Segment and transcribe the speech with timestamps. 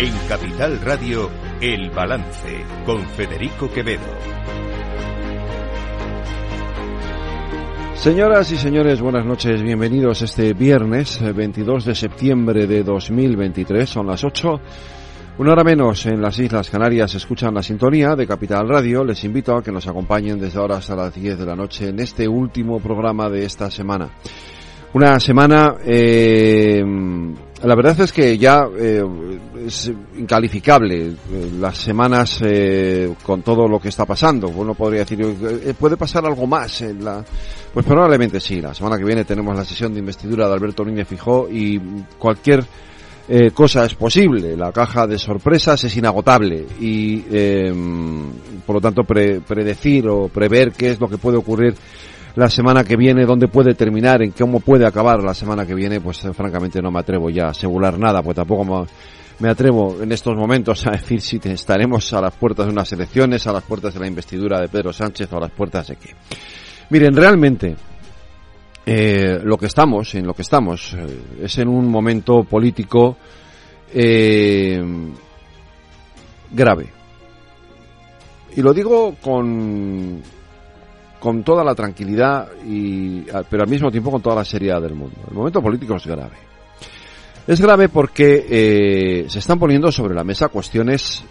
[0.00, 1.28] En Capital Radio,
[1.60, 4.06] El Balance, con Federico Quevedo.
[7.96, 9.60] Señoras y señores, buenas noches.
[9.60, 13.90] Bienvenidos este viernes 22 de septiembre de 2023.
[13.90, 14.60] Son las 8.
[15.38, 19.02] Una hora menos en las Islas Canarias escuchan la sintonía de Capital Radio.
[19.02, 21.98] Les invito a que nos acompañen desde ahora hasta las 10 de la noche en
[21.98, 24.08] este último programa de esta semana.
[24.94, 26.82] Una semana, eh,
[27.62, 29.02] la verdad es que ya eh,
[29.66, 31.14] es incalificable eh,
[31.58, 34.48] las semanas eh, con todo lo que está pasando.
[34.48, 37.24] Uno podría decir, eh, ¿puede pasar algo más en la...?
[37.72, 38.60] Pues probablemente sí.
[38.60, 41.80] La semana que viene tenemos la sesión de investidura de Alberto Núñez Fijó y
[42.18, 42.64] cualquier
[43.28, 44.56] eh, cosa es posible.
[44.56, 47.72] La caja de sorpresas es inagotable y, eh,
[48.64, 51.74] por lo tanto, pre- predecir o prever qué es lo que puede ocurrir
[52.38, 56.00] la semana que viene, dónde puede terminar, en cómo puede acabar la semana que viene,
[56.00, 58.86] pues eh, francamente no me atrevo ya a asegurar nada, pues tampoco
[59.40, 63.44] me, atrevo en estos momentos a decir si estaremos a las puertas de unas elecciones,
[63.48, 66.14] a las puertas de la investidura de Pedro Sánchez o a las puertas de qué.
[66.90, 67.74] Miren, realmente,
[68.86, 73.16] eh, lo que estamos, en lo que estamos, eh, es en un momento político
[76.52, 76.86] grave.
[78.54, 80.22] Y lo digo con,
[81.18, 84.94] con toda la tranquilidad, y, a- pero al mismo tiempo con toda la seriedad del
[84.94, 85.16] mundo.
[85.28, 86.36] El momento político es grave.
[87.46, 91.22] Es grave porque eh, se están poniendo sobre la mesa cuestiones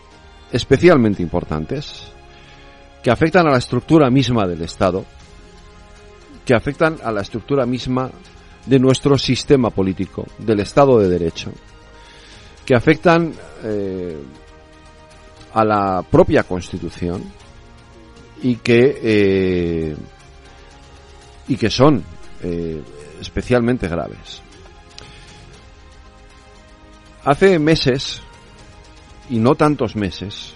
[0.52, 2.12] especialmente importantes
[3.04, 5.06] que afectan a la estructura misma del Estado,
[6.46, 8.10] que afectan a la estructura misma
[8.66, 11.52] de nuestro sistema político, del Estado de Derecho,
[12.66, 14.18] que afectan eh,
[15.54, 17.24] a la propia Constitución
[18.42, 19.96] y que eh,
[21.48, 22.04] y que son
[22.44, 22.82] eh,
[23.20, 24.42] especialmente graves.
[27.24, 28.22] Hace meses
[29.30, 30.54] y no tantos meses,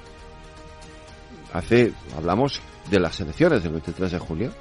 [1.54, 4.54] hace hablamos de las elecciones del 23 de julio,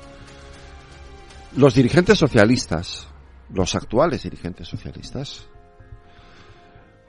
[1.57, 3.09] los dirigentes socialistas,
[3.53, 5.47] los actuales dirigentes socialistas,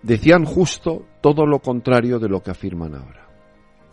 [0.01, 3.20] decían justo todo lo contrario de lo que afirman ahora.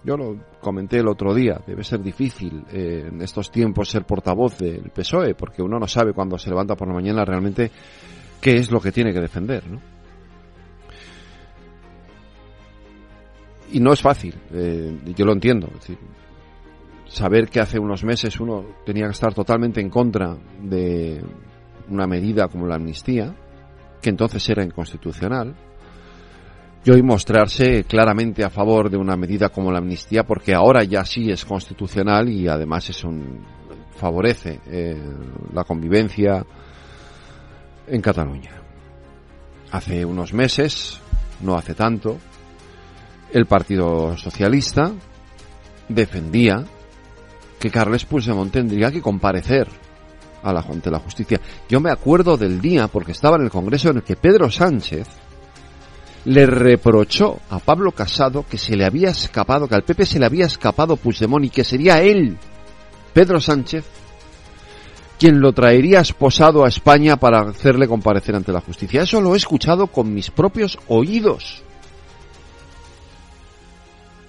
[0.05, 4.57] Yo lo comenté el otro día, debe ser difícil eh, en estos tiempos ser portavoz
[4.59, 7.71] del PSOE, porque uno no sabe cuando se levanta por la mañana realmente
[8.41, 9.81] qué es lo que tiene que defender, ¿no?
[13.71, 15.69] Y no es fácil, eh, yo lo entiendo.
[17.07, 21.23] Saber que hace unos meses uno tenía que estar totalmente en contra de
[21.89, 23.35] una medida como la amnistía,
[24.01, 25.55] que entonces era inconstitucional,
[26.85, 31.05] y hoy mostrarse claramente a favor de una medida como la amnistía, porque ahora ya
[31.05, 33.45] sí es constitucional y además es un
[33.97, 34.97] favorece eh,
[35.53, 36.45] la convivencia
[37.87, 38.53] en Cataluña.
[39.73, 41.01] Hace unos meses,
[41.41, 42.19] no hace tanto,
[43.33, 44.93] el Partido Socialista
[45.89, 46.65] defendía
[47.59, 49.69] que Carles Puigdemont tendría que comparecer
[50.43, 51.41] a la, ante la justicia.
[51.69, 55.09] Yo me acuerdo del día, porque estaba en el Congreso, en el que Pedro Sánchez
[56.25, 60.27] le reprochó a Pablo Casado que se le había escapado, que al PP se le
[60.27, 62.37] había escapado Puigdemont y que sería él,
[63.13, 63.85] Pedro Sánchez,
[65.19, 69.03] quien lo traería esposado a España para hacerle comparecer ante la justicia.
[69.03, 71.63] Eso lo he escuchado con mis propios oídos.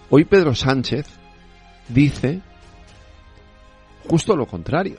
[0.09, 1.05] Hoy Pedro Sánchez
[1.87, 2.41] dice
[4.07, 4.97] justo lo contrario.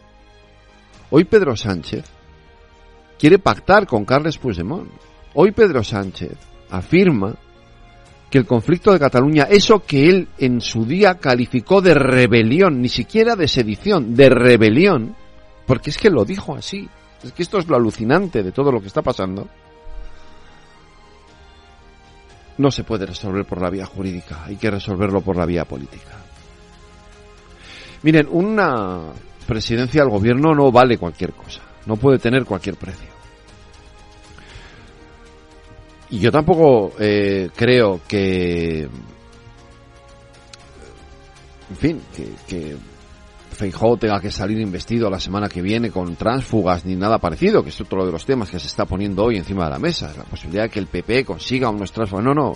[1.10, 2.04] Hoy Pedro Sánchez
[3.18, 4.88] quiere pactar con Carles Puigdemont.
[5.34, 7.36] Hoy Pedro Sánchez afirma
[8.30, 12.88] que el conflicto de Cataluña, eso que él en su día calificó de rebelión, ni
[12.88, 15.16] siquiera de sedición, de rebelión,
[15.66, 16.88] porque es que lo dijo así.
[17.24, 19.48] Es que esto es lo alucinante de todo lo que está pasando.
[22.56, 26.16] No se puede resolver por la vía jurídica, hay que resolverlo por la vía política.
[28.02, 29.12] Miren, una
[29.46, 33.19] presidencia del gobierno no vale cualquier cosa, no puede tener cualquier precio.
[36.10, 38.82] Y yo tampoco eh, creo que,
[41.70, 42.76] en fin, que, que
[43.52, 47.68] Feijóo tenga que salir investido la semana que viene con tránsfugas ni nada parecido, que
[47.68, 50.24] es otro de los temas que se está poniendo hoy encima de la mesa, la
[50.24, 52.24] posibilidad de que el PP consiga unos tránsfugas.
[52.24, 52.54] No, no.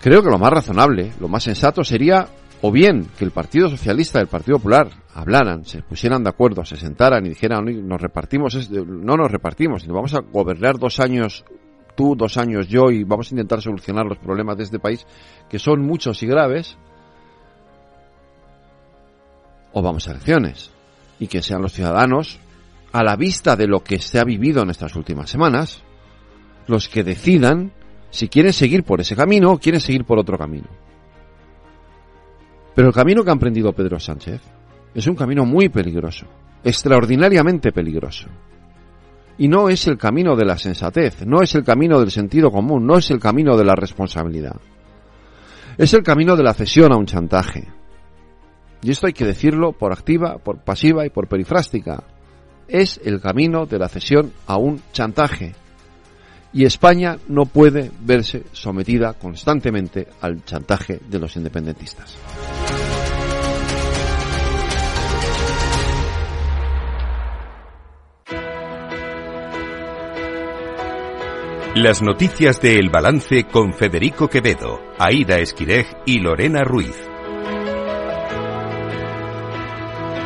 [0.00, 2.28] Creo que lo más razonable, lo más sensato sería
[2.62, 6.64] o bien que el Partido Socialista y el Partido Popular hablaran, se pusieran de acuerdo,
[6.64, 10.78] se sentaran y dijeran, "Oye, nos repartimos, este- no nos repartimos, sino vamos a gobernar
[10.78, 11.44] dos años
[12.00, 15.06] tú, dos años yo y vamos a intentar solucionar los problemas de este país,
[15.50, 16.78] que son muchos y graves,
[19.74, 20.70] o vamos a elecciones
[21.18, 22.40] y que sean los ciudadanos,
[22.92, 25.82] a la vista de lo que se ha vivido en estas últimas semanas,
[26.66, 27.70] los que decidan
[28.08, 30.68] si quieren seguir por ese camino o quieren seguir por otro camino.
[32.74, 34.40] Pero el camino que ha emprendido Pedro Sánchez
[34.94, 36.24] es un camino muy peligroso,
[36.64, 38.26] extraordinariamente peligroso.
[39.40, 42.86] Y no es el camino de la sensatez, no es el camino del sentido común,
[42.86, 44.60] no es el camino de la responsabilidad.
[45.78, 47.66] Es el camino de la cesión a un chantaje.
[48.82, 52.04] Y esto hay que decirlo por activa, por pasiva y por perifrástica.
[52.68, 55.54] Es el camino de la cesión a un chantaje.
[56.52, 62.14] Y España no puede verse sometida constantemente al chantaje de los independentistas.
[71.76, 77.09] Las noticias de El Balance con Federico Quevedo, Aida Esquirej y Lorena Ruiz.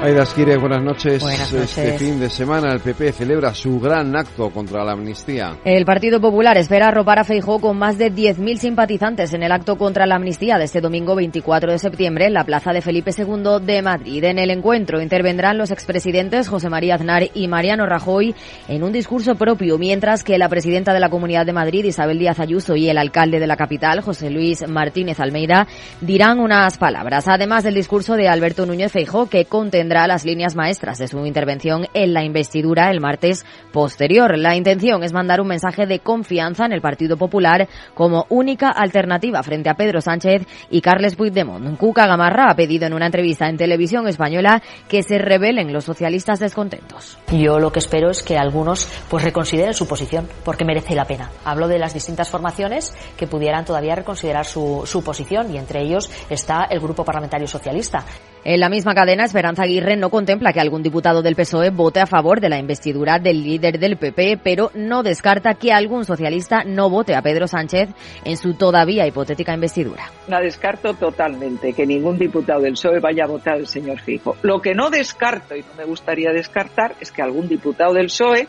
[0.02, 1.22] Aida Esquire, buenas noches.
[1.22, 1.78] buenas noches.
[1.78, 5.56] Este fin de semana el PP celebra su gran acto contra la amnistía.
[5.64, 9.78] El Partido Popular espera arropar a Feijó con más de 10.000 simpatizantes en el acto
[9.78, 13.64] contra la amnistía de este domingo 24 de septiembre en la plaza de Felipe II
[13.64, 14.24] de Madrid.
[14.24, 18.34] En el encuentro intervendrán los expresidentes José María Aznar y Mariano Rajoy
[18.68, 22.40] en un discurso propio, mientras que la presidenta de la Comunidad de Madrid, Isabel Díaz
[22.40, 25.66] Ayuso, y el alcalde de la capital, José Luis Martínez Almeida,
[26.02, 27.26] dirán unas palabras.
[27.26, 31.86] Además del discurso de Alberto Núñez Feijó, que contendrá las líneas maestras de su intervención
[31.94, 34.36] en la investidura el martes posterior.
[34.36, 39.42] La intención es mandar un mensaje de confianza en el Partido Popular como única alternativa
[39.42, 41.78] frente a Pedro Sánchez y Carles Puigdemont.
[41.78, 46.40] Cuca Gamarra ha pedido en una entrevista en televisión española que se rebelen los socialistas
[46.40, 47.18] descontentos.
[47.30, 51.30] Yo lo que espero es que algunos pues reconsideren su posición porque merece la pena.
[51.44, 56.10] Hablo de las distintas formaciones que pudieran todavía reconsiderar su, su posición y entre ellos
[56.28, 58.04] está el Grupo Parlamentario Socialista.
[58.46, 62.06] En la misma cadena, Esperanza Aguirre no contempla que algún diputado del PSOE vote a
[62.06, 66.90] favor de la investidura del líder del PP, pero no descarta que algún socialista no
[66.90, 67.88] vote a Pedro Sánchez
[68.22, 70.10] en su todavía hipotética investidura.
[70.28, 74.36] La descarto totalmente que ningún diputado del PSOE vaya a votar al señor Fijo.
[74.42, 78.46] Lo que no descarto y no me gustaría descartar es que algún diputado del PSOE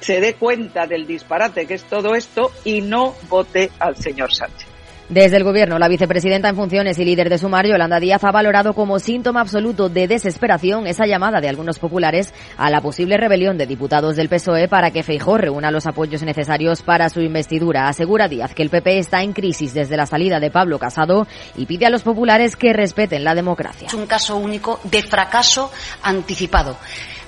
[0.00, 4.67] se dé cuenta del disparate que es todo esto y no vote al señor Sánchez.
[5.08, 8.74] Desde el Gobierno, la vicepresidenta en funciones y líder de Sumar, Yolanda Díaz, ha valorado
[8.74, 13.66] como síntoma absoluto de desesperación esa llamada de algunos populares a la posible rebelión de
[13.66, 17.88] diputados del PSOE para que Feijó reúna los apoyos necesarios para su investidura.
[17.88, 21.26] Asegura Díaz que el PP está en crisis desde la salida de Pablo Casado
[21.56, 23.86] y pide a los populares que respeten la democracia.
[23.86, 25.72] Es un caso único de fracaso
[26.02, 26.76] anticipado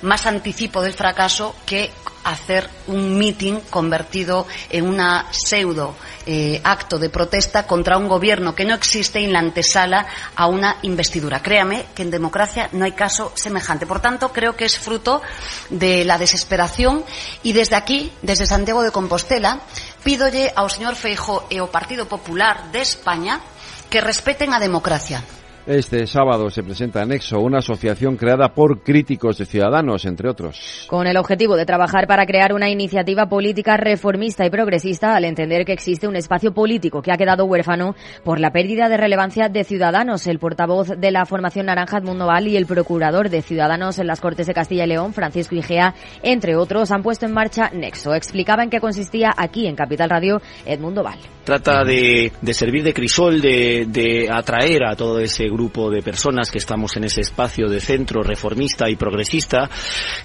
[0.01, 1.89] más anticipo del fracaso que
[2.23, 5.95] hacer un meeting convertido en una pseudo
[6.25, 10.77] eh, acto de protesta contra un gobierno que no existe en la antesala a una
[10.83, 11.41] investidura.
[11.41, 13.87] Créame que en democracia no hay caso semejante.
[13.87, 15.21] Por tanto, creo que es fruto
[15.69, 17.03] de la desesperación
[17.43, 19.61] y desde aquí, desde Santiago de Compostela,
[20.03, 23.41] pídolle ao señor Feijo e ao Partido Popular de España
[23.89, 25.40] que respeten a democracia.
[25.65, 30.85] Este sábado se presenta Nexo, una asociación creada por críticos de ciudadanos, entre otros.
[30.89, 35.65] Con el objetivo de trabajar para crear una iniciativa política reformista y progresista, al entender
[35.65, 39.63] que existe un espacio político que ha quedado huérfano por la pérdida de relevancia de
[39.63, 40.27] Ciudadanos.
[40.27, 44.21] El portavoz de la formación Naranja, Edmundo Val, y el procurador de Ciudadanos en las
[44.21, 45.93] Cortes de Castilla y León, Francisco Igea,
[46.23, 48.13] entre otros, han puesto en marcha Nexo.
[48.13, 51.19] Explicaba en qué consistía aquí en Capital Radio Edmundo Val.
[51.43, 56.59] Trata de, servir de crisol, de, de atraer a todo ese grupo de personas que
[56.59, 59.67] estamos en ese espacio de centro reformista y progresista,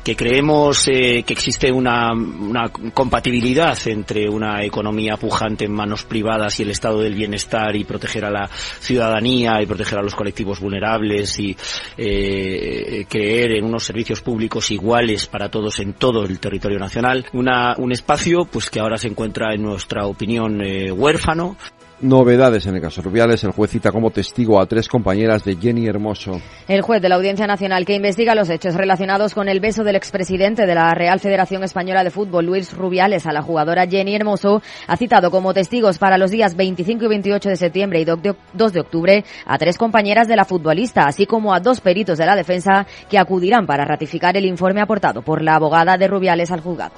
[0.04, 6.60] que creemos eh, que existe una, una, compatibilidad entre una economía pujante en manos privadas
[6.60, 10.60] y el estado del bienestar y proteger a la ciudadanía y proteger a los colectivos
[10.60, 11.56] vulnerables y
[11.96, 17.24] eh, creer en unos servicios públicos iguales para todos en todo el territorio nacional.
[17.32, 21.56] Una, un espacio pues que ahora se encuentra en nuestra opinión eh, huérfano
[21.98, 23.42] Novedades en el caso Rubiales.
[23.44, 26.42] El juez cita como testigo a tres compañeras de Jenny Hermoso.
[26.68, 29.96] El juez de la Audiencia Nacional que investiga los hechos relacionados con el beso del
[29.96, 34.60] expresidente de la Real Federación Española de Fútbol, Luis Rubiales, a la jugadora Jenny Hermoso,
[34.86, 38.80] ha citado como testigos para los días 25 y 28 de septiembre y 2 de
[38.80, 42.86] octubre a tres compañeras de la futbolista, así como a dos peritos de la defensa
[43.08, 46.92] que acudirán para ratificar el informe aportado por la abogada de Rubiales al juzgado.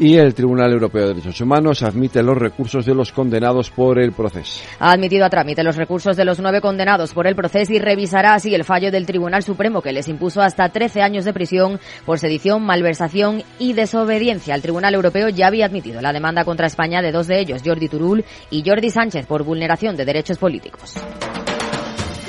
[0.00, 4.12] Y el Tribunal Europeo de Derechos Humanos admite los recursos de los condenados por el
[4.12, 4.62] proceso.
[4.78, 8.34] Ha admitido a trámite los recursos de los nueve condenados por el proceso y revisará
[8.34, 12.20] así el fallo del Tribunal Supremo que les impuso hasta 13 años de prisión por
[12.20, 14.54] sedición, malversación y desobediencia.
[14.54, 17.88] El Tribunal Europeo ya había admitido la demanda contra España de dos de ellos, Jordi
[17.88, 20.94] Turul y Jordi Sánchez, por vulneración de derechos políticos.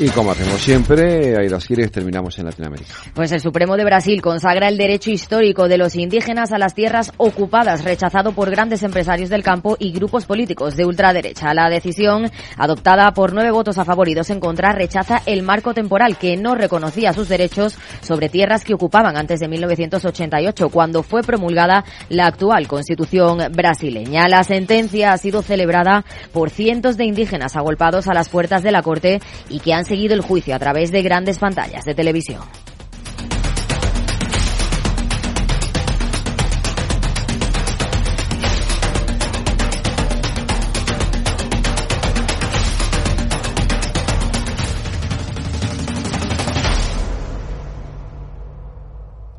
[0.01, 2.93] Y como hacemos siempre, Aida Esquires, terminamos en Latinoamérica.
[3.13, 7.11] Pues el Supremo de Brasil consagra el derecho histórico de los indígenas a las tierras
[7.17, 11.53] ocupadas, rechazado por grandes empresarios del campo y grupos políticos de ultraderecha.
[11.53, 15.73] La decisión, adoptada por nueve votos a favor y dos en contra, rechaza el marco
[15.73, 21.23] temporal que no reconocía sus derechos sobre tierras que ocupaban antes de 1988, cuando fue
[21.23, 24.29] promulgada la actual constitución brasileña.
[24.29, 28.81] La sentencia ha sido celebrada por cientos de indígenas agolpados a las puertas de la
[28.81, 32.43] Corte y que han seguido el juicio a través de grandes pantallas de televisión.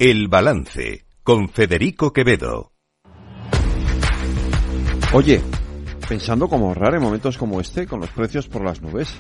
[0.01, 2.73] El balance con Federico Quevedo.
[5.13, 5.43] Oye,
[6.09, 9.15] pensando cómo ahorrar en momentos como este con los precios por las nubes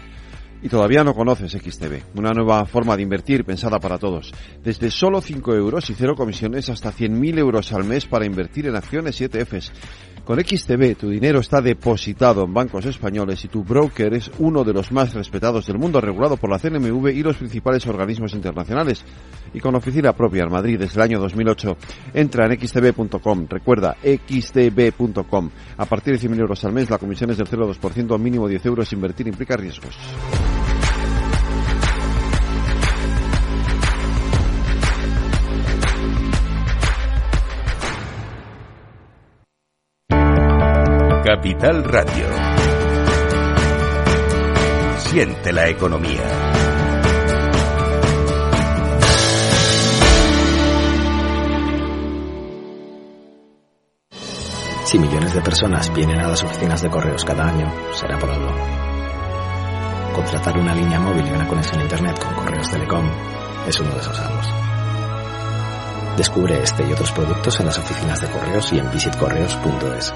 [0.63, 4.33] y todavía no conoces XTB, una nueva forma de invertir pensada para todos.
[4.63, 8.77] Desde solo 5 euros y cero comisiones hasta 100.000 euros al mes para invertir en
[8.77, 9.73] acciones y ETFs.
[10.25, 14.73] Con XTB tu dinero está depositado en bancos españoles y tu broker es uno de
[14.73, 19.05] los más respetados del mundo, regulado por la CNMV y los principales organismos internacionales.
[19.53, 21.77] Y con oficina propia en Madrid desde el año 2008.
[22.15, 23.47] Entra en xtb.com.
[23.49, 25.51] Recuerda, xtb.com.
[25.79, 28.93] A partir de 100.000 euros al mes, la comisión es del 0,2%, mínimo 10 euros.
[28.93, 29.97] Invertir implica riesgos.
[41.25, 42.27] Capital Radio.
[44.97, 46.23] Siente la economía.
[54.87, 58.55] Si millones de personas vienen a las oficinas de correos cada año, será por algo.
[60.15, 63.07] Contratar una línea móvil y una conexión a Internet con Correos Telecom
[63.69, 64.41] es uno de esos algo.
[66.17, 70.15] Descubre este y otros productos en las oficinas de correos y en visitcorreos.es.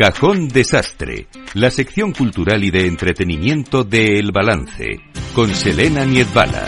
[0.00, 4.98] Cajón Desastre, la sección cultural y de entretenimiento de El Balance,
[5.34, 6.64] con Selena Niedbala.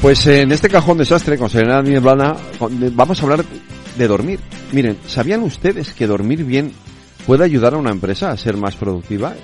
[0.00, 2.38] Pues en este cajón desastre con Selena Niedbala
[2.94, 3.44] vamos a hablar
[3.98, 4.40] de dormir.
[4.72, 6.72] Miren, ¿sabían ustedes que dormir bien
[7.26, 9.34] puede ayudar a una empresa a ser más productiva?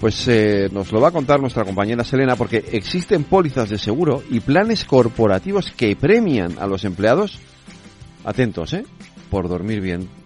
[0.00, 4.22] Pues eh, nos lo va a contar nuestra compañera Selena porque existen pólizas de seguro
[4.28, 7.38] y planes corporativos que premian a los empleados,
[8.22, 8.84] atentos, ¿eh?
[9.30, 10.23] Por dormir bien.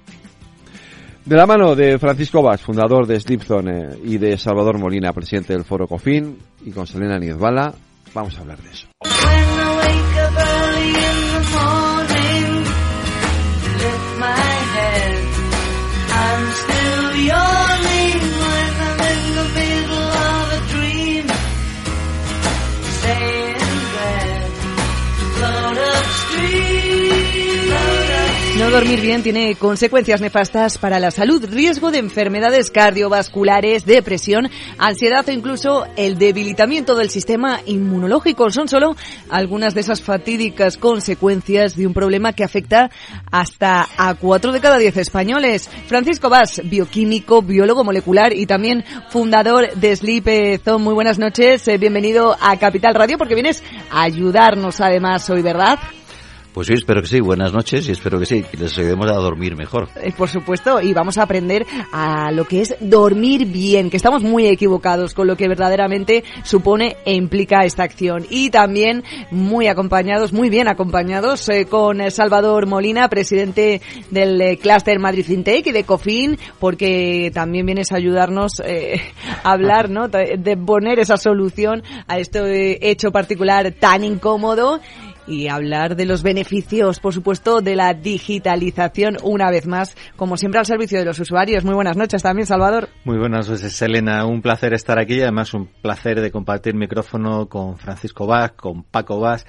[1.29, 5.63] De la mano de Francisco Vaz, fundador de Sleepzone, y de Salvador Molina, presidente del
[5.63, 7.75] Foro COFIN, y con Selena Niezbala,
[8.15, 8.89] vamos a hablar de eso.
[28.59, 35.25] No dormir bien tiene consecuencias nefastas para la salud, riesgo de enfermedades cardiovasculares, depresión, ansiedad
[35.29, 38.51] o incluso el debilitamiento del sistema inmunológico.
[38.51, 38.97] Son solo
[39.31, 42.91] algunas de esas fatídicas consecuencias de un problema que afecta
[43.31, 45.71] hasta a cuatro de cada diez españoles.
[45.87, 50.83] Francisco Vaz, bioquímico, biólogo molecular y también fundador de Sleep Zone.
[50.83, 55.79] Muy buenas noches, eh, bienvenido a Capital Radio porque vienes a ayudarnos además hoy, ¿verdad?
[56.59, 57.21] Pues sí, espero que sí.
[57.21, 59.89] Buenas noches y espero que sí, que les ayudemos a dormir mejor.
[60.03, 64.25] Eh, por supuesto, y vamos a aprender a lo que es dormir bien, que estamos
[64.25, 68.27] muy equivocados con lo que verdaderamente supone e implica esta acción.
[68.29, 74.99] Y también muy acompañados, muy bien acompañados eh, con Salvador Molina, presidente del eh, Cluster
[74.99, 78.61] Madrid FinTech y de COFIN, porque también vienes a ayudarnos
[79.45, 80.09] a hablar, ¿no?
[80.09, 84.81] De poner esa solución a este hecho particular tan incómodo
[85.29, 90.59] y hablar de los beneficios, por supuesto, de la digitalización una vez más, como siempre
[90.59, 91.65] al servicio de los usuarios.
[91.65, 92.89] Muy buenas noches también, Salvador.
[93.05, 94.25] Muy buenas noches, Elena.
[94.27, 98.83] Un placer estar aquí y además un placer de compartir micrófono con Francisco Vaz, con
[98.83, 99.47] Paco Vaz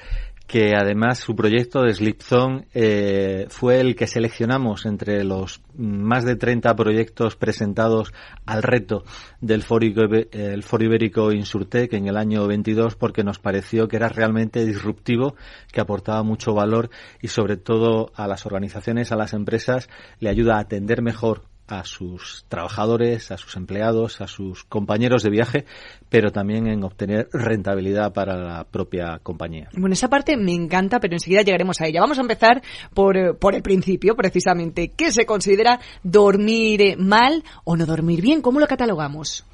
[0.50, 6.38] que además su proyecto de Slipzone eh, fue el que seleccionamos entre los más de
[6.38, 8.12] 30 proyectos presentados
[8.48, 9.04] al reto
[9.42, 14.10] del Foro, el Foro Ibérico Insurtec en el año 22 porque nos pareció que era
[14.10, 15.36] realmente disruptivo,
[15.72, 16.90] que aportaba mucho valor
[17.22, 19.88] y sobre todo a las organizaciones, a las empresas,
[20.20, 25.30] le ayuda a atender mejor a sus trabajadores, a sus empleados, a sus compañeros de
[25.30, 25.66] viaje,
[26.10, 29.70] pero también en obtener rentabilidad para la propia compañía.
[29.74, 32.02] Bueno, esa parte me encanta, pero enseguida llegaremos a ella.
[32.02, 34.90] Vamos a empezar por, por el principio, precisamente.
[34.90, 38.42] ¿Qué se considera dormir mal o no dormir bien?
[38.42, 39.46] ¿Cómo lo catalogamos?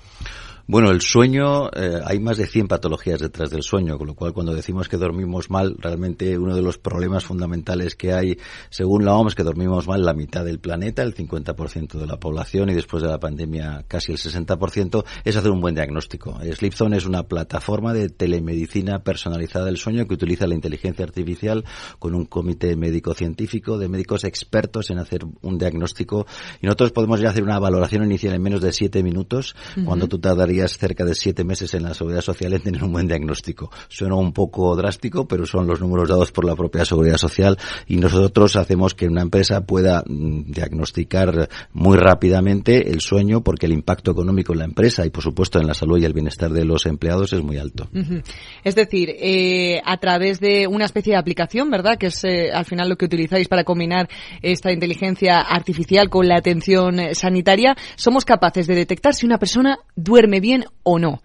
[0.67, 4.33] Bueno, el sueño, eh, hay más de 100 patologías detrás del sueño, con lo cual
[4.33, 8.39] cuando decimos que dormimos mal, realmente uno de los problemas fundamentales que hay,
[8.71, 12.71] según la OMS, que dormimos mal la mitad del planeta, el 50% de la población
[12.71, 16.39] y después de la pandemia casi el 60%, es hacer un buen diagnóstico.
[16.41, 21.63] Sleepzone es una plataforma de telemedicina personalizada del sueño que utiliza la inteligencia artificial
[21.99, 26.25] con un comité médico-científico de médicos expertos en hacer un diagnóstico
[26.59, 29.55] y nosotros podemos ya hacer una valoración inicial en menos de 7 minutos,
[29.85, 33.07] cuando tú tardarías cerca de siete meses en la seguridad social en tener un buen
[33.07, 33.71] diagnóstico.
[33.87, 37.57] Suena un poco drástico, pero son los números dados por la propia seguridad social
[37.87, 43.73] y nosotros hacemos que una empresa pueda mm, diagnosticar muy rápidamente el sueño porque el
[43.73, 46.65] impacto económico en la empresa y por supuesto en la salud y el bienestar de
[46.65, 47.89] los empleados es muy alto.
[48.63, 51.97] Es decir, eh, a través de una especie de aplicación, ¿verdad?
[51.97, 54.09] Que es eh, al final lo que utilizáis para combinar
[54.41, 59.79] esta inteligencia artificial con la atención eh, sanitaria, somos capaces de detectar si una persona
[59.95, 61.23] duerme bien bien o no.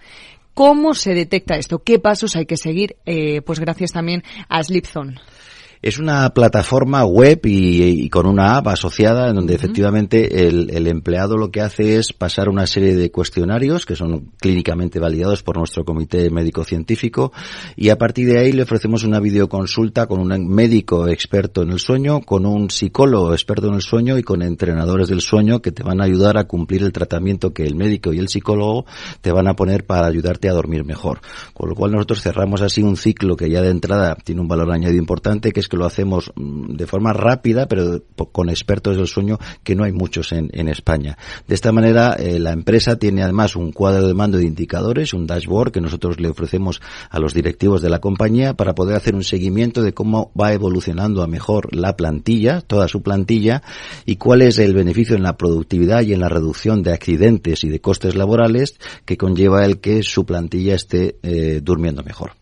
[0.55, 1.83] ¿Cómo se detecta esto?
[1.83, 2.97] ¿Qué pasos hay que seguir?
[3.05, 5.21] Eh, pues gracias también a Sleepzone.
[5.83, 11.51] Es una plataforma web y, con una app asociada en donde efectivamente el, empleado lo
[11.51, 16.29] que hace es pasar una serie de cuestionarios que son clínicamente validados por nuestro comité
[16.29, 17.33] médico-científico
[17.77, 21.79] y a partir de ahí le ofrecemos una videoconsulta con un médico experto en el
[21.79, 25.83] sueño, con un psicólogo experto en el sueño y con entrenadores del sueño que te
[25.83, 28.85] van a ayudar a cumplir el tratamiento que el médico y el psicólogo
[29.23, 31.23] te van a poner para ayudarte a dormir mejor.
[31.55, 34.71] Con lo cual nosotros cerramos así un ciclo que ya de entrada tiene un valor
[34.71, 39.07] añadido importante que es que lo hacemos mm, de forma rápida, pero con expertos del
[39.07, 41.17] sueño que no hay muchos en, España.
[41.49, 45.27] De esta manera, eh, la empresa tiene además un cuadro de mando de indicadores, un
[45.27, 49.25] dashboard que nosotros le ofrecemos a los directivos de la compañía para poder hacer un
[49.25, 53.63] seguimiento de cómo va evolucionando a mejor la plantilla, toda su plantilla,
[54.05, 57.69] y cuál es el beneficio en la productividad y en la reducción de accidentes y
[57.69, 62.33] de costes laborales que conlleva el que su plantilla esté eh, durmiendo mejor.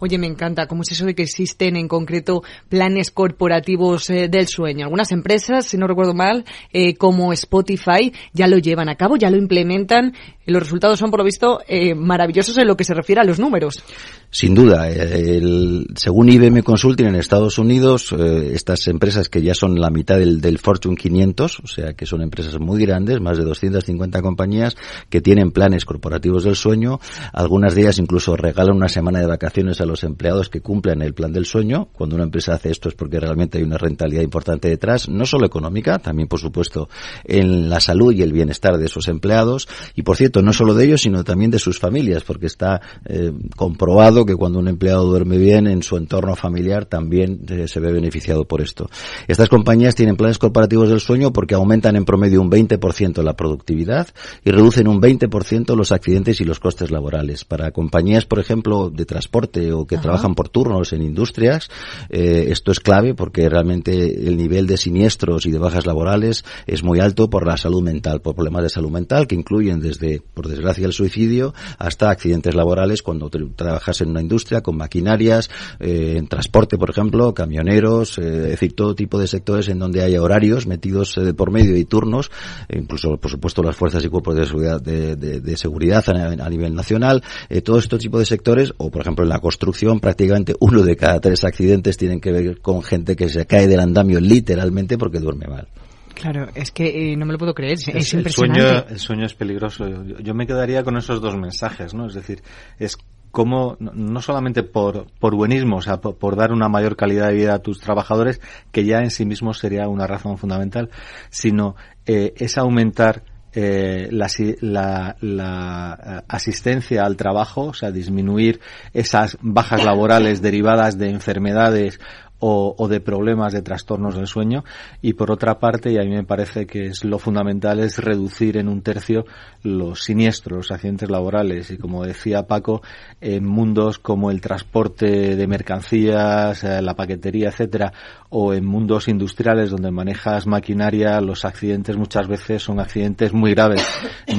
[0.00, 0.66] Oye, me encanta.
[0.66, 4.84] ¿Cómo es eso de que existen en concreto planes corporativos eh, del sueño?
[4.84, 9.30] Algunas empresas, si no recuerdo mal, eh, como Spotify, ya lo llevan a cabo, ya
[9.30, 10.14] lo implementan.
[10.46, 13.24] Y los resultados son, por lo visto, eh, maravillosos en lo que se refiere a
[13.24, 13.84] los números.
[14.30, 19.90] Sin duda, el, según IBM Consulting en Estados Unidos, estas empresas que ya son la
[19.90, 24.22] mitad del, del, Fortune 500, o sea que son empresas muy grandes, más de 250
[24.22, 24.76] compañías
[25.08, 27.00] que tienen planes corporativos del sueño,
[27.32, 31.14] algunas de ellas incluso regalan una semana de vacaciones a los empleados que cumplen el
[31.14, 31.88] plan del sueño.
[31.92, 35.46] Cuando una empresa hace esto es porque realmente hay una rentabilidad importante detrás, no solo
[35.46, 36.88] económica, también por supuesto
[37.24, 39.68] en la salud y el bienestar de esos empleados.
[39.94, 43.32] Y por cierto, no solo de ellos, sino también de sus familias, porque está eh,
[43.56, 47.92] comprobado que cuando un empleado duerme bien en su entorno familiar también eh, se ve
[47.92, 48.88] beneficiado por esto.
[49.28, 54.08] Estas compañías tienen planes corporativos del sueño porque aumentan en promedio un 20% la productividad
[54.44, 57.44] y reducen un 20% los accidentes y los costes laborales.
[57.44, 61.70] Para compañías, por ejemplo, de transporte o que trabajan por turnos en industrias,
[62.08, 66.82] eh, esto es clave porque realmente el nivel de siniestros y de bajas laborales es
[66.82, 70.48] muy alto por la salud mental, por problemas de salud mental que incluyen desde, por
[70.48, 76.26] desgracia, el suicidio hasta accidentes laborales cuando trabajas en una industria con maquinarias, eh, en
[76.26, 80.66] transporte, por ejemplo, camioneros, eh, es decir, todo tipo de sectores en donde hay horarios
[80.66, 82.30] metidos por medio y turnos,
[82.68, 87.22] incluso, por supuesto, las fuerzas y cuerpos de seguridad, de, seguridad a, nivel nacional,
[87.64, 91.20] todo este tipo de sectores, o por ejemplo, en la construcción prácticamente uno de cada
[91.20, 95.46] tres accidentes tienen que ver con gente que se cae del andamio literalmente porque duerme
[95.46, 95.68] mal.
[96.14, 99.24] Claro, es que eh, no me lo puedo creer, es, es el Sueño, el sueño
[99.24, 99.86] es peligroso.
[100.20, 102.06] Yo, me quedaría con esos dos mensajes, ¿no?
[102.08, 102.42] Es decir,
[102.78, 102.98] es
[103.30, 107.54] como no solamente por, por buenismo, o sea, por, dar una mayor calidad de vida
[107.54, 108.40] a tus trabajadores,
[108.72, 110.90] que ya en sí mismo sería una razón fundamental,
[111.30, 114.28] sino eh, es aumentar eh, la,
[114.60, 118.60] la, la, eh, asistencia al trabajo, o sea, disminuir
[118.92, 121.98] esas bajas laborales derivadas de enfermedades
[122.40, 124.64] o, de problemas de trastornos del sueño.
[125.02, 128.56] Y por otra parte y a mí me parece que es lo fundamental es reducir
[128.56, 129.24] en un tercio
[129.62, 131.70] los siniestros los accidentes laborales.
[131.70, 132.82] Y como decía Paco
[133.20, 137.92] en mundos como el transporte de mercancías eh, la paquetería etcétera
[138.30, 143.86] o en mundos industriales donde manejas maquinaria los accidentes muchas veces son accidentes muy graves.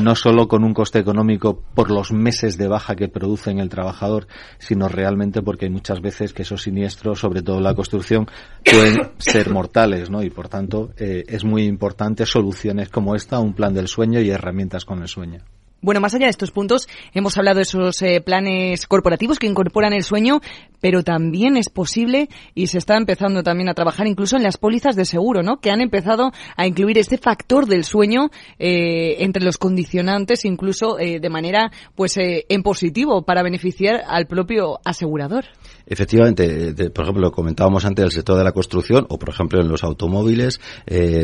[0.02, 4.28] No solo con un coste económico por los meses de baja que producen el trabajador
[4.58, 8.27] sino realmente porque hay muchas veces que esos siniestros sobre todo la construcción
[8.63, 10.23] pueden ser mortales, ¿no?
[10.23, 14.30] Y por tanto eh, es muy importante soluciones como esta, un plan del sueño y
[14.30, 15.43] herramientas con el sueño.
[15.84, 19.93] Bueno, más allá de estos puntos, hemos hablado de esos eh, planes corporativos que incorporan
[19.93, 20.39] el sueño,
[20.80, 24.95] pero también es posible y se está empezando también a trabajar incluso en las pólizas
[24.95, 25.58] de seguro, ¿no?
[25.58, 31.19] Que han empezado a incluir este factor del sueño eh, entre los condicionantes, incluso eh,
[31.19, 35.45] de manera, pues, en positivo para beneficiar al propio asegurador.
[35.86, 39.67] Efectivamente, por ejemplo, lo comentábamos antes del sector de la construcción o, por ejemplo, en
[39.67, 40.60] los automóviles,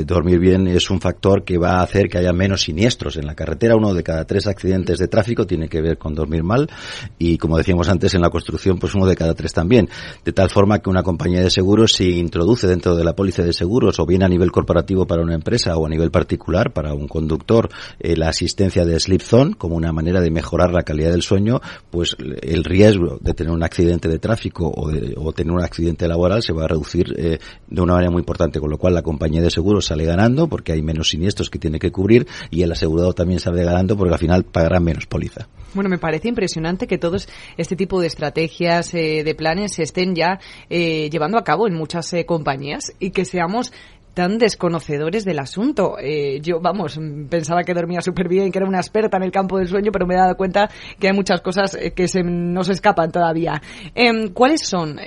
[0.05, 3.35] dormir bien es un factor que va a hacer que haya menos siniestros en la
[3.35, 3.75] carretera.
[3.75, 6.69] Uno de cada tres accidentes de tráfico tiene que ver con dormir mal
[7.17, 9.89] y como decíamos antes en la construcción pues uno de cada tres también.
[10.23, 13.53] De tal forma que una compañía de seguros si introduce dentro de la póliza de
[13.53, 17.07] seguros o bien a nivel corporativo para una empresa o a nivel particular para un
[17.07, 21.21] conductor eh, la asistencia de Sleep Zone como una manera de mejorar la calidad del
[21.21, 25.61] sueño, pues el riesgo de tener un accidente de tráfico o, de, o tener un
[25.61, 28.93] accidente laboral se va a reducir eh, de una manera muy importante, con lo cual
[28.93, 32.61] la compañía de seguros sale ganando porque hay menos siniestros que tiene que cubrir y
[32.61, 35.47] el asegurado también sale ganando porque al final pagarán menos póliza.
[35.73, 40.15] Bueno, me parece impresionante que todos este tipo de estrategias, eh, de planes, se estén
[40.15, 43.71] ya eh, llevando a cabo en muchas eh, compañías y que seamos
[44.17, 45.97] tan desconocedores del asunto.
[46.41, 46.99] yo, vamos,
[47.29, 50.07] pensaba que dormía súper bien, que era una experta en el campo del sueño, pero
[50.07, 53.61] me he dado cuenta que hay muchas cosas que se nos escapan todavía.
[53.93, 54.99] Em, ¿Cuáles son?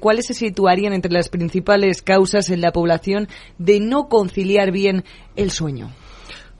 [0.00, 5.04] ¿Cuáles se situarían entre las principales causas en la población de no conciliar bien
[5.36, 5.92] el sueño?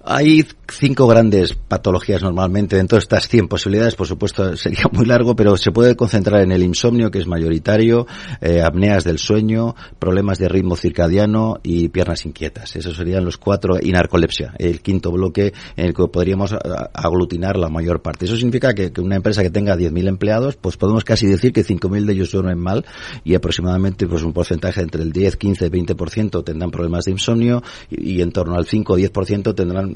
[0.09, 3.97] Hay cinco grandes patologías normalmente dentro de estas 100 posibilidades.
[3.97, 8.07] Por supuesto, sería muy largo, pero se puede concentrar en el insomnio, que es mayoritario,
[8.41, 12.77] eh, apneas del sueño, problemas de ritmo circadiano y piernas inquietas.
[12.77, 16.55] Esos serían los cuatro, y narcolepsia, el quinto bloque en el que podríamos
[16.95, 18.27] aglutinar la mayor parte.
[18.27, 22.05] Eso significa que, una empresa que tenga 10.000 empleados, pues podemos casi decir que 5.000
[22.05, 22.85] de ellos duermen mal
[23.25, 28.21] y aproximadamente pues un porcentaje entre el 10, 15, 20% tendrán problemas de insomnio y,
[28.21, 29.96] en torno al 5 o 10% tendrán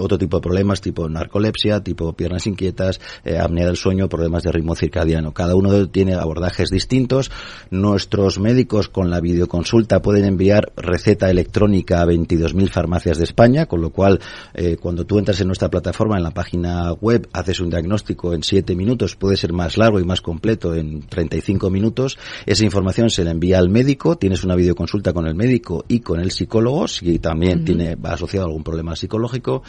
[0.00, 4.52] otro tipo de problemas, tipo narcolepsia, tipo piernas inquietas, eh, apnea del sueño, problemas de
[4.52, 5.32] ritmo circadiano.
[5.32, 7.30] Cada uno tiene abordajes distintos.
[7.70, 13.80] Nuestros médicos con la videoconsulta pueden enviar receta electrónica a 22.000 farmacias de España, con
[13.80, 14.20] lo cual
[14.54, 18.42] eh, cuando tú entras en nuestra plataforma, en la página web, haces un diagnóstico en
[18.42, 22.18] 7 minutos, puede ser más largo y más completo en 35 minutos.
[22.46, 26.20] Esa información se la envía al médico, tienes una videoconsulta con el médico y con
[26.20, 29.62] el psicólogo, si también tiene va asociado a algún problema psicológico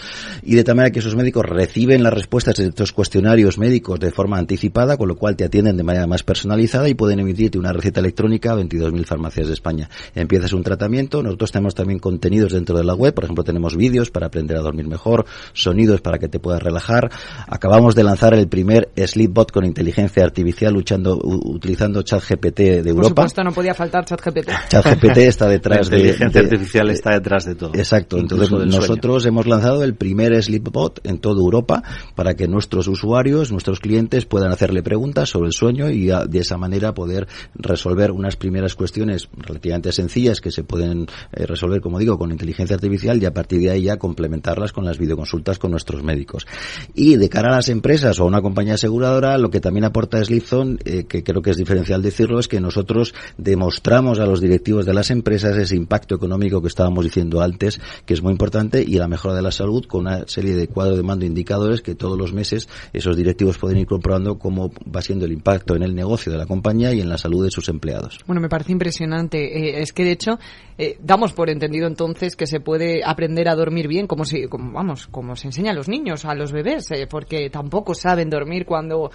[0.43, 4.11] y de tal manera que esos médicos reciben las respuestas de estos cuestionarios médicos de
[4.11, 7.73] forma anticipada, con lo cual te atienden de manera más personalizada y pueden emitirte una
[7.73, 9.89] receta electrónica a 22.000 farmacias de España.
[10.15, 14.11] Empiezas un tratamiento, nosotros tenemos también contenidos dentro de la web, por ejemplo tenemos vídeos
[14.11, 17.09] para aprender a dormir mejor, sonidos para que te puedas relajar.
[17.47, 22.93] Acabamos de lanzar el primer Sleepbot con inteligencia artificial luchando, utilizando ChatGPT de Europa.
[22.93, 24.49] Por supuesto, no podía faltar ChatGPT.
[24.69, 25.97] ChatGPT está detrás de...
[25.97, 27.71] La inteligencia artificial está detrás de todo.
[27.75, 31.83] Exacto, entonces nosotros hemos lanzado el primer primer Sleepbot en toda Europa
[32.15, 36.57] para que nuestros usuarios, nuestros clientes puedan hacerle preguntas sobre el sueño y de esa
[36.57, 42.17] manera poder resolver unas primeras cuestiones relativamente sencillas que se pueden eh, resolver, como digo,
[42.17, 46.01] con inteligencia artificial y a partir de ahí ya complementarlas con las videoconsultas con nuestros
[46.01, 46.47] médicos.
[46.95, 50.23] Y de cara a las empresas o a una compañía aseguradora, lo que también aporta
[50.25, 54.87] Sleepzone, eh, que creo que es diferencial decirlo, es que nosotros demostramos a los directivos
[54.87, 58.95] de las empresas ese impacto económico que estábamos diciendo antes, que es muy importante, y
[58.95, 62.17] la mejora de la salud con una serie de cuadros de mando indicadores que todos
[62.17, 66.31] los meses esos directivos pueden ir comprobando cómo va siendo el impacto en el negocio
[66.31, 68.19] de la compañía y en la salud de sus empleados.
[68.25, 69.37] Bueno, me parece impresionante.
[69.37, 70.39] Eh, es que de hecho
[70.77, 74.71] eh, damos por entendido entonces que se puede aprender a dormir bien, como si, como,
[74.71, 78.65] vamos, como se enseña a los niños, a los bebés, eh, porque tampoco saben dormir
[78.65, 79.11] cuando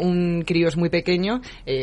[0.00, 1.40] un crío es muy pequeño.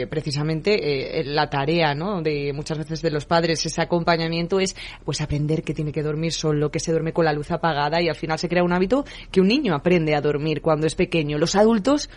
[0.10, 2.21] precisamente la tarea, ¿no?
[2.21, 4.75] De muchas veces de los padres ese acompañamiento es,
[5.06, 8.10] pues aprender que tiene que dormir solo, que se duerme con la luz apagada y
[8.10, 11.38] al final se crea un hábito que un niño aprende a dormir cuando es pequeño.
[11.38, 12.10] Los adultos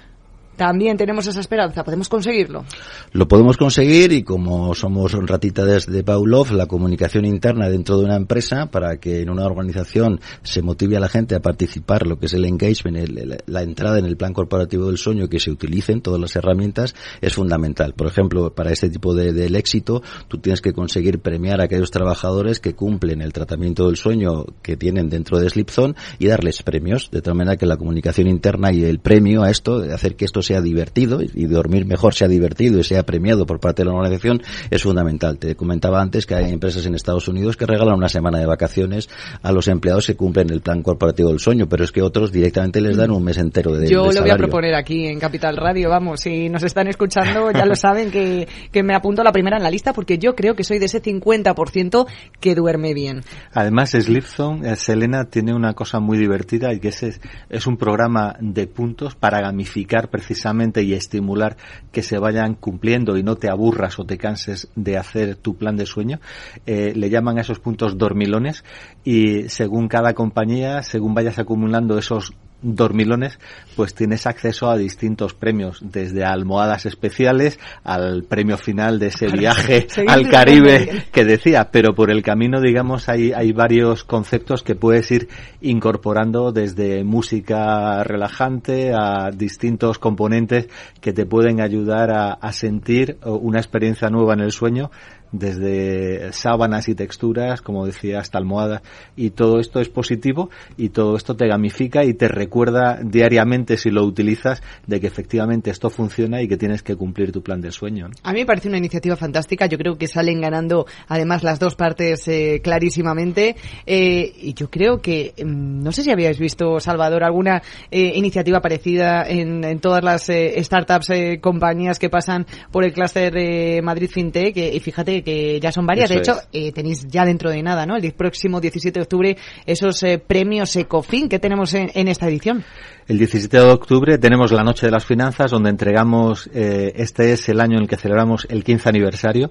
[0.57, 1.85] también tenemos esa esperanza.
[1.85, 2.65] ¿Podemos conseguirlo?
[3.13, 8.05] Lo podemos conseguir y como somos un ratita desde Pavlov, la comunicación interna dentro de
[8.05, 12.19] una empresa para que en una organización se motive a la gente a participar, lo
[12.19, 13.09] que es el engagement,
[13.47, 17.35] la entrada en el plan corporativo del sueño, que se utilicen todas las herramientas, es
[17.35, 17.95] fundamental.
[17.95, 21.91] Por ejemplo, para este tipo de, del éxito, tú tienes que conseguir premiar a aquellos
[21.91, 27.11] trabajadores que cumplen el tratamiento del sueño que tienen dentro de Sleepzone y darles premios,
[27.11, 30.25] de tal manera que la comunicación interna y el premio a esto, de hacer que
[30.25, 33.95] esto sea divertido y dormir mejor sea divertido y sea premiado por parte de la
[33.95, 35.39] organización es fundamental.
[35.39, 39.09] Te comentaba antes que hay empresas en Estados Unidos que regalan una semana de vacaciones
[39.43, 42.81] a los empleados que cumplen el plan corporativo del sueño, pero es que otros directamente
[42.81, 45.91] les dan un mes entero de Yo lo voy a proponer aquí en Capital Radio,
[45.91, 49.57] vamos, si nos están escuchando ya lo saben que, que me apunto a la primera
[49.57, 52.07] en la lista porque yo creo que soy de ese 50%
[52.41, 53.23] que duerme bien.
[53.53, 58.37] Además, Slipzone, eh, Selena, tiene una cosa muy divertida y que es, es un programa
[58.41, 60.34] de puntos para gamificar precisamente
[60.83, 61.57] y estimular
[61.93, 65.77] que se vayan cumpliendo y no te aburras o te canses de hacer tu plan
[65.77, 66.21] de sueño.
[66.67, 68.65] Eh, le llaman a esos puntos dormilones
[69.05, 73.39] y según cada compañía, según vayas acumulando esos dormilones,
[73.77, 79.87] pues tienes acceso a distintos premios, desde almohadas especiales al premio final de ese viaje
[80.09, 85.11] al Caribe que decía, pero por el camino, digamos, hay, hay varios conceptos que puedes
[85.11, 85.29] ir
[85.61, 90.69] incorporando desde música relajante a distintos componentes
[91.01, 94.91] que te pueden ayudar a, a sentir una experiencia nueva en el sueño
[95.35, 98.83] desde sábanas y texturas, como decía, hasta almohadas,
[99.17, 103.91] y todo esto es positivo y todo esto te gamifica y te recuerda diariamente si
[103.91, 107.73] lo utilizas de que efectivamente esto funciona y que tienes que cumplir tu plan de
[107.73, 108.11] sueño.
[108.23, 111.75] A mí me parece una iniciativa fantástica, yo creo que salen ganando además las dos
[111.75, 117.25] partes eh, clarísimamente eh, y yo creo que, mm, no sé si habíais visto, Salvador,
[117.25, 120.31] alguna eh, iniciativa parecida en, en todas las
[120.65, 121.09] startups,
[121.41, 126.11] compañías que pasan por el clúster Madrid FinTech y fíjate que ya son varias.
[126.11, 127.97] de hecho, eh, tenéis ya dentro de nada, ¿no?
[127.97, 132.65] El próximo 17 de octubre esos eh, premios ECOFIN que tenemos en, esta edición.
[133.09, 137.49] El 17 de octubre tenemos la Noche de las Finanzas, donde entregamos, eh, este es
[137.49, 139.51] el año en el que celebramos el 15 aniversario,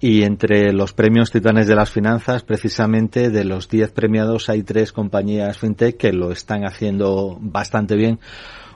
[0.00, 4.92] y entre los premios titanes de las finanzas, precisamente de los 10 premiados hay tres
[4.92, 8.18] compañías fintech que lo están haciendo bastante bien.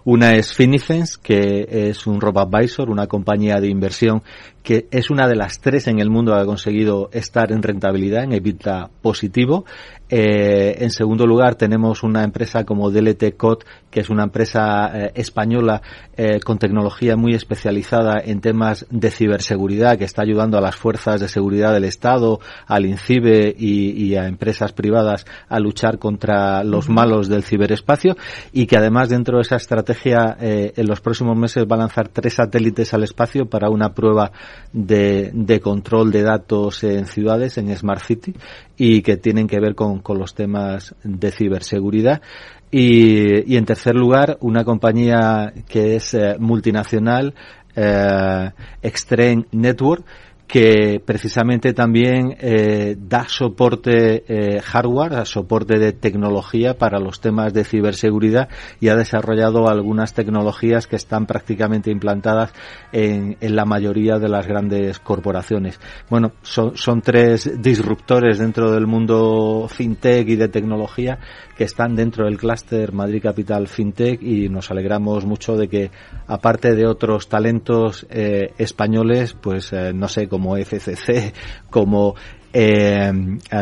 [0.04, 4.22] Una es Finifence, que es un robo advisor, una compañía de inversión
[4.62, 8.24] que es una de las tres en el mundo que ha conseguido estar en rentabilidad,
[8.24, 9.64] en EBITDA positivo.
[10.12, 15.12] Eh, en segundo lugar, tenemos una empresa como DLT Code, que es una empresa eh,
[15.14, 15.82] española
[16.16, 21.20] eh, con tecnología muy especializada en temas de ciberseguridad, que está ayudando a las fuerzas
[21.20, 27.28] de seguridad del Estado, al INCIBE y, a empresas privadas a luchar contra los malos
[27.28, 28.16] del ciberespacio
[28.52, 32.34] y que además dentro de esa estrategia en los próximos meses va a lanzar tres
[32.34, 34.32] satélites al espacio para una prueba
[34.72, 38.34] de, de control de datos en ciudades, en Smart City,
[38.76, 42.22] y que tienen que ver con, con los temas de ciberseguridad.
[42.70, 47.34] Y, y, en tercer lugar, una compañía que es eh, multinacional,
[47.74, 48.50] eh,
[48.82, 50.04] Extreme Network,
[50.50, 57.62] que precisamente también eh, da soporte eh, hardware, soporte de tecnología para los temas de
[57.62, 58.48] ciberseguridad
[58.80, 62.52] y ha desarrollado algunas tecnologías que están prácticamente implantadas
[62.90, 65.78] en, en la mayoría de las grandes corporaciones.
[66.08, 71.20] Bueno, son, son tres disruptores dentro del mundo fintech y de tecnología
[71.60, 75.90] que están dentro del clúster Madrid Capital FinTech y nos alegramos mucho de que
[76.26, 81.34] aparte de otros talentos eh, españoles, pues eh, no sé, como FCC,
[81.68, 82.14] como
[82.52, 83.12] eh,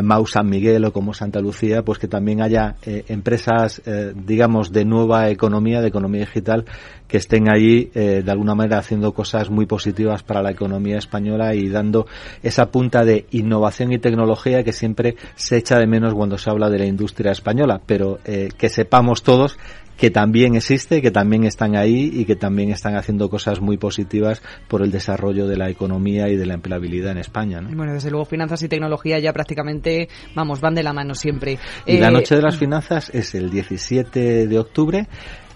[0.02, 4.70] Mau San Miguel o como Santa Lucía, pues que también haya eh, empresas, eh, digamos,
[4.70, 6.64] de nueva economía, de economía digital,
[7.09, 11.55] que estén allí eh, de alguna manera haciendo cosas muy positivas para la economía española
[11.55, 12.07] y dando
[12.42, 16.71] esa punta de innovación y tecnología que siempre se echa de menos cuando se habla
[16.71, 19.59] de la industria española, pero que sepamos todos
[19.99, 24.40] que también existe, que también están ahí y que también están haciendo cosas muy positivas
[24.68, 27.61] por el desarrollo de la economía y de la empleabilidad en España.
[27.61, 27.77] ¿no?
[27.77, 31.59] Bueno, desde luego finanzas y tecnología ya prácticamente, vamos, van de la mano siempre.
[31.85, 35.09] Y la eh, Noche de las Finanzas es el 17 de octubre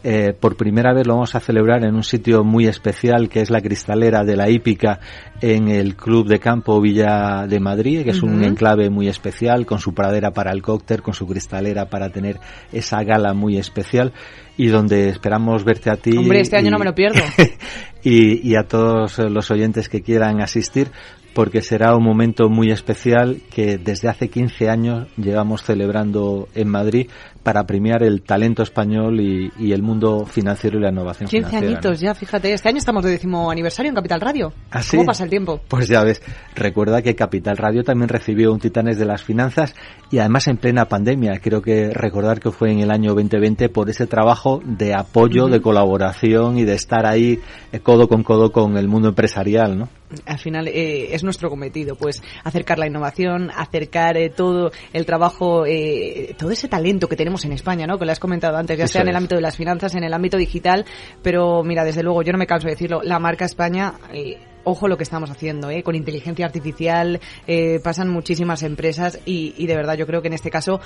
[0.04, 3.50] eh, por primera vez lo vamos a celebrar en un sitio muy especial que es
[3.50, 4.98] la cristalera de la hípica
[5.40, 9.78] en el Club de Campo Villa de Madrid, que es un enclave muy especial con
[9.78, 12.38] su pradera para el cóctel, con su cristalera para tener
[12.72, 14.12] esa gala muy especial
[14.56, 16.16] y donde esperamos verte a ti.
[16.16, 17.22] Hombre, este año no me lo pierdo.
[18.02, 20.88] y, y a todos los oyentes que quieran asistir
[21.34, 27.08] porque será un momento muy especial que desde hace 15 años llevamos celebrando en Madrid
[27.42, 32.14] para premiar el talento español y, el mundo financiero y la innovación 15 añitos ya,
[32.14, 32.52] fíjate.
[32.52, 34.52] Este año estamos de décimo aniversario en Capital Radio.
[34.70, 35.60] ¿Ah, ¿Cómo pasa el tiempo?
[35.68, 36.20] Pues ya ves,
[36.54, 39.74] recuerda que Capital Radio también recibió un Titanes de las Finanzas
[40.10, 41.40] y además en plena pandemia.
[41.42, 45.62] Creo que recordar que fue en el año 2020 por ese trabajo de apoyo, de
[45.62, 47.40] colaboración y de estar ahí
[47.72, 49.88] eh, codo con codo con el mundo empresarial, ¿no?
[50.26, 55.64] Al final eh, es nuestro cometido, pues acercar la innovación, acercar eh, todo el trabajo,
[56.38, 57.98] todo ese talento que tenemos en España, ¿no?
[57.98, 60.12] Que lo has comentado antes, ya sea en el ámbito de las finanzas, en el
[60.12, 60.84] ámbito digital,
[61.22, 63.94] pero mira, desde luego, yo no me canso de decirlo, la marca España...
[64.12, 65.82] Eh, ojo lo que estamos haciendo, ¿eh?
[65.82, 70.34] con inteligencia artificial, eh, pasan muchísimas empresas y, y, de verdad yo creo que en
[70.34, 70.80] este caso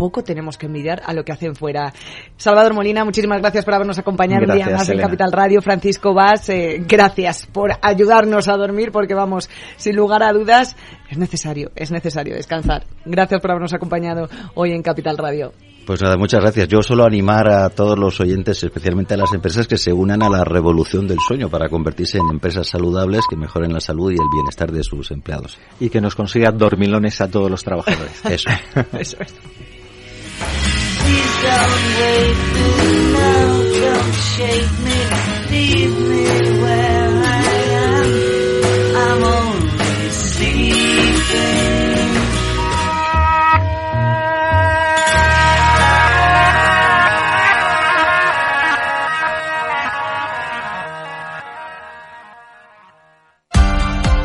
[0.00, 1.92] poco tenemos que envidiar a lo que hacen fuera.
[2.38, 5.60] Salvador Molina, muchísimas gracias por habernos acompañado un día más en Capital Radio.
[5.60, 10.74] Francisco Vaz, eh, gracias por ayudarnos a dormir porque vamos, sin lugar a dudas,
[11.10, 12.86] es necesario, es necesario descansar.
[13.04, 15.52] Gracias por habernos acompañado hoy en Capital Radio.
[15.86, 16.68] Pues nada, muchas gracias.
[16.68, 20.30] Yo solo animar a todos los oyentes, especialmente a las empresas, que se unan a
[20.30, 24.28] la revolución del sueño para convertirse en empresas saludables que mejoren la salud y el
[24.32, 25.58] bienestar de sus empleados.
[25.78, 28.24] Y que nos consigan dormilones a todos los trabajadores.
[28.24, 28.48] Eso.
[28.98, 29.34] Eso es.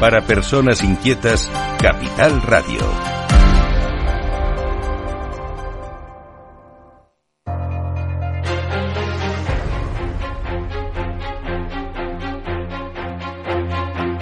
[0.06, 1.50] Para personas inquietas,
[1.82, 3.15] Capital Radio.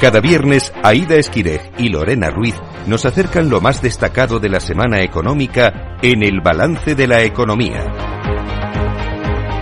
[0.04, 2.56] Cada viernes, Aida Esquireg y Lorena Ruiz
[2.88, 7.86] nos acercan lo más destacado de la semana económica en el balance de la economía.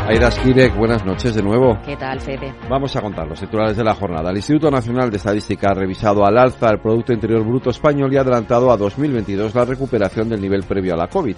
[0.07, 1.79] Aida Skirek, buenas noches de nuevo.
[1.85, 2.55] ¿Qué tal, Fede?
[2.67, 4.31] Vamos a contar los titulares de la jornada.
[4.31, 8.17] El Instituto Nacional de Estadística ha revisado al alza el Producto Interior Bruto español y
[8.17, 11.35] ha adelantado a 2022 la recuperación del nivel previo a la COVID.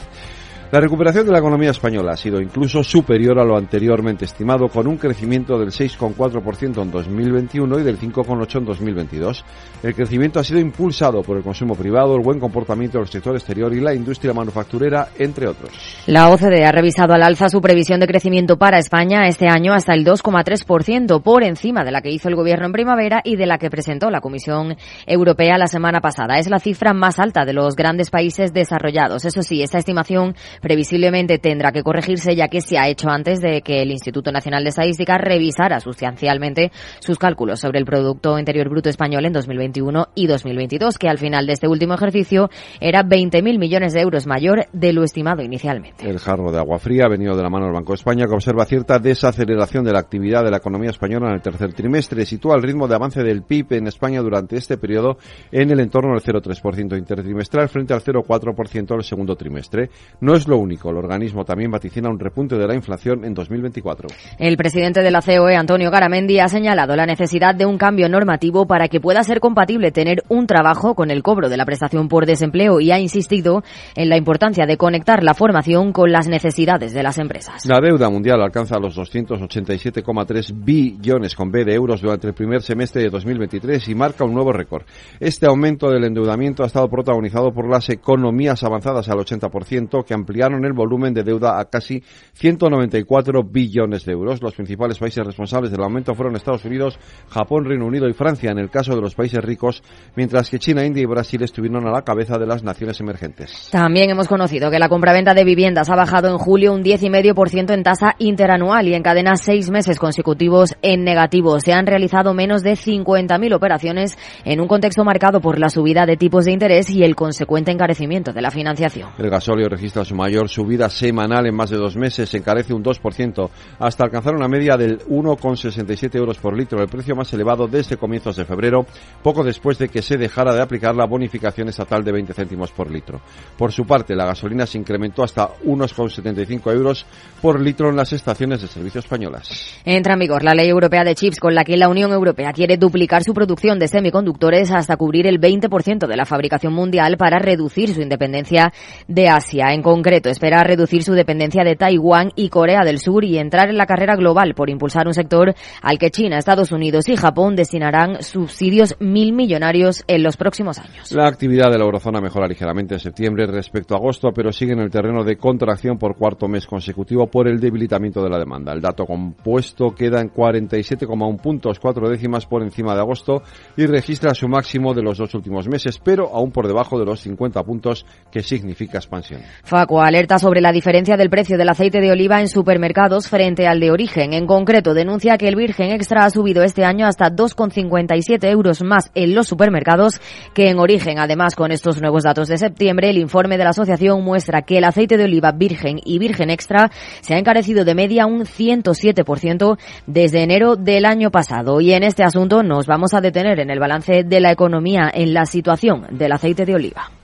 [0.74, 4.88] La recuperación de la economía española ha sido incluso superior a lo anteriormente estimado, con
[4.88, 9.46] un crecimiento del 6,4% en 2021 y del 5,8% en 2022.
[9.84, 13.72] El crecimiento ha sido impulsado por el consumo privado, el buen comportamiento del sector exterior
[13.72, 15.70] y la industria manufacturera, entre otros.
[16.08, 19.94] La OCDE ha revisado al alza su previsión de crecimiento para España este año hasta
[19.94, 23.60] el 2,3%, por encima de la que hizo el Gobierno en primavera y de la
[23.60, 26.40] que presentó la Comisión Europea la semana pasada.
[26.40, 29.24] Es la cifra más alta de los grandes países desarrollados.
[29.24, 33.62] Eso sí, esta estimación previsiblemente tendrá que corregirse ya que se ha hecho antes de
[33.62, 38.90] que el Instituto Nacional de Estadística revisara sustancialmente sus cálculos sobre el Producto Interior Bruto
[38.90, 42.50] español en 2021 y 2022, que al final de este último ejercicio
[42.80, 46.10] era 20.000 millones de euros mayor de lo estimado inicialmente.
[46.10, 48.34] El jarro de agua fría ha venido de la mano del Banco de España, que
[48.34, 52.26] observa cierta desaceleración de la actividad de la economía española en el tercer trimestre.
[52.26, 55.18] Sitúa el ritmo de avance del PIB en España durante este periodo
[55.52, 59.90] en el entorno del 0,3% intertrimestral frente al 0,4% del segundo trimestre.
[60.22, 60.90] No es lo único.
[60.90, 64.08] El organismo también vaticina un repunte de la inflación en 2024.
[64.40, 68.66] El presidente de la COE, Antonio Garamendi, ha señalado la necesidad de un cambio normativo
[68.66, 72.26] para que pueda ser compatible tener un trabajo con el cobro de la prestación por
[72.26, 73.64] desempleo y ha insistido
[73.96, 77.66] en la importancia de conectar la formación con las necesidades de las empresas.
[77.66, 83.04] La deuda mundial alcanza los 287,3 billones con B de euros durante el primer semestre
[83.04, 84.84] de 2023 y marca un nuevo récord.
[85.20, 90.33] Este aumento del endeudamiento ha estado protagonizado por las economías avanzadas al 80% que ampliaron
[90.42, 94.42] el volumen de deuda a casi 194 billones de euros.
[94.42, 96.98] Los principales países responsables del aumento fueron Estados Unidos,
[97.30, 99.84] Japón, Reino Unido y Francia en el caso de los países ricos,
[100.16, 103.70] mientras que China, India y Brasil estuvieron a la cabeza de las naciones emergentes.
[103.72, 107.84] También hemos conocido que la compraventa de viviendas ha bajado en julio un 10,5% en
[107.84, 111.60] tasa interanual y encadena seis meses consecutivos en negativo.
[111.60, 116.18] Se han realizado menos de 50.000 operaciones en un contexto marcado por la subida de
[116.18, 119.10] tipos de interés y el consecuente encarecimiento de la financiación.
[119.18, 122.82] El gasóleo registra su mayor subida semanal en más de dos meses, se encarece un
[122.82, 127.98] 2% hasta alcanzar una media del 1,67 euros por litro, el precio más elevado desde
[127.98, 128.86] comienzos de febrero,
[129.22, 132.90] poco después de que se dejara de aplicar la bonificación estatal de 20 céntimos por
[132.90, 133.20] litro.
[133.58, 137.06] Por su parte, la gasolina se incrementó hasta unos 75 euros
[137.42, 139.82] por litro en las estaciones de servicio españolas.
[139.84, 142.78] Entra en vigor la ley europea de chips con la que la Unión Europea quiere
[142.78, 147.94] duplicar su producción de semiconductores hasta cubrir el 20% de la fabricación mundial para reducir
[147.94, 148.72] su independencia
[149.10, 149.74] de Asia.
[149.74, 153.78] En concreto, espera reducir su dependencia de Taiwán y Corea del Sur y entrar en
[153.78, 158.22] la carrera global por impulsar un sector al que China, Estados Unidos y Japón destinarán
[158.22, 161.12] subsidios mil millonarios en los próximos años.
[161.12, 164.80] La actividad de la eurozona mejora ligeramente en septiembre respecto a agosto, pero sigue en
[164.80, 168.74] el terreno de contracción por cuarto mes consecutivo por el debilitamiento de la demanda.
[168.74, 173.42] El dato compuesto queda en 47,1 puntos, cuatro décimas por encima de agosto
[173.78, 177.22] y registra su máximo de los dos últimos meses, pero aún por debajo de los
[177.22, 179.42] 50 puntos que significa expansión.
[179.64, 183.80] Facua alerta sobre la diferencia del precio del aceite de oliva en supermercados frente al
[183.80, 184.34] de origen.
[184.34, 189.12] En concreto, denuncia que el virgen extra ha subido este año hasta 2,57 euros más
[189.16, 190.22] en los supermercados
[190.54, 191.20] que en origen.
[191.20, 194.84] Además, con estos nuevos datos de septiembre, el informe de la asociación muestra que el
[194.84, 200.44] aceite de oliva virgen y virgen extra se ha encarecido de media un 107% desde
[200.44, 201.82] enero del año pasado.
[201.82, 205.34] Y en este asunto nos vamos a detener en el balance de la economía en
[205.34, 207.23] la situación del aceite de oliva.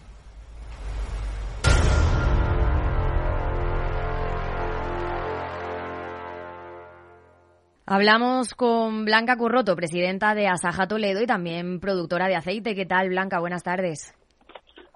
[7.91, 12.75] Hablamos con Blanca Curroto, presidenta de Asaja Toledo y también productora de aceite.
[12.75, 13.39] ¿Qué tal, Blanca?
[13.39, 14.15] Buenas tardes.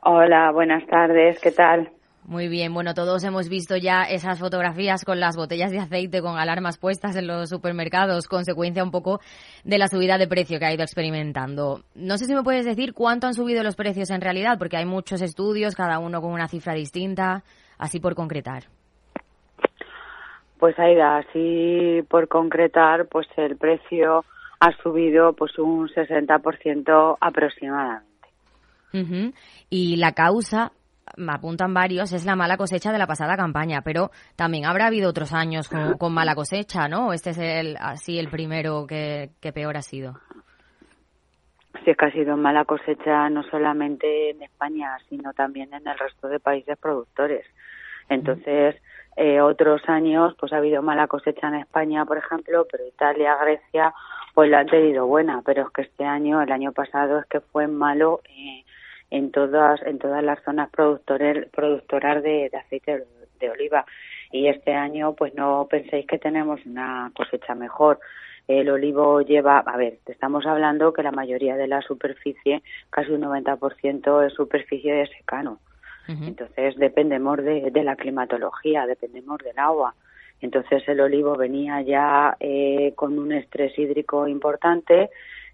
[0.04, 1.39] Hola, buenas tardes.
[1.39, 1.91] ¿Qué tal?
[2.24, 6.38] Muy bien, bueno, todos hemos visto ya esas fotografías con las botellas de aceite con
[6.38, 9.22] alarmas puestas en los supermercados, consecuencia un poco
[9.64, 11.82] de la subida de precio que ha ido experimentando.
[11.96, 14.86] No sé si me puedes decir cuánto han subido los precios en realidad, porque hay
[14.86, 17.44] muchos estudios, cada uno con una cifra distinta,
[17.80, 18.66] así por concretar.
[20.64, 24.24] Pues Aida, así por concretar, pues el precio
[24.61, 28.30] ha subido pues un 60% aproximadamente.
[29.70, 30.72] Y la causa,
[31.18, 35.09] me apuntan varios, es la mala cosecha de la pasada campaña, pero también habrá habido
[35.09, 37.11] otros años con, mala cosecha, ¿no?
[37.11, 40.14] Este es el, así el primero que, que peor ha sido.
[41.84, 45.99] Sí, es que ha sido mala cosecha no solamente en España, sino también en el
[45.99, 47.45] resto de países productores.
[48.07, 48.76] Entonces,
[49.16, 53.93] eh, otros años, pues ha habido mala cosecha en España, por ejemplo, pero Italia, Grecia,
[54.34, 55.41] pues la han tenido buena.
[55.45, 58.64] Pero es que este año, el año pasado, es que fue malo eh,
[59.11, 63.05] en todas en todas las zonas productoras de, aceite
[63.39, 63.86] de oliva.
[64.32, 67.99] Y este año, pues no penséis que tenemos una cosecha mejor.
[68.47, 73.22] El olivo lleva, a ver, estamos hablando que la mayoría de la superficie, casi un
[73.22, 75.59] 90% es superficie de secano.
[76.08, 79.95] Entonces dependemos de, la climatología, dependemos del agua.
[80.41, 85.10] Entonces el olivo venía ya eh, con un estrés hídrico importante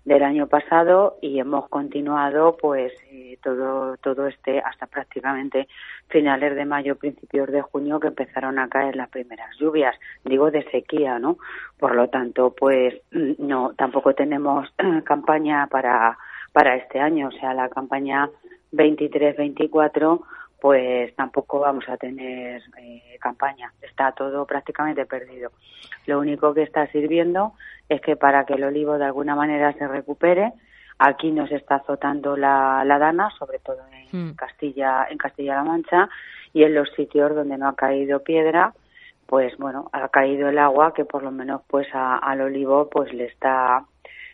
[0.06, 5.68] del año pasado y hemos continuado pues eh, todo todo este hasta prácticamente
[6.08, 9.96] finales de mayo principios de junio que empezaron a caer las primeras lluvias.
[10.24, 11.38] Digo de sequía no
[11.78, 14.68] por lo tanto pues no tampoco tenemos
[15.04, 16.18] campaña para
[16.54, 17.28] para este año.
[17.28, 18.30] O sea la campaña
[18.72, 20.22] 23-24
[20.62, 23.72] pues tampoco vamos a tener eh, campaña.
[23.82, 25.52] Está todo prácticamente perdido.
[26.06, 27.54] Lo único que está sirviendo
[27.88, 30.54] es que para que el olivo de alguna manera se recupere,
[30.98, 34.36] aquí nos está azotando la, la dana, sobre todo en hmm.
[34.36, 36.10] Castilla, en Castilla-La Mancha,
[36.54, 38.74] y en los sitios donde no ha caído piedra,
[39.26, 43.26] pues bueno, ha caído el agua que por lo menos pues al olivo pues le
[43.26, 43.86] está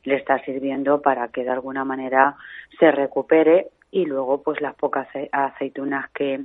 [0.06, 2.36] le está sirviendo para que de alguna manera
[2.80, 6.44] se recupere y luego pues las pocas aceitunas que,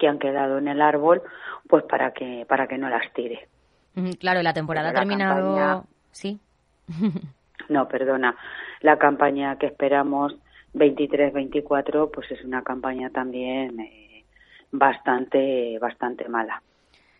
[0.00, 1.20] que han quedado en el árbol
[1.68, 3.48] pues para que para que no las tire.
[4.18, 6.40] Claro la temporada ha terminado sí.
[7.68, 8.34] No perdona.
[8.80, 10.36] La campaña que esperamos
[10.72, 14.24] 23-24 pues es una campaña también eh,
[14.72, 16.62] bastante bastante mala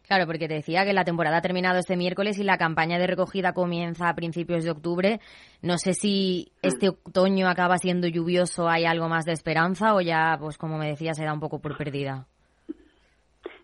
[0.06, 3.06] Claro, porque te decía que la temporada ha terminado este miércoles y la campaña de
[3.06, 5.20] recogida comienza a principios de octubre.
[5.62, 10.36] No sé si este otoño acaba siendo lluvioso, hay algo más de esperanza o ya,
[10.38, 12.26] pues como me decía, se da un poco por perdida.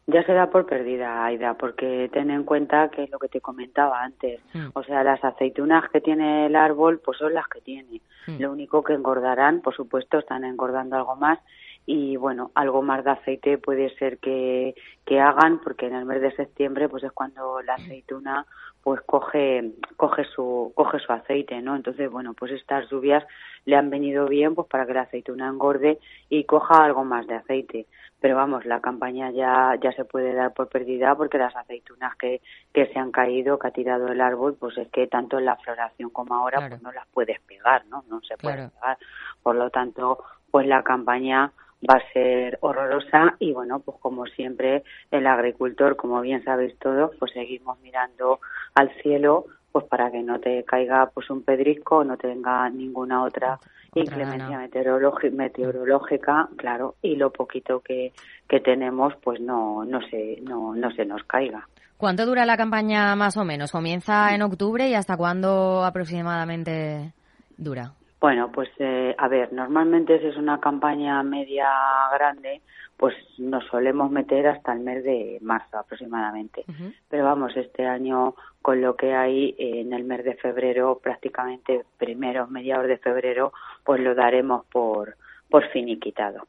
[0.08, 3.40] Ya se da por perdida, Aida, porque ten en cuenta que es lo que te
[3.40, 4.40] comentaba antes.
[4.52, 4.70] Hmm.
[4.74, 8.00] O sea, las aceitunas que tiene el árbol, pues son las que tiene.
[8.26, 8.40] Hmm.
[8.40, 11.38] Lo único que engordarán, por supuesto, están engordando algo más
[11.84, 14.74] y bueno, algo más de aceite puede ser que,
[15.04, 18.46] que hagan porque en el mes de septiembre pues es cuando la aceituna
[18.82, 21.74] pues coge coge su coge su aceite, ¿no?
[21.74, 23.24] Entonces, bueno, pues estas lluvias
[23.64, 27.34] le han venido bien pues para que la aceituna engorde y coja algo más de
[27.34, 27.86] aceite.
[28.20, 32.40] Pero vamos, la campaña ya ya se puede dar por perdida porque las aceitunas que,
[32.72, 35.56] que se han caído, que ha tirado el árbol, pues es que tanto en la
[35.56, 38.04] floración como ahora pues no las puedes pegar, ¿no?
[38.08, 38.98] No se puede pegar.
[39.42, 40.22] Por lo tanto,
[40.52, 41.52] pues la campaña
[41.88, 47.14] va a ser horrorosa y bueno, pues como siempre el agricultor, como bien sabéis todos,
[47.18, 48.40] pues seguimos mirando
[48.74, 53.58] al cielo pues para que no te caiga pues un pedrisco, no tenga ninguna otra,
[53.94, 58.12] inclemencia meteorológica, claro, y lo poquito que,
[58.48, 61.66] que tenemos pues no no se no no se nos caiga.
[61.96, 63.70] ¿Cuánto dura la campaña más o menos?
[63.70, 67.12] ¿Comienza en octubre y hasta cuándo aproximadamente
[67.56, 67.92] dura?
[68.22, 71.68] Bueno, pues eh, a ver, normalmente si es una campaña media
[72.14, 72.62] grande,
[72.96, 76.64] pues nos solemos meter hasta el mes de marzo aproximadamente.
[77.08, 82.48] Pero vamos, este año con lo que hay en el mes de febrero, prácticamente primeros,
[82.48, 83.52] mediados de febrero,
[83.82, 85.16] pues lo daremos por,
[85.50, 86.46] por finiquitado.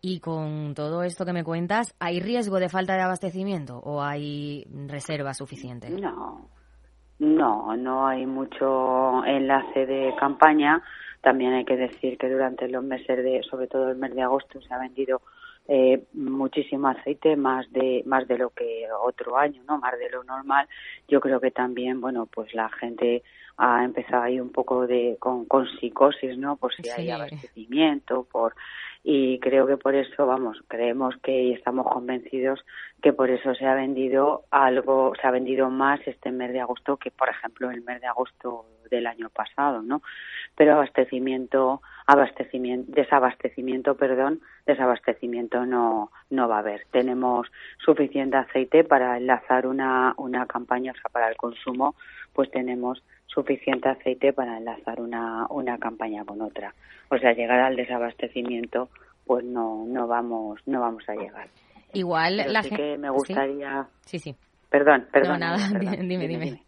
[0.00, 4.64] Y con todo esto que me cuentas, ¿hay riesgo de falta de abastecimiento o hay
[4.88, 5.90] reserva suficiente?
[5.90, 6.48] No,
[7.22, 10.82] no, no hay mucho enlace de campaña.
[11.20, 14.60] También hay que decir que durante los meses de, sobre todo el mes de agosto,
[14.60, 15.22] se ha vendido
[15.68, 20.24] eh, muchísimo aceite, más de más de lo que otro año, no, más de lo
[20.24, 20.66] normal.
[21.06, 23.22] Yo creo que también, bueno, pues la gente
[23.56, 26.56] ha empezado ahí un poco de con, con psicosis, ¿no?
[26.56, 28.56] Por si hay abastecimiento, por
[29.04, 32.64] y creo que por eso, vamos, creemos que y estamos convencidos
[33.02, 36.96] que por eso se ha vendido algo, se ha vendido más este mes de agosto
[36.96, 40.02] que, por ejemplo, el mes de agosto del año pasado, ¿no?
[40.54, 46.86] Pero abastecimiento, abastecimiento, desabastecimiento, perdón, desabastecimiento no, no va a haber.
[46.92, 47.48] Tenemos
[47.84, 51.96] suficiente aceite para enlazar una, una campaña, o sea, para el consumo,
[52.34, 53.02] pues tenemos
[53.32, 56.74] suficiente aceite para enlazar una, una campaña con otra.
[57.08, 58.88] O sea, llegar al desabastecimiento,
[59.26, 61.48] pues no, no vamos, no vamos a llegar.
[61.92, 62.76] Igual la gente.
[62.76, 63.86] que me gustaría.
[64.00, 64.34] Sí, sí.
[64.70, 65.40] Perdón, perdón.
[65.40, 66.62] No, nada, dime, dime,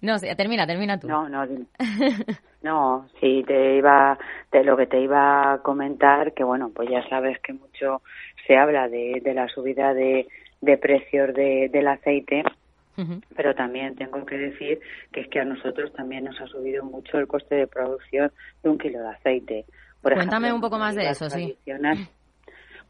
[0.00, 1.08] No, termina, termina tú.
[1.08, 1.46] No, no,
[2.62, 4.18] no, sí, te iba,
[4.50, 8.00] de lo que te iba a comentar, que bueno, pues ya sabes que mucho
[8.46, 10.26] se habla de, de la subida de,
[10.62, 12.42] de precios de, del aceite
[13.34, 14.80] pero también tengo que decir
[15.12, 18.30] que es que a nosotros también nos ha subido mucho el coste de producción
[18.62, 19.64] de un kilo de aceite.
[20.02, 21.56] Por Cuéntame un poco más de eso, sí.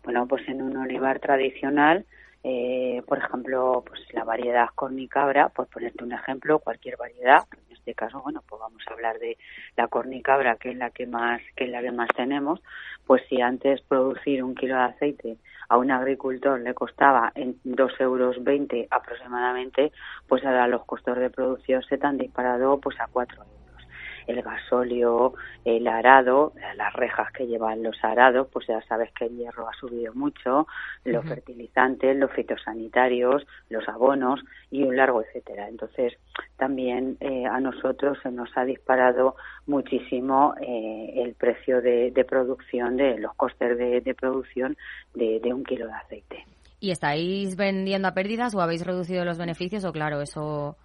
[0.02, 2.06] Bueno, pues en un olivar tradicional,
[2.42, 7.94] eh, por ejemplo, pues la variedad cornicabra, por ponerte un ejemplo, cualquier variedad, en este
[7.94, 9.36] caso, bueno, pues vamos a hablar de
[9.76, 12.62] la cornicabra, que es la que más, que es la que más tenemos,
[13.06, 15.36] pues si antes producir un kilo de aceite
[15.70, 19.92] a un agricultor le costaba en dos euros veinte aproximadamente,
[20.28, 23.59] pues ahora los costos de producción se han disparado pues a cuatro euros
[24.30, 29.36] el gasóleo, el arado, las rejas que llevan los arados, pues ya sabes que el
[29.36, 30.66] hierro ha subido mucho,
[31.04, 35.68] los fertilizantes, los fitosanitarios, los abonos y un largo etcétera.
[35.68, 36.14] Entonces,
[36.56, 43.18] también eh, a nosotros se nos ha disparado muchísimo eh, el precio de, producción, de
[43.18, 44.76] los costes de, producción
[45.14, 46.44] de, de un kilo de aceite.
[46.80, 50.76] ¿Y estáis vendiendo a pérdidas o habéis reducido los beneficios o claro, eso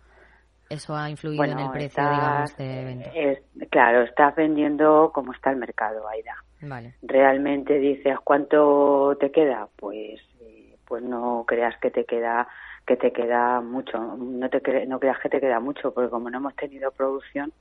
[0.69, 3.11] eso ha influido en el precio, digamos, de venta.
[3.69, 6.35] claro, estás vendiendo como está el mercado, Aida.
[6.61, 6.95] Vale.
[7.01, 9.67] Realmente dices, ¿cuánto te queda?
[9.75, 12.47] Pues eh, pues no creas que te queda
[12.85, 16.37] que te queda mucho, no te no creas que te queda mucho, porque como no
[16.37, 17.51] hemos tenido producción,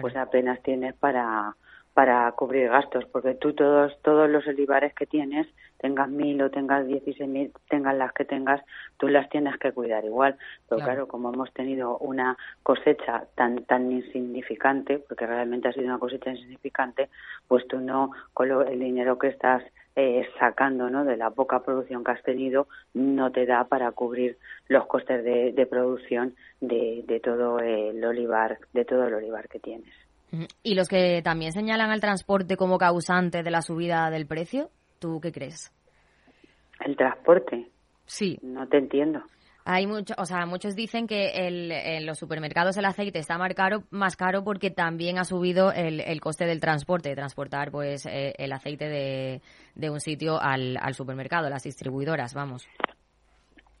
[0.00, 1.54] pues apenas tienes para
[1.94, 5.46] para cubrir gastos, porque tú todos todos los olivares que tienes,
[5.82, 8.62] tengas mil o tengas dieciséis mil, tengas las que tengas,
[8.96, 10.36] tú las tienes que cuidar igual.
[10.68, 11.08] Pero claro.
[11.08, 17.10] como hemos tenido una cosecha tan tan insignificante, porque realmente ha sido una cosecha insignificante,
[17.48, 19.62] pues tú no con el dinero que estás
[19.94, 21.04] eh, sacando ¿no?
[21.04, 25.52] de la poca producción que has tenido no te da para cubrir los costes de,
[25.52, 29.92] de producción de, de todo el olivar de todo el olivar que tienes.
[30.62, 34.70] ¿Y los que también señalan al transporte como causante de la subida del precio?
[35.02, 35.72] ¿Tú qué crees?
[36.78, 37.68] ¿El transporte?
[38.06, 38.38] Sí.
[38.40, 39.20] No te entiendo.
[39.64, 43.52] Hay mucho, o sea, muchos dicen que el, en los supermercados el aceite está más
[43.54, 48.06] caro, más caro porque también ha subido el, el coste del transporte, de transportar pues
[48.06, 49.40] eh, el aceite de,
[49.74, 52.68] de un sitio al, al supermercado, las distribuidoras, vamos.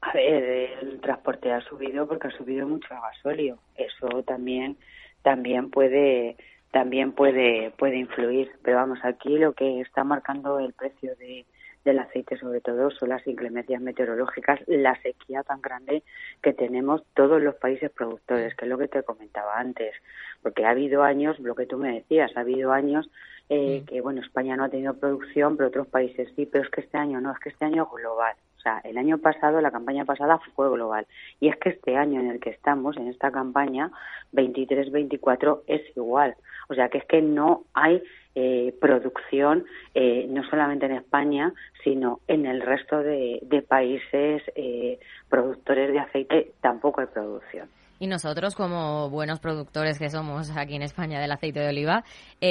[0.00, 0.42] A ver,
[0.82, 3.58] el transporte ha subido porque ha subido mucho el gasóleo.
[3.76, 4.76] Eso también
[5.22, 6.36] también puede
[6.72, 8.50] también puede puede influir.
[8.62, 11.46] Pero vamos aquí lo que está marcando el precio de
[11.84, 16.02] del aceite sobre todo son las inclemencias meteorológicas, la sequía tan grande
[16.40, 19.94] que tenemos todos los países productores, que es lo que te comentaba antes,
[20.42, 23.10] porque ha habido años, lo que tú me decías, ha habido años
[23.48, 26.82] eh, que, bueno, España no ha tenido producción, pero otros países sí, pero es que
[26.82, 28.36] este año no, es que este año es global.
[28.62, 31.04] O sea, el año pasado, la campaña pasada fue global.
[31.40, 33.90] Y es que este año en el que estamos, en esta campaña,
[34.32, 36.36] 23-24, es igual.
[36.68, 38.00] O sea, que es que no hay
[38.36, 41.52] eh, producción, eh, no solamente en España,
[41.82, 47.68] sino en el resto de, países eh, productores de aceite, tampoco hay producción.
[47.98, 52.04] Y nosotros, como buenos productores que somos aquí en España del aceite de oliva,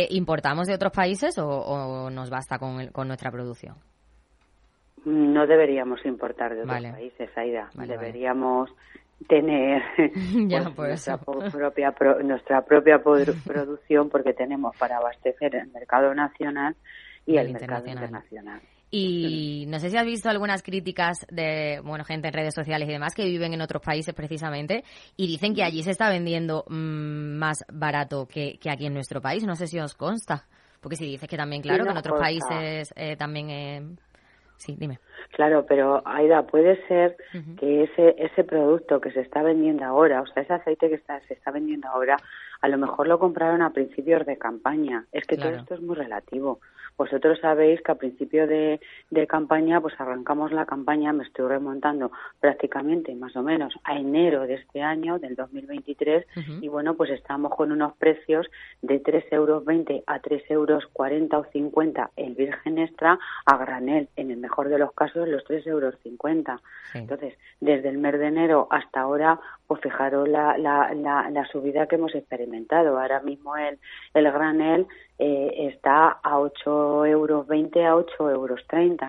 [0.09, 3.75] ¿importamos de otros países o, nos basta con, con nuestra producción?
[5.05, 7.69] No deberíamos importar de otros países, Aida.
[7.73, 8.69] deberíamos
[9.27, 9.81] tener
[10.75, 11.93] pues, nuestra propia
[12.23, 16.75] nuestra propia producción porque tenemos para abastecer el mercado nacional
[17.25, 18.61] y el, mercado internacional.
[18.93, 22.91] Y no sé si has visto algunas críticas de, bueno, gente en redes sociales y
[22.91, 24.83] demás que viven en otros países precisamente
[25.15, 29.21] y dicen que allí se está vendiendo mm, más barato que, que, aquí en nuestro
[29.21, 29.45] país.
[29.45, 30.45] No sé si os consta.
[30.81, 33.81] Porque si dices que también, claro, que en otros países eh, también eh,
[34.61, 35.01] Sí, dime.
[35.29, 37.17] Claro, pero Aida, puede ser
[37.57, 41.19] que ese ese producto que se está vendiendo ahora, o sea, ese aceite que está,
[41.21, 42.17] se está vendiendo ahora,
[42.61, 45.05] a lo mejor lo compraron a principios de campaña.
[45.11, 46.59] Es que todo esto es muy relativo.
[46.97, 48.79] Vosotros sabéis que a principio de,
[49.27, 54.55] campaña, pues arrancamos la campaña, me estoy remontando prácticamente más o menos a enero de
[54.55, 56.25] este año, del 2023,
[56.61, 58.47] y bueno, pues estamos con unos precios
[58.81, 59.63] de 3,20 euros
[60.05, 64.91] a 3,40 euros o 50 el virgen extra a granel, en el mejor de los
[64.93, 65.95] casos los 3,50 euros.
[66.93, 71.95] Entonces, desde el mes de enero hasta ahora, pues fijaros la, la, la, subida que
[71.95, 72.99] hemos experimentado.
[72.99, 73.79] Ahora mismo el,
[74.13, 74.87] el granel
[75.19, 78.61] eh, está a 8,20 euros a 8,30 euros,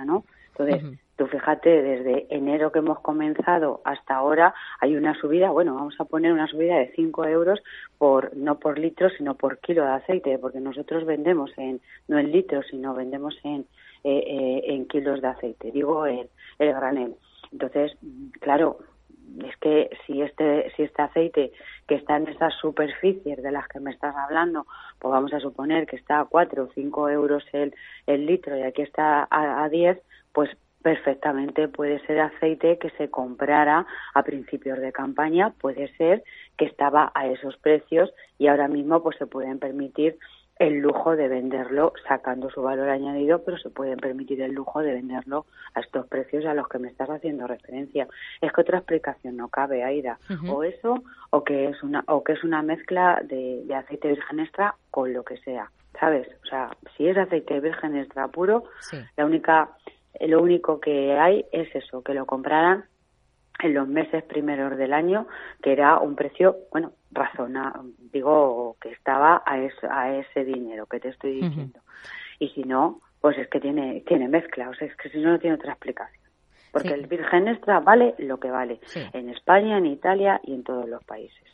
[0.07, 0.25] ¿no?
[0.49, 5.95] Entonces, tú fíjate, desde enero que hemos comenzado hasta ahora hay una subida, bueno, vamos
[5.99, 7.61] a poner una subida de 5 euros
[7.99, 12.33] por no por litro, sino por kilo de aceite, porque nosotros vendemos en no en
[12.33, 13.67] litros, sino vendemos en
[14.05, 16.29] eh, eh, en kilos de aceite, digo el,
[16.59, 17.15] el granel.
[17.53, 17.97] Entonces,
[18.41, 18.79] claro,
[19.45, 21.53] es que si este si este aceite
[21.87, 24.67] que está en esas superficies de las que me estás hablando,
[24.99, 27.75] pues vamos a suponer que está a 4 o 5 euros el,
[28.07, 29.99] el litro y aquí está a, a 10,
[30.33, 30.51] pues
[30.83, 36.25] perfectamente puede ser aceite que se comprara a principios de campaña, puede ser
[36.59, 40.19] que estaba a esos precios y ahora mismo pues se pueden permitir
[40.63, 44.93] el lujo de venderlo sacando su valor añadido, pero se pueden permitir el lujo de
[44.93, 45.45] venderlo
[45.75, 48.07] a estos precios a los que me estás haciendo referencia.
[48.41, 50.19] Es que otra explicación no cabe, Aida.
[50.49, 54.77] O eso, o que es una, o que es una mezcla de, aceite virgen extra
[54.93, 56.29] con lo que sea, ¿sabes?
[56.45, 58.65] O sea, si es aceite virgen extra puro,
[59.17, 59.71] la única,
[60.21, 62.85] lo único que hay es eso, que lo compraran
[63.63, 65.27] en los meses primeros del año,
[65.63, 67.73] que era un precio, bueno, razona,
[68.13, 69.55] digo que estaba a,
[69.91, 71.81] a ese dinero que te estoy diciendo.
[72.39, 75.31] Y si no, pues es que tiene, tiene mezcla, o sea, es que si no,
[75.31, 76.23] no tiene otra explicación.
[76.73, 78.81] Porque el virgen extra vale lo que vale,
[79.13, 81.45] en España, en Italia y en todos los países.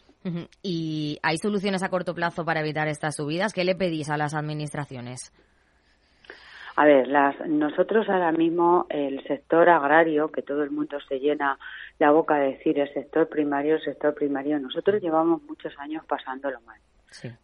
[0.63, 3.53] ¿Y hay soluciones a corto plazo para evitar estas subidas?
[3.53, 5.33] ¿Qué le pedís a las administraciones?
[6.79, 11.59] A ver, las, nosotros ahora mismo el sector agrario, que todo el mundo se llena
[11.99, 16.61] la boca de decir el sector primario, el sector primario, nosotros llevamos muchos años pasándolo
[16.61, 16.79] mal.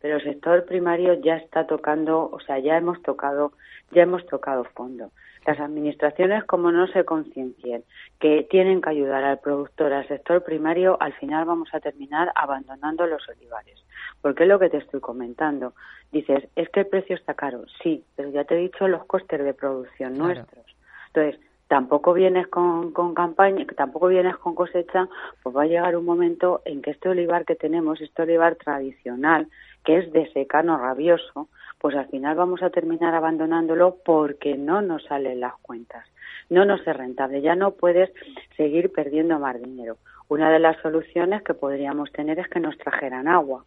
[0.00, 3.54] Pero el sector primario ya está tocando, o sea, ya hemos tocado,
[3.90, 5.10] ya hemos tocado fondo.
[5.46, 7.84] Las administraciones, como no se conciencien
[8.18, 13.06] que tienen que ayudar al productor, al sector primario, al final vamos a terminar abandonando
[13.06, 13.84] los olivares.
[14.22, 15.74] Porque es lo que te estoy comentando.
[16.12, 17.64] Dices, es que el precio está caro.
[17.82, 20.64] Sí, pero ya te he dicho los costes de producción nuestros.
[21.08, 25.08] Entonces, tampoco vienes con, con campaña, tampoco vienes con cosecha,
[25.42, 29.48] pues va a llegar un momento en que este olivar que tenemos, este olivar tradicional,
[29.84, 31.48] que es de secano rabioso,
[31.78, 36.06] pues al final vamos a terminar abandonándolo porque no nos salen las cuentas,
[36.48, 38.10] no nos es rentable, ya no puedes
[38.56, 39.98] seguir perdiendo más dinero.
[40.28, 43.64] Una de las soluciones que podríamos tener es que nos trajeran agua,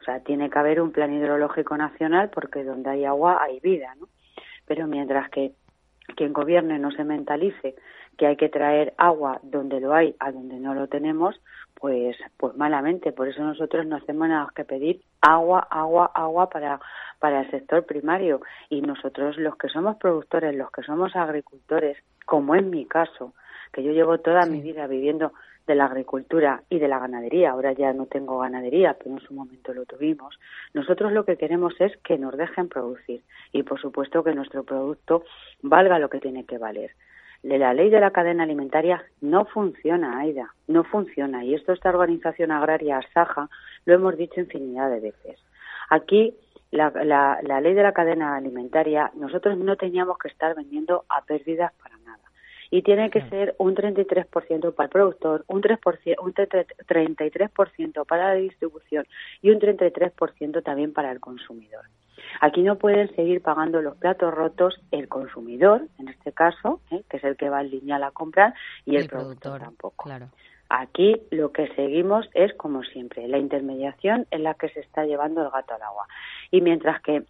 [0.00, 3.94] o sea, tiene que haber un plan hidrológico nacional porque donde hay agua hay vida,
[3.98, 4.08] ¿no?
[4.66, 5.52] Pero mientras que
[6.16, 7.74] quien gobierne no se mentalice
[8.16, 11.40] que hay que traer agua donde lo hay a donde no lo tenemos,
[11.74, 13.12] pues, pues malamente.
[13.12, 16.80] Por eso nosotros no hacemos nada que pedir agua, agua, agua para,
[17.18, 18.40] para el sector primario.
[18.70, 23.32] Y nosotros, los que somos productores, los que somos agricultores, como en mi caso,
[23.72, 25.32] que yo llevo toda mi vida viviendo
[25.66, 29.32] de la agricultura y de la ganadería, ahora ya no tengo ganadería, pero en su
[29.32, 30.38] momento lo tuvimos,
[30.74, 35.24] nosotros lo que queremos es que nos dejen producir y por supuesto que nuestro producto
[35.62, 36.92] valga lo que tiene que valer.
[37.42, 41.44] La ley de la cadena alimentaria no funciona, Aida, no funciona.
[41.44, 43.50] Y esto esta organización agraria Saja
[43.84, 45.38] lo hemos dicho infinidad de veces.
[45.90, 46.34] Aquí
[46.70, 46.90] la,
[47.42, 51.98] la ley de la cadena alimentaria, nosotros no teníamos que estar vendiendo a pérdidas para
[52.70, 58.34] y tiene que ser un 33% para el productor, un, 3%, un 33% para la
[58.34, 59.06] distribución
[59.42, 61.84] y un 33% también para el consumidor.
[62.40, 67.02] Aquí no pueden seguir pagando los platos rotos el consumidor, en este caso, ¿eh?
[67.08, 68.54] que es el que va en línea a la compra,
[68.84, 70.08] y el, productor, tampoco.
[70.70, 75.42] Aquí lo que seguimos es, como siempre, la intermediación en la que se está llevando
[75.42, 76.08] el gato al agua.
[76.50, 77.24] Y mientras que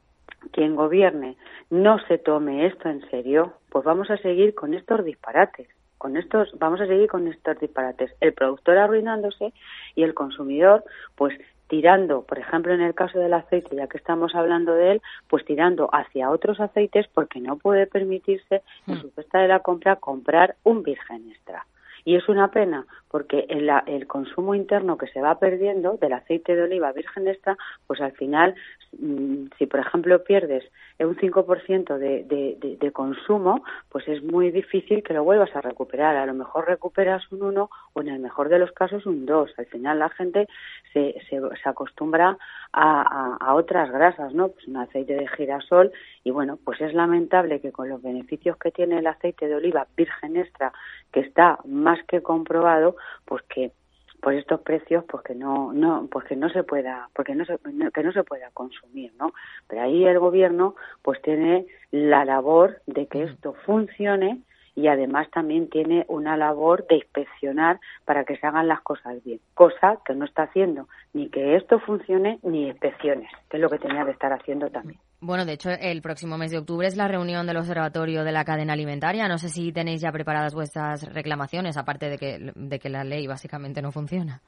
[0.52, 1.36] quien gobierne
[1.70, 5.68] no se tome esto en serio, pues vamos a seguir con estos disparates.
[5.98, 8.14] Con estos, vamos a seguir con estos disparates.
[8.20, 9.52] El productor arruinándose
[9.94, 10.84] y el consumidor,
[11.16, 11.34] pues
[11.68, 15.44] tirando, por ejemplo, en el caso del aceite, ya que estamos hablando de él, pues
[15.44, 20.56] tirando hacia otros aceites porque no puede permitirse en su cesta de la compra comprar
[20.62, 21.66] un virgen extra.
[22.04, 26.56] Y es una pena porque el, el consumo interno que se va perdiendo del aceite
[26.56, 28.54] de oliva virgen extra, pues al final,
[28.98, 30.64] mm, si por ejemplo pierdes
[30.98, 36.16] un 5% de, de, de, consumo, pues es muy difícil que lo vuelvas a recuperar.
[36.16, 39.50] A lo mejor recuperas un 1 o en el mejor de los casos un 2.
[39.58, 40.46] Al final la gente
[40.92, 42.36] se, se, se acostumbra
[42.72, 44.48] a, otras grasas, ¿no?
[44.48, 45.92] Pues un aceite de girasol
[46.24, 49.86] y bueno, pues es lamentable que con los beneficios que tiene el aceite de oliva
[49.96, 50.72] virgen extra,
[51.12, 53.72] que está más que comprobado, pues que
[54.20, 57.58] por estos precios pues que no no pues que no se pueda porque no se
[57.92, 59.34] que no se pueda consumir no
[59.68, 64.40] pero ahí el gobierno pues tiene la labor de que esto funcione
[64.76, 69.40] y además también tiene una labor de inspeccionar para que se hagan las cosas bien,
[69.54, 73.78] cosa que no está haciendo ni que esto funcione ni inspecciones, que es lo que
[73.78, 74.98] tenía que estar haciendo también.
[75.20, 78.44] Bueno, de hecho, el próximo mes de octubre es la reunión del Observatorio de la
[78.44, 79.26] Cadena Alimentaria.
[79.26, 83.26] No sé si tenéis ya preparadas vuestras reclamaciones, aparte de que, de que la ley
[83.26, 84.42] básicamente no funciona.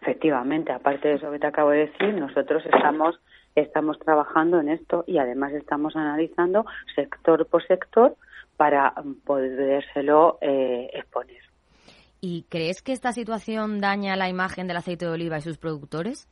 [0.00, 3.18] Efectivamente, aparte de eso que te acabo de decir, nosotros estamos
[3.54, 6.64] estamos trabajando en esto y además estamos analizando
[6.94, 8.16] sector por sector
[8.56, 11.42] para podérselo eh, exponer.
[12.20, 16.28] ¿Y crees que esta situación daña la imagen del aceite de oliva y sus productores?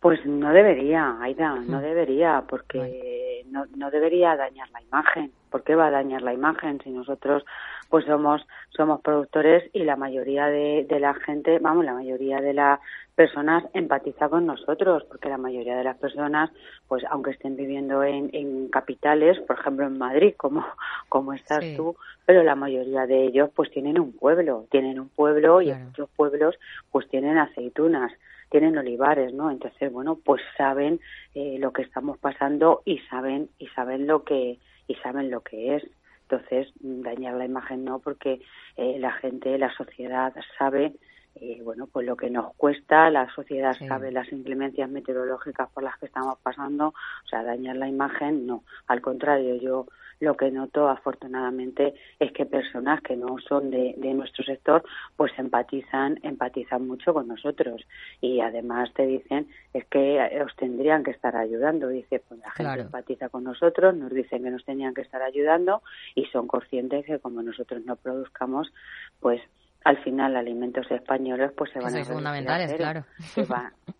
[0.00, 5.32] Pues no debería, Aida, no debería, porque no, no debería dañar la imagen.
[5.50, 7.44] ¿Por qué va a dañar la imagen si nosotros
[7.88, 12.52] pues somos somos productores y la mayoría de, de la gente, vamos, la mayoría de
[12.52, 12.80] las
[13.14, 16.50] personas empatiza con nosotros, porque la mayoría de las personas,
[16.86, 20.66] pues aunque estén viviendo en, en capitales, por ejemplo en Madrid, como,
[21.08, 25.62] como estás tú, pero la mayoría de ellos pues tienen un pueblo, tienen un pueblo
[25.62, 26.56] y en muchos pueblos
[26.90, 28.12] pues tienen aceitunas
[28.58, 29.50] tienen olivares, ¿no?
[29.50, 30.98] Entonces, bueno, pues saben
[31.34, 35.76] eh, lo que estamos pasando y saben y saben lo que y saben lo que
[35.76, 35.86] es.
[36.22, 38.40] Entonces, dañar la imagen no, porque
[38.78, 40.94] eh, la gente, la sociedad sabe
[41.34, 45.98] eh, bueno, pues lo que nos cuesta, la sociedad sabe las inclemencias meteorológicas por las
[45.98, 48.64] que estamos pasando, o sea, dañar la imagen, no.
[48.86, 49.86] Al contrario, yo
[50.20, 54.82] lo que noto afortunadamente es que personas que no son de, de nuestro sector
[55.16, 57.82] pues empatizan empatizan mucho con nosotros.
[58.20, 61.88] Y además te dicen es que os tendrían que estar ayudando.
[61.88, 65.82] Dice pues la gente empatiza con nosotros nos dicen que nos tenían que estar ayudando
[66.14, 68.72] y son conscientes que como nosotros no produzcamos
[69.20, 69.40] pues
[69.84, 73.04] al final alimentos españoles pues se van a fundamentales claro.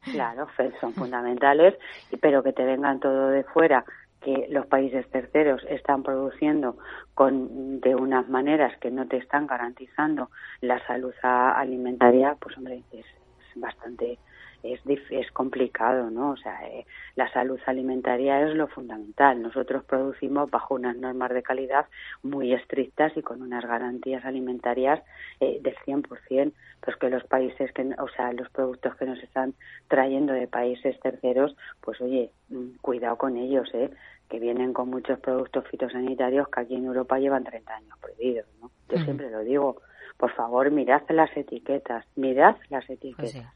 [0.05, 0.47] Claro
[0.81, 1.75] son fundamentales
[2.21, 3.85] pero que te vengan todo de fuera
[4.21, 6.77] que los países terceros están produciendo
[7.15, 13.07] con de unas maneras que no te están garantizando la salud alimentaria pues hombre es
[13.55, 14.19] bastante
[14.63, 14.81] es,
[15.11, 16.31] es complicado, ¿no?
[16.31, 19.41] O sea, eh, la salud alimentaria es lo fundamental.
[19.43, 21.87] Nosotros producimos bajo unas normas de calidad
[22.23, 25.03] muy estrictas y con unas garantías alimentarias
[25.41, 29.55] eh, del 100%, pues que los países, que, o sea, los productos que nos están
[29.89, 33.91] trayendo de países terceros, pues oye, mm, cuidado con ellos, ¿eh?
[34.29, 38.71] que vienen con muchos productos fitosanitarios que aquí en Europa llevan 30 años prohibidos, ¿no?
[38.89, 39.77] Yo siempre lo digo,
[40.17, 43.56] por favor, mirad las etiquetas, mirad las pues etiquetas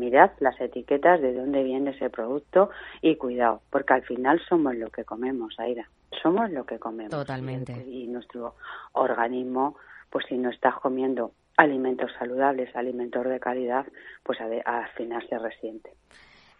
[0.00, 2.70] mirad las etiquetas de dónde viene ese producto
[3.02, 5.88] y cuidado, porque al final somos lo que comemos, Aira.
[6.22, 7.10] Somos lo que comemos.
[7.10, 7.72] Totalmente.
[7.86, 8.56] Y, nuestro
[8.92, 9.76] organismo,
[10.08, 13.86] pues si no estás comiendo alimentos saludables, alimentos de calidad,
[14.24, 15.90] pues al final se resiente.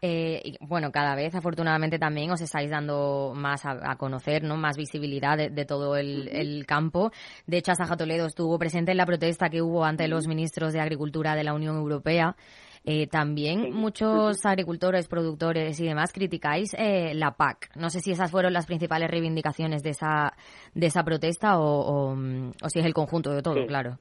[0.03, 4.57] Eh, bueno, cada vez afortunadamente también os estáis dando más a, conocer, ¿no?
[4.57, 7.13] Más visibilidad de, todo el, campo.
[7.47, 10.81] De hecho, Asaja Toledo estuvo presente en la protesta que hubo ante los ministros de
[10.81, 12.35] Agricultura de la Unión Europea.
[12.83, 17.71] Eh, también muchos agricultores, productores y demás criticáis eh, la PAC.
[17.77, 20.33] No sé si esas fueron las principales reivindicaciones de esa,
[20.73, 23.99] de esa protesta o, o si es el conjunto de todo, claro.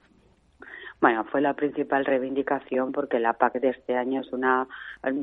[1.02, 4.68] Bueno, fue la principal reivindicación porque la PAC de este año es una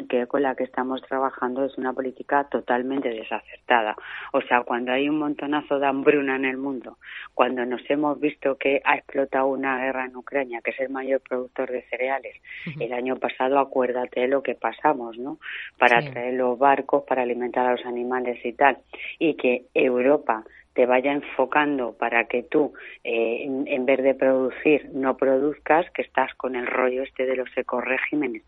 [0.09, 3.95] que con la que estamos trabajando es una política totalmente desacertada.
[4.33, 6.97] O sea, cuando hay un montonazo de hambruna en el mundo,
[7.35, 11.20] cuando nos hemos visto que ha explotado una guerra en Ucrania, que es el mayor
[11.20, 12.37] productor de cereales,
[12.81, 15.39] el año pasado acuérdate lo que pasamos, ¿no?
[15.79, 18.79] Para traer los barcos, para alimentar a los animales y tal,
[19.18, 20.43] y que Europa
[20.77, 26.35] te vaya enfocando para que tú, eh, en, vez de producir, no produzcas, que estás
[26.35, 28.43] con el rollo este de los ecoregímenes,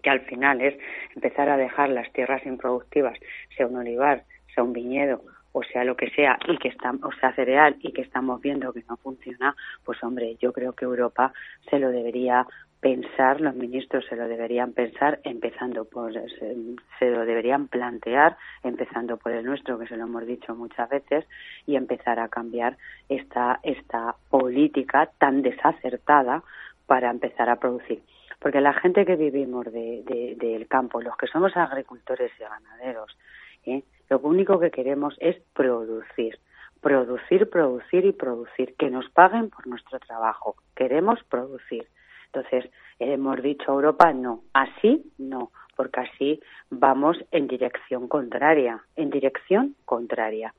[0.00, 0.78] que al final es
[1.16, 3.18] empezar a dejar las tierras improductivas,
[3.56, 4.22] sea un olivar,
[4.54, 7.92] sea un viñedo, o sea lo que sea, y que está, o sea cereal, y
[7.92, 11.32] que estamos viendo que no funciona, pues hombre, yo creo que Europa
[11.68, 12.46] se lo debería
[12.82, 19.30] pensar, los ministros se lo deberían pensar, empezando por, se, lo deberían plantear, empezando por
[19.30, 21.24] el nuestro, que se lo hemos dicho muchas veces,
[21.64, 22.76] y empezar a cambiar
[23.08, 26.42] esta, esta política tan desacertada
[26.86, 28.02] para empezar a producir.
[28.40, 33.16] Porque la gente que vivimos de, del campo, los que somos agricultores y ganaderos,
[33.64, 33.84] ¿eh?
[34.10, 36.36] lo único que queremos es producir
[36.80, 40.56] producir, producir y producir, que nos paguen por nuestro trabajo.
[40.74, 41.86] Queremos producir.
[42.34, 49.10] Entonces, hemos dicho a Europa no, así no, porque así vamos en dirección contraria, en
[49.10, 50.54] dirección contraria.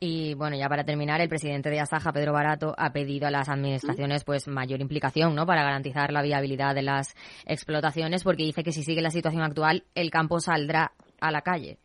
[0.00, 3.48] Y bueno, ya para terminar, el presidente de Asaja, Pedro Barato, ha pedido a las
[3.48, 5.44] administraciones pues mayor implicación, ¿no?
[5.44, 7.14] Para garantizar la viabilidad de las
[7.46, 11.78] explotaciones, porque dice que si sigue la situación actual, el campo saldrá a la calle.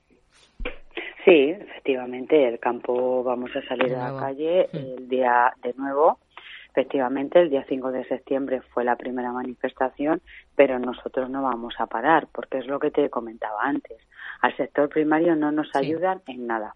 [1.26, 6.20] Sí, efectivamente, el campo vamos a salir a la calle el día de nuevo
[6.76, 10.22] Efectivamente, el día 5 de septiembre fue la primera manifestación,
[10.56, 13.98] pero nosotros no vamos a parar, porque es lo que te comentaba antes.
[14.42, 16.74] Al sector primario no nos ayudan en nada.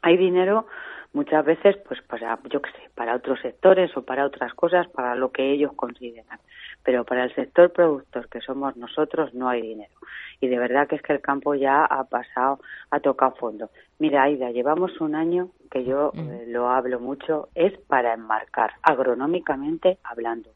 [0.00, 0.66] Hay dinero
[1.12, 5.14] muchas veces, pues para, yo qué sé, para otros sectores o para otras cosas, para
[5.14, 6.38] lo que ellos consideran.
[6.82, 9.92] Pero para el sector productor, que somos nosotros, no hay dinero.
[10.40, 12.60] Y de verdad que es que el campo ya ha pasado,
[12.90, 13.68] ha tocado fondo.
[14.00, 16.30] Mira, Aida, llevamos un año que yo mm.
[16.30, 20.50] eh, lo hablo mucho, es para enmarcar, agronómicamente hablando.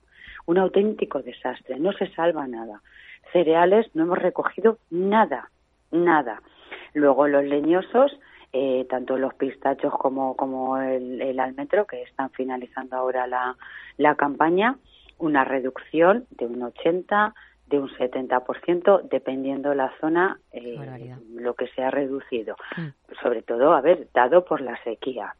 [0.46, 2.82] Un auténtico desastre, no se salva nada.
[3.32, 5.50] Cereales no hemos recogido nada,
[5.90, 6.40] nada.
[6.94, 8.18] Luego los leñosos,
[8.52, 13.56] eh, tanto los pistachos como, como el, almetro, que están finalizando ahora la,
[13.96, 14.76] la campaña,
[15.18, 17.34] una reducción de un 80,
[17.72, 22.54] de un 70%, dependiendo la zona, eh, lo que se ha reducido.
[22.76, 22.88] Mm.
[23.22, 25.34] Sobre todo, a ver, dado por la sequía.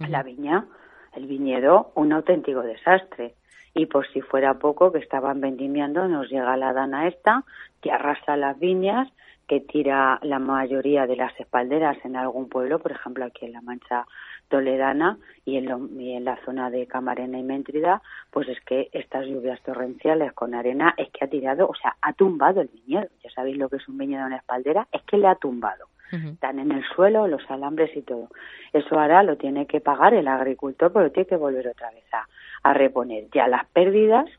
[0.00, 0.66] La viña,
[1.14, 3.36] el viñedo, un auténtico desastre.
[3.72, 7.44] Y por si fuera poco, que estaban vendimiando, nos llega la dana esta,
[7.80, 9.08] que arrasa las viñas,
[9.46, 13.60] que tira la mayoría de las espalderas en algún pueblo, por ejemplo aquí en La
[13.60, 14.06] Mancha
[14.48, 19.26] toledana y en, y en la zona de Camarena y Méntrida, pues es que estas
[19.26, 23.08] lluvias torrenciales con arena es que ha tirado, o sea, ha tumbado el viñedo.
[23.22, 25.86] Ya sabéis lo que es un viñedo en espaldera, es que le ha tumbado.
[26.12, 28.28] Están en el suelo, los alambres y todo.
[28.72, 32.28] Eso ahora lo tiene que pagar el agricultor, pero tiene que volver otra vez a,
[32.62, 34.30] a reponer ya las pérdidas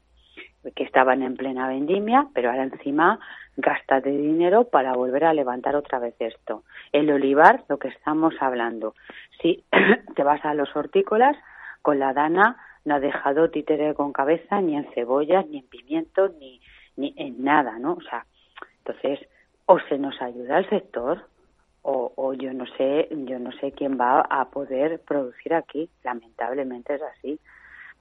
[0.73, 3.19] que estaban en plena vendimia, pero ahora encima
[3.57, 6.63] gástate dinero para volver a levantar otra vez esto.
[6.91, 8.95] El olivar, lo que estamos hablando.
[9.41, 9.63] Si
[10.15, 11.37] te vas a los hortícolas,
[11.81, 16.33] con la dana no ha dejado títere con cabeza ni en cebollas, ni en pimientos,
[16.39, 16.61] ni,
[16.97, 17.93] ni en nada, ¿no?
[17.93, 18.25] O sea,
[18.79, 19.27] entonces,
[19.65, 21.27] o se nos ayuda al sector,
[21.81, 25.87] o, o, yo no sé, yo no sé quién va a poder producir aquí.
[26.03, 27.39] Lamentablemente es así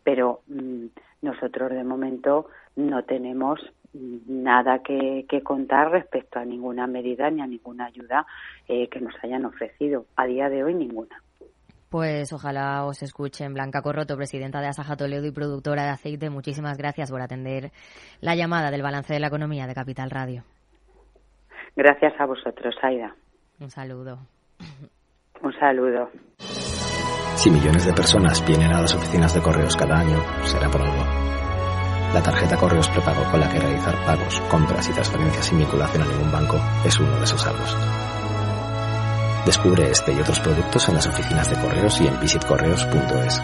[0.04, 0.86] pero mm,
[1.22, 2.46] nosotros de momento
[2.76, 3.60] no tenemos
[3.94, 8.26] nada que, contar respecto a ninguna medida ni a ninguna ayuda
[8.68, 10.06] eh, que nos hayan ofrecido.
[10.16, 11.20] A día de hoy ninguna.
[11.90, 13.54] Pues ojalá os escuchen.
[13.54, 17.70] Blanca Corroto, presidenta de Asaja Toledo y productora de aceite, muchísimas gracias por atender
[18.20, 20.42] la llamada del balance de la economía de Capital Radio.
[21.76, 23.14] Gracias a vosotros, Aida.
[23.60, 24.18] Un saludo.
[25.40, 26.10] Un saludo.
[27.44, 31.04] Si millones de personas vienen a las oficinas de correos cada año, será por algo.
[32.14, 36.06] La tarjeta Correos Prepago con la que realizar pagos, compras y transferencias sin vinculación a
[36.06, 37.64] ningún banco es uno de esos algo.
[39.44, 43.42] Descubre este y otros productos en las oficinas de correos y en visitcorreos.es.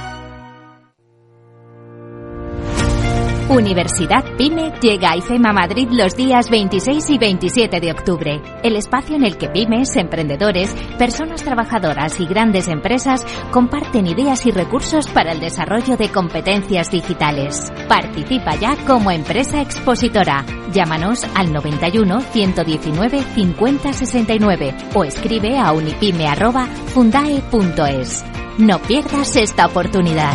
[3.51, 9.17] Universidad PyME llega a IFEMA Madrid los días 26 y 27 de octubre, el espacio
[9.17, 15.33] en el que pymes, emprendedores, personas trabajadoras y grandes empresas comparten ideas y recursos para
[15.33, 17.73] el desarrollo de competencias digitales.
[17.89, 20.47] Participa ya como empresa expositora.
[20.73, 28.25] Llámanos al 91 119 50 69 o escribe a unipyme@fundae.es.
[28.59, 30.35] No pierdas esta oportunidad.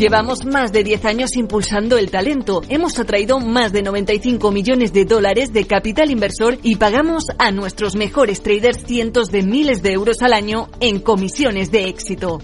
[0.00, 2.62] Llevamos más de 10 años impulsando el talento.
[2.70, 7.96] Hemos atraído más de 95 millones de dólares de capital inversor y pagamos a nuestros
[7.96, 12.38] mejores traders cientos de miles de euros al año en comisiones de éxito.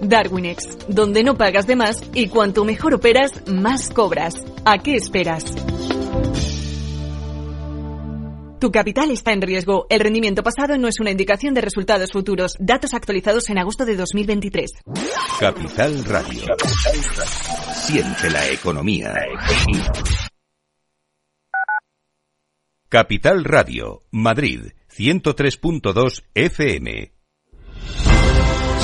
[0.00, 4.32] Darwinex, donde no pagas de más y cuanto mejor operas, más cobras.
[4.64, 5.44] ¿A qué esperas?
[8.58, 9.86] Tu capital está en riesgo.
[9.90, 12.56] El rendimiento pasado no es una indicación de resultados futuros.
[12.58, 14.70] Datos actualizados en agosto de 2023.
[15.38, 16.42] Capital Radio.
[17.74, 19.14] Siente la economía.
[22.88, 27.15] Capital Radio, Madrid, 103.2 FM.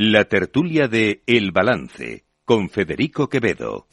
[0.00, 3.88] La tertulia de El Balance con Federico Quevedo.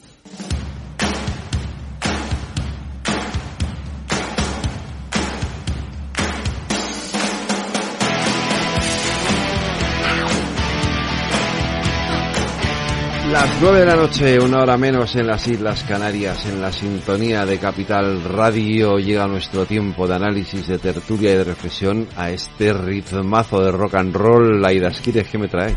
[13.35, 17.45] Las nueve de la noche, una hora menos en las Islas Canarias, en la sintonía
[17.45, 22.71] de Capital Radio, llega nuestro tiempo de análisis, de tertulia y de reflexión a este
[22.71, 24.61] ritmazo de rock and roll.
[24.61, 25.75] Laida Esquires, ¿qué me traes?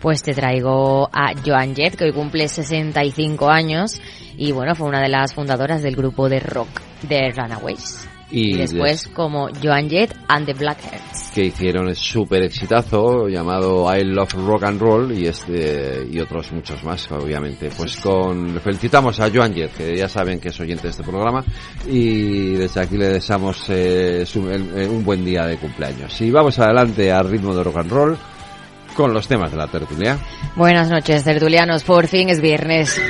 [0.00, 4.00] Pues te traigo a Joan Jett, que hoy cumple 65 años
[4.36, 8.08] y bueno, fue una de las fundadoras del grupo de rock de Runaways.
[8.30, 11.30] Y, después des- como Joan Jett and the Blackheads.
[11.34, 16.52] que hicieron el súper exitazo llamado I Love Rock and Roll y este y otros
[16.52, 20.82] muchos más obviamente pues con felicitamos a Joan Jett que ya saben que es oyente
[20.84, 21.42] de este programa
[21.86, 26.30] y desde aquí le deseamos eh, su- el- eh, un buen día de cumpleaños y
[26.30, 28.18] vamos adelante al ritmo de rock and roll
[28.94, 30.18] con los temas de la tertulia
[30.56, 31.84] Buenas noches, tertulianos.
[31.84, 33.00] Por fin es viernes.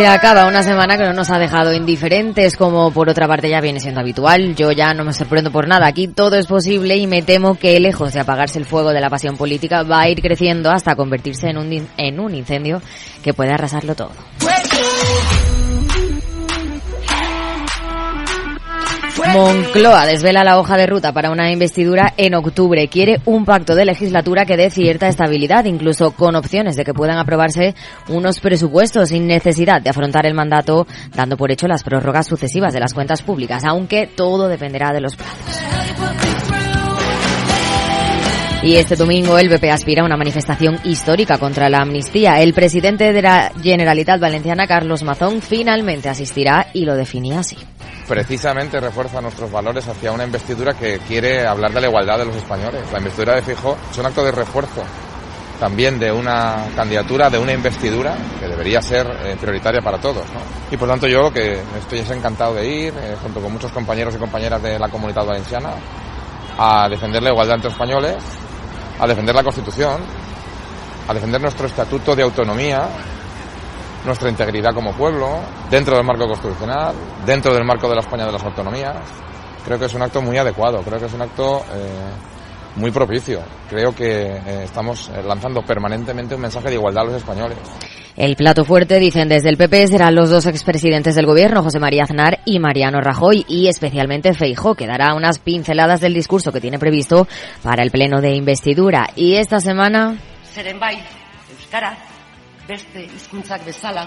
[0.00, 3.60] Se acaba una semana que no nos ha dejado indiferentes, como por otra parte ya
[3.60, 4.56] viene siendo habitual.
[4.56, 5.86] Yo ya no me sorprendo por nada.
[5.86, 9.10] Aquí todo es posible y me temo que lejos de apagarse el fuego de la
[9.10, 12.80] pasión política va a ir creciendo hasta convertirse en un, en un incendio
[13.22, 14.12] que puede arrasarlo todo.
[19.28, 22.88] Moncloa desvela la hoja de ruta para una investidura en octubre.
[22.88, 27.18] Quiere un pacto de legislatura que dé cierta estabilidad, incluso con opciones de que puedan
[27.18, 27.74] aprobarse
[28.08, 32.80] unos presupuestos sin necesidad de afrontar el mandato, dando por hecho las prórrogas sucesivas de
[32.80, 35.60] las cuentas públicas, aunque todo dependerá de los plazos.
[38.62, 42.42] Y este domingo el BP aspira a una manifestación histórica contra la amnistía.
[42.42, 47.56] El presidente de la Generalitat Valenciana, Carlos Mazón, finalmente asistirá y lo definía así.
[48.10, 52.34] Precisamente refuerza nuestros valores hacia una investidura que quiere hablar de la igualdad de los
[52.34, 52.82] españoles.
[52.90, 54.82] La investidura de Fijo es un acto de refuerzo
[55.60, 60.24] también de una candidatura, de una investidura que debería ser eh, prioritaria para todos.
[60.72, 64.12] Y por tanto yo que estoy es encantado de ir, eh, junto con muchos compañeros
[64.16, 65.70] y compañeras de la comunidad valenciana,
[66.58, 68.16] a defender la igualdad entre españoles,
[68.98, 70.00] a defender la Constitución,
[71.06, 72.88] a defender nuestro estatuto de autonomía,
[74.04, 75.40] nuestra integridad como pueblo,
[75.70, 76.94] dentro del marco constitucional,
[77.26, 78.96] dentro del marco de la España de las autonomías.
[79.64, 82.10] Creo que es un acto muy adecuado, creo que es un acto eh,
[82.76, 83.40] muy propicio.
[83.68, 87.58] Creo que eh, estamos eh, lanzando permanentemente un mensaje de igualdad a los españoles.
[88.16, 92.04] El plato fuerte, dicen desde el PP, serán los dos expresidentes del gobierno, José María
[92.04, 96.78] Aznar y Mariano Rajoy, y especialmente Feijó, que dará unas pinceladas del discurso que tiene
[96.78, 97.28] previsto
[97.62, 99.08] para el pleno de investidura.
[99.14, 100.18] Y esta semana,
[101.56, 101.96] Euskara,
[102.70, 104.04] beste hizkuntzak bezala,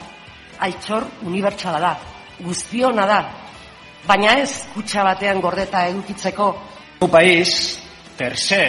[0.63, 1.93] altxor unibertsala da,
[2.39, 3.19] guztiona da,
[4.07, 6.49] baina ez kutxa batean gordeta edukitzeko.
[7.03, 7.79] Un país,
[8.17, 8.61] per se,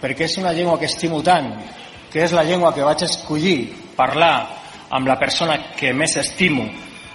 [0.00, 1.54] perquè és una llengua que estimo tant,
[2.12, 4.34] que és la llengua que vaig escollir parlar
[4.94, 6.68] amb la persona que més estimo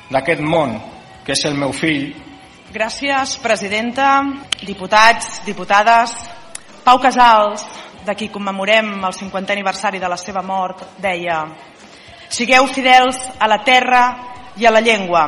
[0.09, 0.79] d'aquest món,
[1.25, 2.09] que és el meu fill,
[2.69, 4.21] Gràcies, presidenta,
[4.61, 6.11] diputats, diputades.
[6.85, 7.63] Pau Casals,
[8.05, 11.39] de qui commemorem el 50è aniversari de la seva mort, deia
[12.29, 14.03] Sigueu fidels a la terra
[14.57, 15.23] i a la llengua,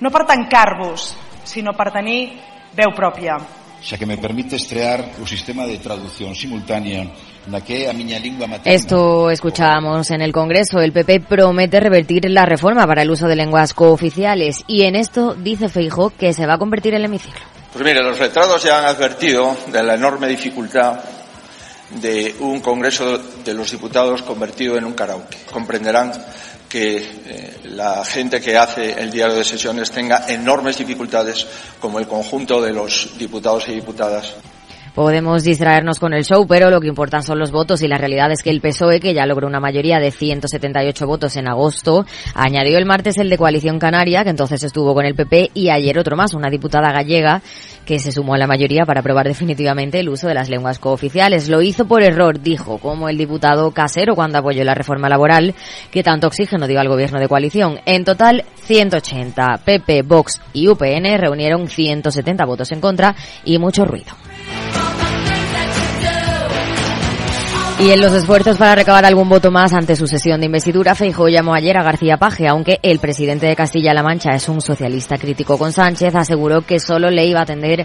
[0.00, 1.12] no per tancar-vos,
[1.44, 2.20] sinó per tenir
[2.78, 3.40] veu pròpia.
[3.82, 7.10] xa que me permite estrear o sistema de traducción simultánea
[7.50, 8.70] na que é a miña lingua materna.
[8.70, 10.78] Esto escuchábamos en el Congreso.
[10.78, 15.34] El PP promete revertir la reforma para el uso de lenguas cooficiales y en esto
[15.34, 17.42] dice Feijó que se va a convertir el hemiciclo.
[17.72, 21.00] Pues mire, los letrados ya han advertido de la enorme dificultad
[22.00, 25.38] de un Congreso de los Diputados convertido en un karaoke.
[25.50, 26.12] Comprenderán
[26.68, 31.46] que eh, la gente que hace el diario de sesiones tenga enormes dificultades
[31.78, 34.34] como el conjunto de los diputados y diputadas
[34.94, 38.30] Podemos distraernos con el show, pero lo que importan son los votos y la realidad
[38.30, 42.76] es que el PSOE, que ya logró una mayoría de 178 votos en agosto, añadió
[42.76, 46.14] el martes el de Coalición Canaria, que entonces estuvo con el PP, y ayer otro
[46.14, 47.40] más, una diputada gallega
[47.86, 51.48] que se sumó a la mayoría para aprobar definitivamente el uso de las lenguas cooficiales.
[51.48, 55.54] Lo hizo por error, dijo, como el diputado Casero cuando apoyó la reforma laboral,
[55.90, 57.80] que tanto oxígeno dio al gobierno de coalición.
[57.86, 59.62] En total, 180.
[59.64, 64.12] PP, Vox y UPN reunieron 170 votos en contra y mucho ruido.
[67.80, 71.28] Y en los esfuerzos para recabar algún voto más ante su sesión de investidura, Feijóo
[71.28, 75.58] llamó ayer a García Paje, aunque el presidente de Castilla-La Mancha es un socialista crítico
[75.58, 77.84] con Sánchez, aseguró que solo le iba a atender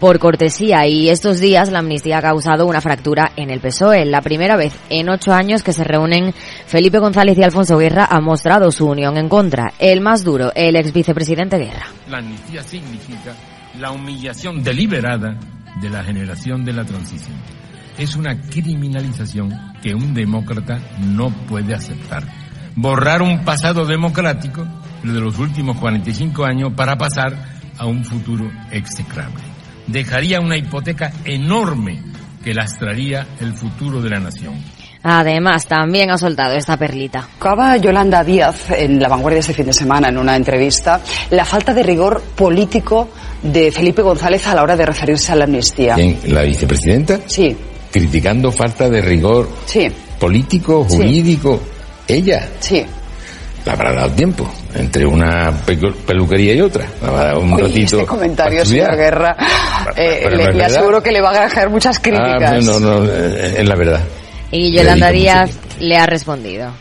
[0.00, 4.04] por cortesía y estos días la amnistía ha causado una fractura en el PSOE.
[4.04, 6.34] La primera vez en ocho años que se reúnen
[6.66, 9.72] Felipe González y Alfonso Guerra ha mostrado su unión en contra.
[9.78, 11.86] El más duro, el ex vicepresidente Guerra.
[12.10, 13.34] La amnistía significa
[13.80, 15.38] la humillación deliberada
[15.80, 17.57] de la generación de la transición
[17.98, 22.24] es una criminalización que un demócrata no puede aceptar.
[22.76, 24.64] Borrar un pasado democrático,
[25.02, 27.34] lo de los últimos 45 años, para pasar
[27.76, 29.42] a un futuro execrable.
[29.88, 32.00] Dejaría una hipoteca enorme
[32.44, 34.54] que lastraría el futuro de la nación.
[35.02, 37.28] Además, también ha soltado esta perlita.
[37.38, 41.72] Acaba Yolanda Díaz en La Vanguardia este fin de semana en una entrevista la falta
[41.72, 43.08] de rigor político
[43.42, 45.96] de Felipe González a la hora de referirse a la amnistía.
[46.26, 47.20] ¿La vicepresidenta?
[47.26, 47.56] Sí
[47.90, 49.88] criticando falta de rigor sí.
[50.18, 51.60] político, jurídico.
[52.06, 52.14] Sí.
[52.14, 52.48] Ella.
[52.60, 52.84] Sí.
[53.64, 55.52] Le habrá dado tiempo entre una
[56.06, 56.86] peluquería y otra.
[57.02, 57.96] Le habrá dado un Oye, ratito.
[57.98, 59.36] Este comentario, señor Guerra,
[59.96, 62.52] eh, pero le, aseguro que le va a dejar muchas críticas.
[62.52, 64.00] Ah, no, no, eh, es la verdad.
[64.50, 66.72] Y Yolanda Díaz le ha respondido.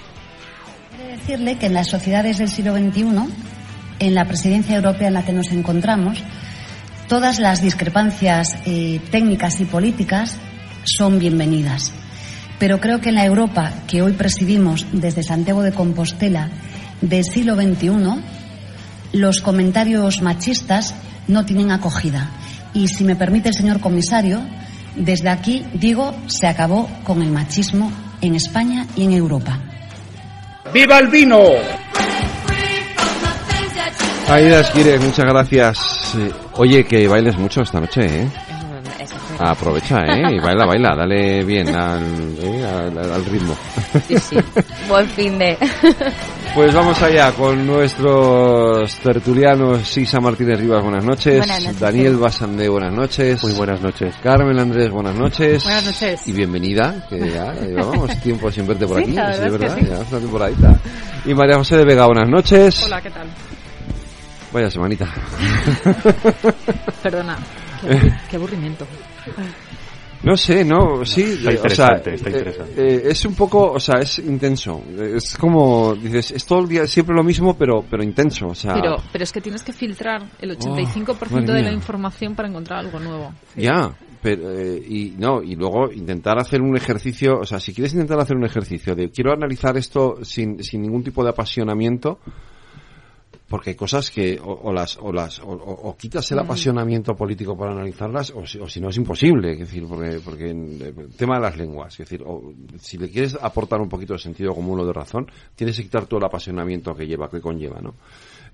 [1.11, 3.03] decirle que en las sociedades del siglo XXI,
[3.99, 6.23] en la presidencia europea en la que nos encontramos,
[7.09, 10.37] todas las discrepancias eh, técnicas y políticas
[10.87, 11.91] son bienvenidas.
[12.59, 16.49] Pero creo que en la Europa que hoy presidimos desde Santiago de Compostela
[17.01, 17.91] del siglo XXI,
[19.13, 20.95] los comentarios machistas
[21.27, 22.31] no tienen acogida.
[22.73, 24.41] Y si me permite el señor comisario,
[24.95, 29.59] desde aquí digo, se acabó con el machismo en España y en Europa.
[30.73, 31.39] ¡Viva el vino!
[34.27, 36.15] Aida Esquire, muchas gracias.
[36.17, 38.27] Eh, Oye, que bailes mucho esta noche, ¿eh?
[39.39, 40.35] Aprovecha, ¿eh?
[40.35, 43.55] Y baila, baila, dale bien al, eh, al, al ritmo.
[44.07, 44.37] Sí, sí.
[44.89, 45.57] Buen fin de.
[46.55, 49.87] Pues vamos allá con nuestros tertulianos.
[49.87, 51.37] Sisa Martínez Rivas, buenas noches.
[51.37, 51.79] Buenas noches.
[51.79, 53.43] Daniel Basandé, buenas noches.
[53.43, 54.15] Muy buenas noches.
[54.23, 55.63] Carmen Andrés, buenas noches.
[55.63, 56.27] Buenas noches.
[56.27, 59.13] Y bienvenida, que ya llevábamos tiempo sin verte por Sí, aquí.
[59.13, 59.85] la verdad es es que verdad, sí.
[59.85, 60.79] ya una temporadita.
[61.25, 62.83] Y María José de Vega, buenas noches.
[62.85, 63.27] Hola, ¿qué tal?
[64.51, 65.05] Vaya semanita.
[67.03, 67.37] Perdona.
[68.29, 68.87] Qué aburrimiento.
[70.23, 72.95] No sé, no, sí, Está eh, o sea, interesante, está eh, interesante.
[72.95, 74.83] eh, es un poco, o sea, es intenso.
[74.97, 78.73] Es como, dices, es todo el día siempre lo mismo, pero, pero intenso, o sea.
[78.73, 82.79] Pero, pero es que tienes que filtrar el 85% Oh, de la información para encontrar
[82.79, 83.31] algo nuevo.
[83.55, 87.93] Ya, pero, eh, y no, y luego intentar hacer un ejercicio, o sea, si quieres
[87.93, 92.17] intentar hacer un ejercicio de quiero analizar esto sin, sin ningún tipo de apasionamiento,
[93.49, 96.41] porque hay cosas que o, o las o las o, o- quitas el Mm.
[96.41, 100.49] apasionamiento político para analizarlas o si, o si no es imposible es decir porque porque
[100.49, 104.13] en- el tema de las lenguas es decir o, si le quieres aportar un poquito
[104.13, 107.39] de sentido común o de razón tienes que quitar todo el apasionamiento que lleva que
[107.41, 107.93] conlleva no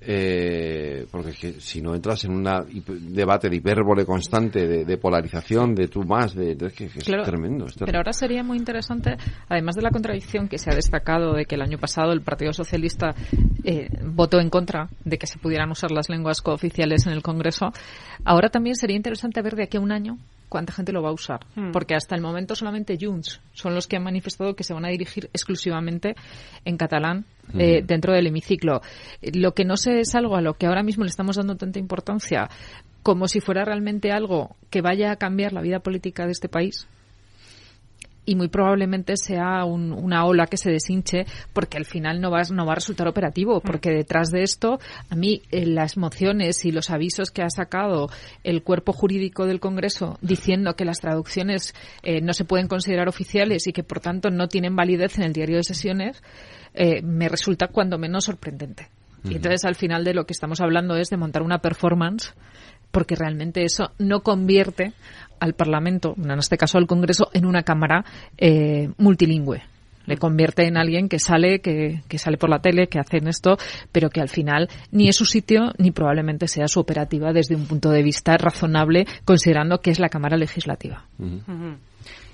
[0.05, 2.43] eh, porque es que si no entras en un
[3.13, 7.75] debate de hipérbole constante de, de polarización de tú más de, que, es tremendo es
[7.77, 9.15] Pero ahora sería muy interesante,
[9.47, 12.53] además de la contradicción que se ha destacado de que el año pasado el Partido
[12.53, 13.15] Socialista
[13.63, 17.71] eh, votó en contra de que se pudieran usar las lenguas cooficiales en el Congreso,
[18.25, 20.17] ahora también sería interesante ver de aquí a un año
[20.53, 21.39] cuánta gente lo va a usar.
[21.55, 21.71] Hmm.
[21.71, 24.89] Porque hasta el momento solamente Junts son los que han manifestado que se van a
[24.89, 26.15] dirigir exclusivamente
[26.63, 27.25] en catalán
[27.57, 27.87] eh, Hmm.
[27.87, 28.81] dentro del hemiciclo.
[29.33, 31.79] Lo que no sé es algo a lo que ahora mismo le estamos dando tanta
[31.79, 32.49] importancia
[33.01, 36.87] como si fuera realmente algo que vaya a cambiar la vida política de este país.
[38.25, 42.65] Y muy probablemente sea una ola que se deshinche porque al final no va, no
[42.65, 43.61] va a resultar operativo, mm.
[43.61, 44.79] porque detrás de esto,
[45.09, 48.09] a mí eh, las mociones y los avisos que ha sacado
[48.43, 51.73] el cuerpo jurídico del Congreso diciendo que las traducciones
[52.03, 55.33] eh, no se pueden considerar oficiales y que por tanto no tienen validez en el
[55.33, 56.21] diario de sesiones,
[56.73, 58.87] eh, me resulta cuando menos sorprendente.
[59.25, 62.33] Y entonces al final de lo que estamos hablando es de montar una performance
[62.93, 64.93] porque realmente eso no convierte
[65.39, 68.03] al Parlamento, en este caso al Congreso, en una Cámara
[68.37, 69.61] eh, multilingüe.
[70.05, 73.57] Le convierte en alguien que sale, que, que, sale por la tele, que hacen esto,
[73.91, 77.65] pero que al final ni es su sitio ni probablemente sea su operativa desde un
[77.67, 81.05] punto de vista razonable, considerando que es la Cámara Legislativa.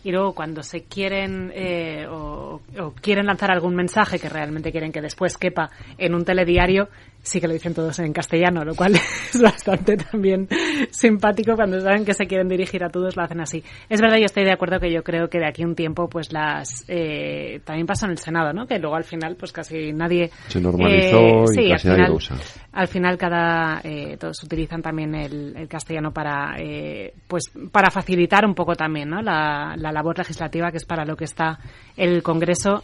[0.03, 4.91] Y luego cuando se quieren eh, o, o, quieren lanzar algún mensaje que realmente quieren
[4.91, 6.88] que después quepa en un telediario,
[7.21, 8.95] sí que lo dicen todos en castellano, lo cual
[9.33, 10.47] es bastante también
[10.91, 13.63] simpático cuando saben que se quieren dirigir a todos, lo hacen así.
[13.89, 16.31] Es verdad, yo estoy de acuerdo que yo creo que de aquí un tiempo, pues
[16.31, 18.65] las eh, también pasa en el Senado, ¿no?
[18.65, 22.37] Que luego al final, pues casi nadie se normalizó y sí, casi al final, usa.
[22.71, 28.45] Al final, cada eh, todos utilizan también el, el castellano para, eh, pues, para facilitar
[28.45, 29.21] un poco también, ¿no?
[29.21, 31.59] La, la, labor legislativa que es para lo que está
[31.97, 32.83] el Congreso.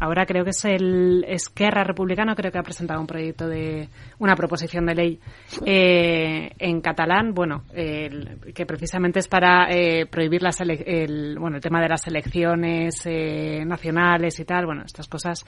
[0.00, 3.88] ahora creo que es el Esquerra Republicano, creo que ha presentado un proyecto de
[4.18, 5.20] una proposición de ley
[5.64, 11.80] eh, en catalán, bueno, que precisamente es para eh, prohibir las el, bueno, el tema
[11.80, 15.44] de las elecciones eh, nacionales y tal, bueno, estas cosas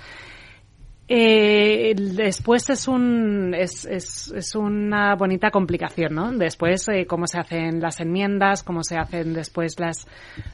[1.09, 6.33] eh, después es un es, es, es, una bonita complicación, ¿no?
[6.33, 10.07] Después eh, cómo se hacen las enmiendas, cómo se hacen después las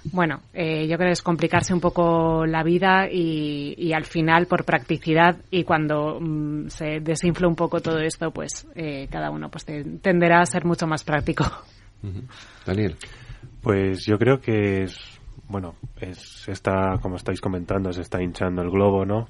[0.05, 4.47] bueno, eh, yo creo que es complicarse un poco la vida y, y al final
[4.47, 9.51] por practicidad y cuando mm, se desinfla un poco todo esto, pues eh, cada uno
[9.51, 9.67] pues
[10.01, 11.45] tenderá a ser mucho más práctico.
[12.65, 12.97] Daniel,
[13.61, 15.19] pues yo creo que es
[15.49, 19.29] bueno, es está como estáis comentando, se está hinchando el globo, ¿no?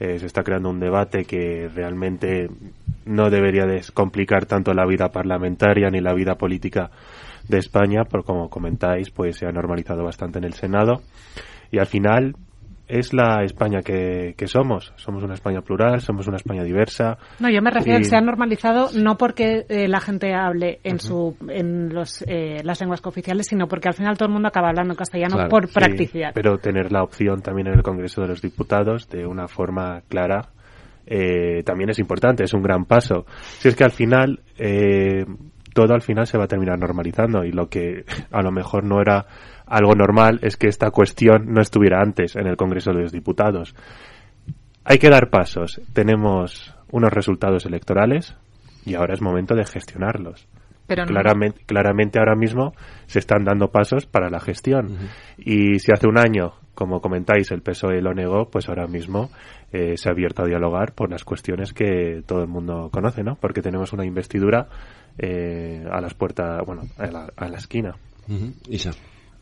[0.00, 2.48] Eh, se está creando un debate que realmente
[3.04, 6.90] no debería descomplicar tanto la vida parlamentaria ni la vida política
[7.48, 11.02] de España, por como comentáis, pues se ha normalizado bastante en el Senado.
[11.70, 12.34] Y al final
[12.86, 14.92] es la España que, somos.
[14.96, 17.16] Somos una España plural, somos una España diversa.
[17.40, 20.80] No, yo me refiero a que se ha normalizado no porque eh, la gente hable
[20.84, 24.48] en su en los, eh, las lenguas cooficiales, sino porque al final todo el mundo
[24.48, 26.32] acaba hablando castellano por practicidad.
[26.34, 30.50] Pero tener la opción también en el Congreso de los Diputados de una forma clara
[31.06, 33.26] eh, también es importante, es un gran paso.
[33.58, 34.40] Si es que al final
[35.74, 39.00] todo al final se va a terminar normalizando y lo que a lo mejor no
[39.00, 39.26] era
[39.66, 43.74] algo normal es que esta cuestión no estuviera antes en el Congreso de los Diputados.
[44.84, 45.80] Hay que dar pasos.
[45.92, 48.36] Tenemos unos resultados electorales
[48.84, 50.46] y ahora es momento de gestionarlos.
[50.86, 52.74] Pero claramente, claramente ahora mismo
[53.06, 54.98] se están dando pasos para la gestión.
[55.38, 59.30] Y si hace un año, como comentáis, el PSOE lo negó, pues ahora mismo
[59.72, 63.36] eh, se ha abierto a dialogar por las cuestiones que todo el mundo conoce, ¿no?
[63.36, 64.68] Porque tenemos una investidura
[65.16, 67.96] eh, a las puertas, bueno, a la, a la esquina.
[68.68, 68.90] Isa.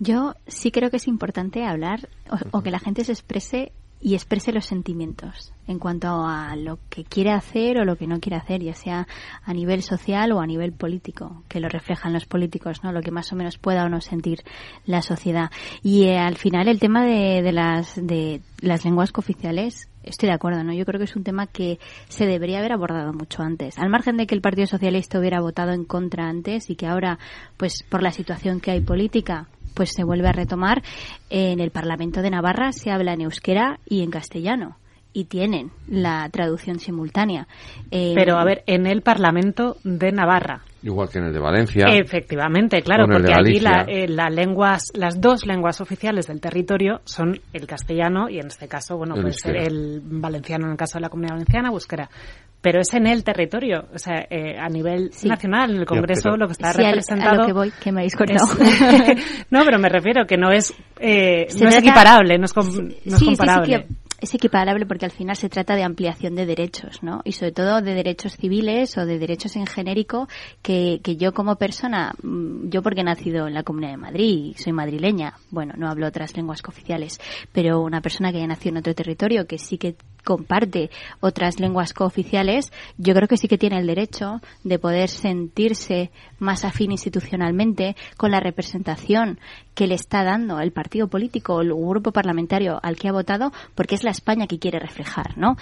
[0.03, 2.09] Yo sí creo que es importante hablar
[2.51, 3.71] o, que la gente se exprese
[4.01, 8.19] y exprese los sentimientos en cuanto a lo que quiere hacer o lo que no
[8.19, 9.07] quiere hacer, ya sea
[9.45, 12.91] a nivel social o a nivel político, que lo reflejan los políticos, ¿no?
[12.91, 14.41] Lo que más o menos pueda o no sentir
[14.87, 15.53] la sociedad.
[15.85, 20.35] Y eh, al final el tema de, de, las de las lenguas cooficiales, estoy de
[20.35, 20.73] acuerdo, ¿no?
[20.73, 23.79] Yo creo que es un tema que se debería haber abordado mucho antes.
[23.79, 27.21] Al margen de que el Partido Socialista hubiera votado en contra antes y que ahora,
[27.57, 30.83] pues por la situación que hay política, pues se vuelve a retomar.
[31.31, 34.77] En el Parlamento de Navarra se habla en euskera y en castellano
[35.13, 37.47] y tienen la traducción simultánea.
[37.91, 40.63] Eh, Pero a ver, en el Parlamento de Navarra.
[40.83, 41.87] Igual que en el de Valencia.
[41.87, 47.67] Efectivamente, claro, porque allí la, eh, lenguas, las dos lenguas oficiales del territorio son el
[47.67, 51.09] castellano y en este caso, bueno, el pues el valenciano en el caso de la
[51.09, 52.09] Comunidad Valenciana, euskera
[52.63, 56.47] pero es en el territorio, o sea, eh, a nivel nacional, en el Congreso lo
[56.47, 57.31] que está representado.
[57.31, 58.47] A lo que voy, que me habéis cortado.
[59.51, 63.23] no, pero me refiero que no es, eh, no es equiparable, no es, no es
[63.25, 63.87] comparable
[64.23, 67.23] es equiparable porque al final se trata de ampliación de derechos, ¿no?
[67.25, 70.29] Y sobre todo de derechos civiles o de derechos en genérico
[70.63, 74.55] que, que yo como persona, mm, yo porque he nacido en la Comunidad de Madrid,
[74.57, 77.19] soy madrileña, bueno, no hablo otras lenguas cooficiales,
[77.51, 80.91] pero una persona que haya nacido en otro territorio que sí que comparte
[81.21, 86.65] otras lenguas cooficiales, yo creo que sí que tiene el derecho de poder sentirse más
[86.65, 89.39] afín institucionalmente con la representación
[89.75, 93.53] que le está dando el partido político o el grupo parlamentario al que ha votado,
[93.75, 95.57] porque es la España que quiere reflejar, ¿no?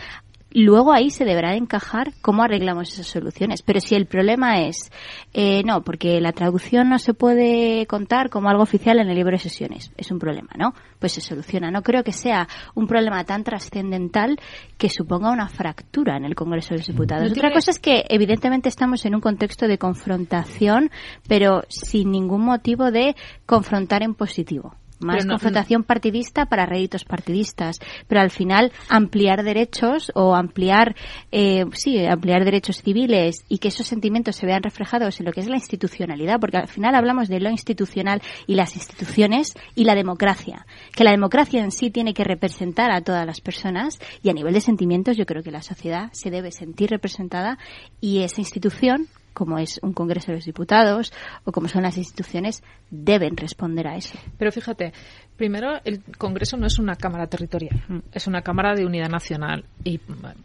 [0.52, 3.62] Luego ahí se deberá de encajar cómo arreglamos esas soluciones.
[3.62, 4.90] Pero si el problema es,
[5.32, 9.32] eh, no, porque la traducción no se puede contar como algo oficial en el libro
[9.32, 10.74] de sesiones, es un problema, ¿no?
[10.98, 11.70] Pues se soluciona.
[11.70, 14.38] No creo que sea un problema tan trascendental
[14.76, 17.30] que suponga una fractura en el Congreso de los Diputados.
[17.32, 20.90] Otra cosa es que evidentemente estamos en un contexto de confrontación,
[21.28, 23.14] pero sin ningún motivo de
[23.46, 30.34] confrontar en positivo más confrontación partidista para réditos partidistas, pero al final ampliar derechos o
[30.34, 30.94] ampliar,
[31.32, 35.40] eh, sí, ampliar derechos civiles y que esos sentimientos se vean reflejados en lo que
[35.40, 39.94] es la institucionalidad, porque al final hablamos de lo institucional y las instituciones y la
[39.94, 44.34] democracia, que la democracia en sí tiene que representar a todas las personas y a
[44.34, 47.58] nivel de sentimientos yo creo que la sociedad se debe sentir representada
[48.00, 51.12] y esa institución como es un Congreso de los Diputados
[51.44, 54.18] o como son las instituciones, deben responder a eso.
[54.38, 54.92] Pero fíjate,
[55.36, 57.98] primero el Congreso no es una Cámara territorial, mm.
[58.12, 60.00] es una Cámara de unidad nacional y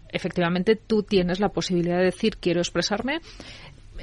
[0.09, 3.19] efectivamente tú tienes la posibilidad de decir quiero expresarme.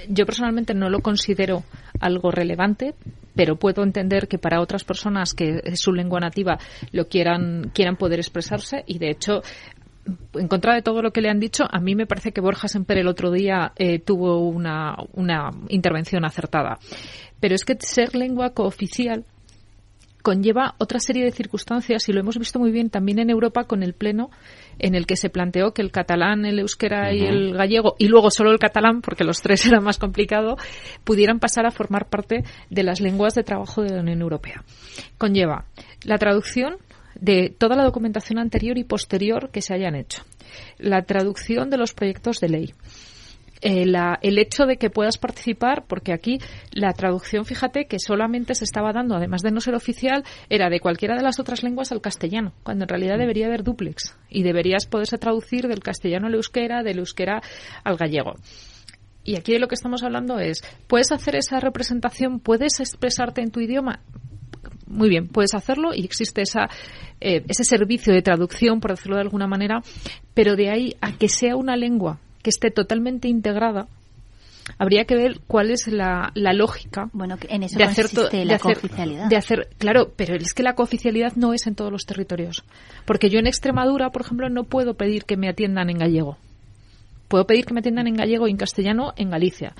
[0.09, 1.65] Yo personalmente no lo considero
[2.01, 2.95] algo relevante,
[3.35, 6.59] pero puedo entender que para otras personas que es su lengua nativa
[6.93, 9.43] lo quieran quieran poder expresarse y de hecho
[10.35, 12.69] en contra de todo lo que le han dicho, a mí me parece que Borja
[12.69, 16.79] Semper el otro día eh, tuvo una, una intervención acertada.
[17.41, 19.24] Pero es que ser lengua cooficial
[20.23, 23.83] conlleva otra serie de circunstancias y lo hemos visto muy bien también en Europa con
[23.83, 24.31] el pleno
[24.79, 28.31] en el que se planteó que el catalán, el euskera y el gallego y luego
[28.31, 30.57] solo el catalán porque los tres era más complicado
[31.05, 34.62] pudieran pasar a formar parte de las lenguas de trabajo de la Unión Europea.
[35.19, 35.66] Conlleva
[36.05, 36.77] la traducción
[37.23, 40.24] de toda la documentación anterior y posterior que se hayan hecho,
[40.78, 42.74] la traducción de los proyectos de ley,
[43.61, 43.85] eh,
[44.23, 46.40] el hecho de que puedas participar, porque aquí
[46.73, 50.81] la traducción, fíjate, que solamente se estaba dando, además de no ser oficial, era de
[50.81, 54.86] cualquiera de las otras lenguas al castellano, cuando en realidad debería haber duplex y deberías
[54.86, 57.40] poderse traducir del castellano al euskera, del euskera
[57.85, 58.35] al gallego.
[59.23, 62.40] Y aquí de lo que estamos hablando es, ¿puedes hacer esa representación?
[62.40, 64.01] ¿Puedes expresarte en tu idioma?
[64.93, 66.69] Muy bien, puedes hacerlo y existe esa,
[67.20, 69.82] eh, ese servicio de traducción, por decirlo de alguna manera,
[70.35, 73.89] pero de ahí a que sea una lengua que esté totalmente integrada,
[74.78, 78.60] habría que ver cuál es la, la lógica bueno en eso de hacer de la
[78.60, 79.28] cooficialidad.
[79.28, 82.62] de hacer claro pero es que la cooficialidad no es en todos los territorios
[83.05, 86.39] porque yo en Extremadura por ejemplo no puedo pedir que me atiendan en gallego.
[87.27, 89.74] Puedo pedir que me atiendan en gallego y en castellano en Galicia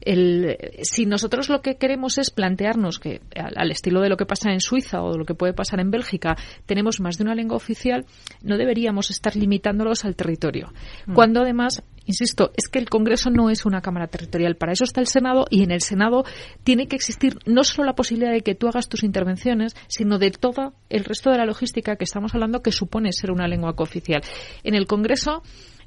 [0.00, 4.50] el, si nosotros lo que queremos es plantearnos que, al, estilo de lo que pasa
[4.50, 7.56] en Suiza o de lo que puede pasar en Bélgica, tenemos más de una lengua
[7.56, 8.06] oficial,
[8.42, 10.72] no deberíamos estar limitándolos al territorio.
[11.06, 11.14] Mm.
[11.14, 14.56] Cuando además insisto, es que el Congreso no es una Cámara territorial.
[14.56, 16.24] Para eso está el Senado y en el Senado
[16.62, 20.30] tiene que existir no solo la posibilidad de que tú hagas tus intervenciones, sino de
[20.30, 24.22] todo el resto de la logística que estamos hablando que supone ser una lengua cooficial.
[24.62, 25.42] En el Congreso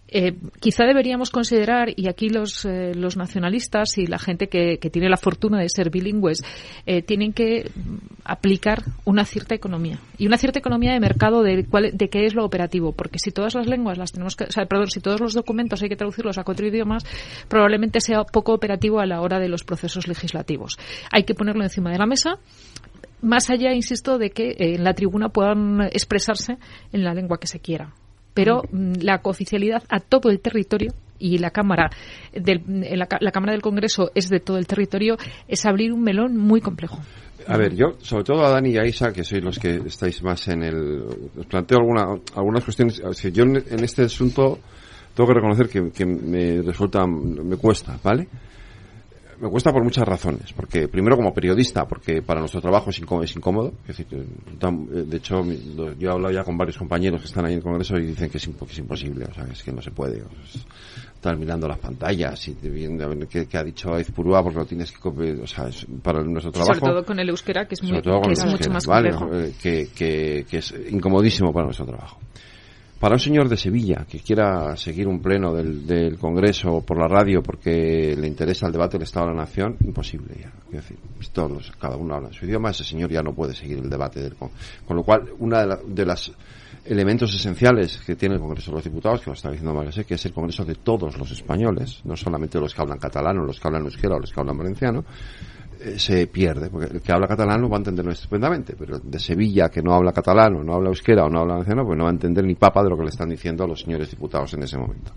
[0.10, 4.90] eh, quizá deberíamos considerar, y aquí los, eh, los nacionalistas y la gente que, que,
[4.90, 6.44] tiene la fortuna de ser bilingües,
[6.86, 7.70] eh, tienen que
[8.24, 10.00] aplicar una cierta economía.
[10.18, 12.94] Y una cierta economía de mercado de, cuál, de qué es lo operativo.
[12.94, 15.84] Porque si todas las lenguas las tenemos que, o sea, perdón, si todos los documentos
[15.84, 17.04] hay que traducirlos a cuatro idiomas,
[17.50, 20.78] probablemente sea poco operativo a la hora de los procesos legislativos.
[21.12, 22.40] Hay que ponerlo encima de la mesa
[23.20, 26.58] más allá, insisto, de que en la tribuna puedan expresarse
[26.94, 27.94] en la lengua que se quiera
[28.38, 31.90] pero mm, la cooficialidad a todo el territorio y la cámara
[32.32, 36.62] del, la, cámara del Congreso es de todo el territorio es abrir un melón muy
[36.62, 37.00] complejo.
[37.48, 40.22] A ver, yo, sobre todo a Dani y a Isa, que sois los que estáis
[40.22, 41.02] más en el...
[41.40, 43.02] Os planteo alguna, algunas cuestiones.
[43.34, 44.60] yo en, este asunto
[45.16, 48.28] tengo que reconocer que, que me resulta, me cuesta, ¿vale?
[49.40, 50.54] Me cuesta por muchas razones.
[50.54, 53.74] Porque, primero, como periodista, porque para nuestro trabajo es incómodo.
[53.88, 55.44] Es decir, de hecho,
[55.98, 58.30] yo he hablado ya con varios compañeros que están ahí en el Congreso y dicen
[58.30, 60.24] que es, imposible, o sea, es que no se puede.
[61.16, 64.92] estar mirando las pantallas y viendo a ver qué, ha dicho Aizpurúa porque lo tienes
[64.92, 66.74] que copiar, o sea, es para nuestro trabajo.
[66.74, 69.34] Sobre todo con el euskera, que es, muy, que es mucho más complejo.
[69.34, 72.20] Eh, que, que, que es incomodísimo para nuestro trabajo.
[73.00, 77.08] Para un señor de Sevilla que quiera seguir un pleno del, del Congreso por la
[77.08, 80.52] radio porque le interesa el debate del Estado de la Nación, imposible ya.
[80.70, 80.98] Es decir,
[81.32, 84.20] todos, cada uno habla en su idioma, ese señor ya no puede seguir el debate
[84.20, 84.60] del Congreso.
[84.88, 86.34] Con lo cual, una de, de los
[86.86, 90.16] elementos esenciales que tiene el Congreso de los Diputados, que lo está diciendo María que
[90.16, 93.60] es el Congreso de todos los españoles, no solamente los que hablan catalán o los
[93.60, 95.06] que hablan euskera o los que hablan valenciano,
[95.98, 99.70] se pierde, porque el que habla catalán lo va a entender estupendamente, pero de Sevilla
[99.70, 102.10] que no habla catalán o no habla euskera o no habla valenciano, pues no va
[102.10, 104.64] a entender ni papa de lo que le están diciendo a los señores diputados en
[104.64, 105.12] ese momento.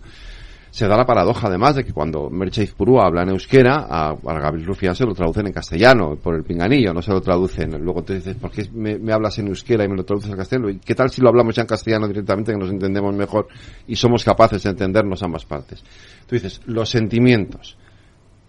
[0.70, 4.66] se da la paradoja además de que cuando Mercheiz Purúa habla en euskera, a, Gabriel
[4.66, 7.72] Rufián se lo traducen en castellano por el pinganillo, no se lo traducen.
[7.82, 10.36] Luego te dices, ¿por qué me, me hablas en euskera y me lo traduces al
[10.36, 10.70] castellano?
[10.70, 13.48] ¿Y qué tal si lo hablamos ya en castellano directamente, que nos entendemos mejor
[13.88, 15.82] y somos capaces de entendernos ambas partes?
[16.26, 17.76] Tú dices, los sentimientos.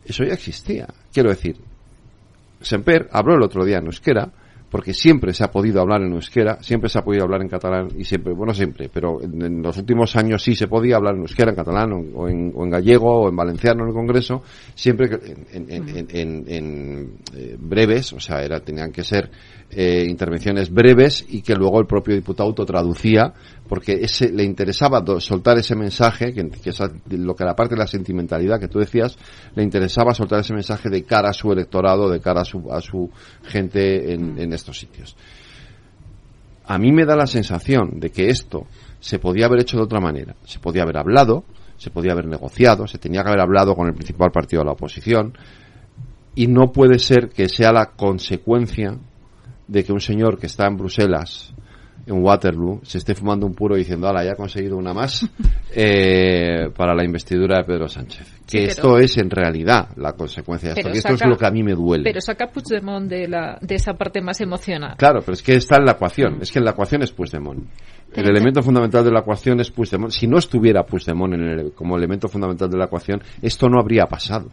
[0.05, 0.87] Eso ya existía.
[1.11, 1.57] Quiero decir,
[2.61, 4.31] Semper habló el otro día en euskera,
[4.71, 7.89] porque siempre se ha podido hablar en euskera, siempre se ha podido hablar en catalán
[7.97, 11.21] y siempre, bueno, siempre, pero en, en los últimos años sí se podía hablar en
[11.21, 14.43] euskera, en catalán o en, o en gallego o en valenciano en el Congreso,
[14.73, 16.07] siempre que en,
[16.47, 19.29] en, eh, breves, o sea, era, tenían que ser
[19.69, 23.33] eh, intervenciones breves y que luego el propio diputado autotraducía
[23.71, 27.75] porque ese, le interesaba do- soltar ese mensaje, que, que esa- lo que la parte
[27.75, 29.17] de la sentimentalidad que tú decías,
[29.55, 32.81] le interesaba soltar ese mensaje de cara a su electorado, de cara a su, a
[32.81, 33.09] su
[33.43, 35.15] gente en, en estos sitios.
[36.65, 38.67] A mí me da la sensación de que esto
[38.99, 40.35] se podía haber hecho de otra manera.
[40.43, 41.45] Se podía haber hablado,
[41.77, 44.73] se podía haber negociado, se tenía que haber hablado con el principal partido de la
[44.73, 45.33] oposición
[46.35, 48.97] y no puede ser que sea la consecuencia
[49.69, 51.53] de que un señor que está en Bruselas,
[52.05, 55.27] en Waterloo, se esté fumando un puro diciendo, ala, ya he conseguido una más
[55.75, 58.27] eh, para la investidura de Pedro Sánchez.
[58.47, 61.13] Que pero- esto es en realidad la consecuencia de esto.
[61.13, 62.03] Es lo que a mí me duele.
[62.03, 64.95] Pero saca Puigdemont de, la, de esa parte más emocional.
[64.97, 66.39] Claro, pero es que está en la ecuación.
[66.41, 67.65] Es que en la ecuación es Puigdemont.
[68.13, 70.11] El elemento fundamental de la ecuación es Puigdemont.
[70.11, 74.05] Si no estuviera Puigdemont en el- como elemento fundamental de la ecuación, esto no habría
[74.05, 74.49] pasado.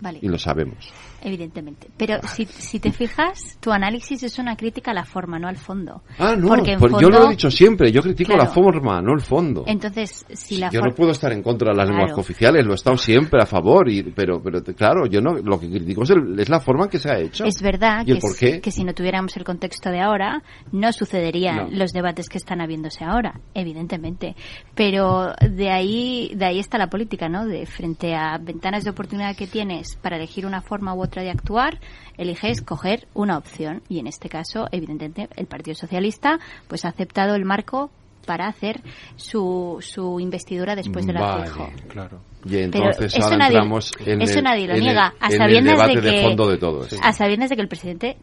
[0.00, 0.18] Vale.
[0.22, 0.92] Y lo sabemos.
[1.22, 1.88] Evidentemente.
[1.96, 5.56] Pero si, si te fijas, tu análisis es una crítica a la forma, no al
[5.56, 6.02] fondo.
[6.18, 7.90] Ah, no, Porque por- yo lo he dicho siempre.
[7.90, 8.44] Yo critico Claro.
[8.44, 9.64] la forma, no el fondo.
[9.66, 12.76] Entonces, si la yo no puedo estar en contra de las lenguas oficiales, lo he
[12.76, 16.38] estado siempre a favor, y, pero, pero claro, yo no, lo que critico es, el-
[16.38, 17.44] es la forma en que se ha hecho.
[17.44, 18.60] Es verdad ¿Y que, por qué?
[18.60, 20.42] que si no tuviéramos el contexto de ahora,
[20.72, 21.68] no sucederían No.
[21.78, 24.36] los debates que están habiéndose ahora, evidentemente.
[24.74, 27.46] Pero de ahí, de ahí está la política, ¿no?
[27.46, 31.30] De frente a ventanas de oportunidad que tienes para elegir una forma u otra de
[31.30, 31.78] actuar,
[32.16, 33.82] eliges coger una opción.
[33.88, 37.90] Y en este caso, evidentemente, el Partido Socialista pues ha aceptado el marco
[38.26, 38.82] para hacer
[39.16, 41.50] su, su investidura después de la Vale,
[41.88, 42.20] claro.
[42.44, 45.14] Y Pero entonces eso ahora nadie- entramos en eso el, nadie lo en el- niega,
[45.18, 46.96] a sabiendas de debate de, que- fondo de todo esto.
[47.02, 48.16] A sabiendas de que el presidente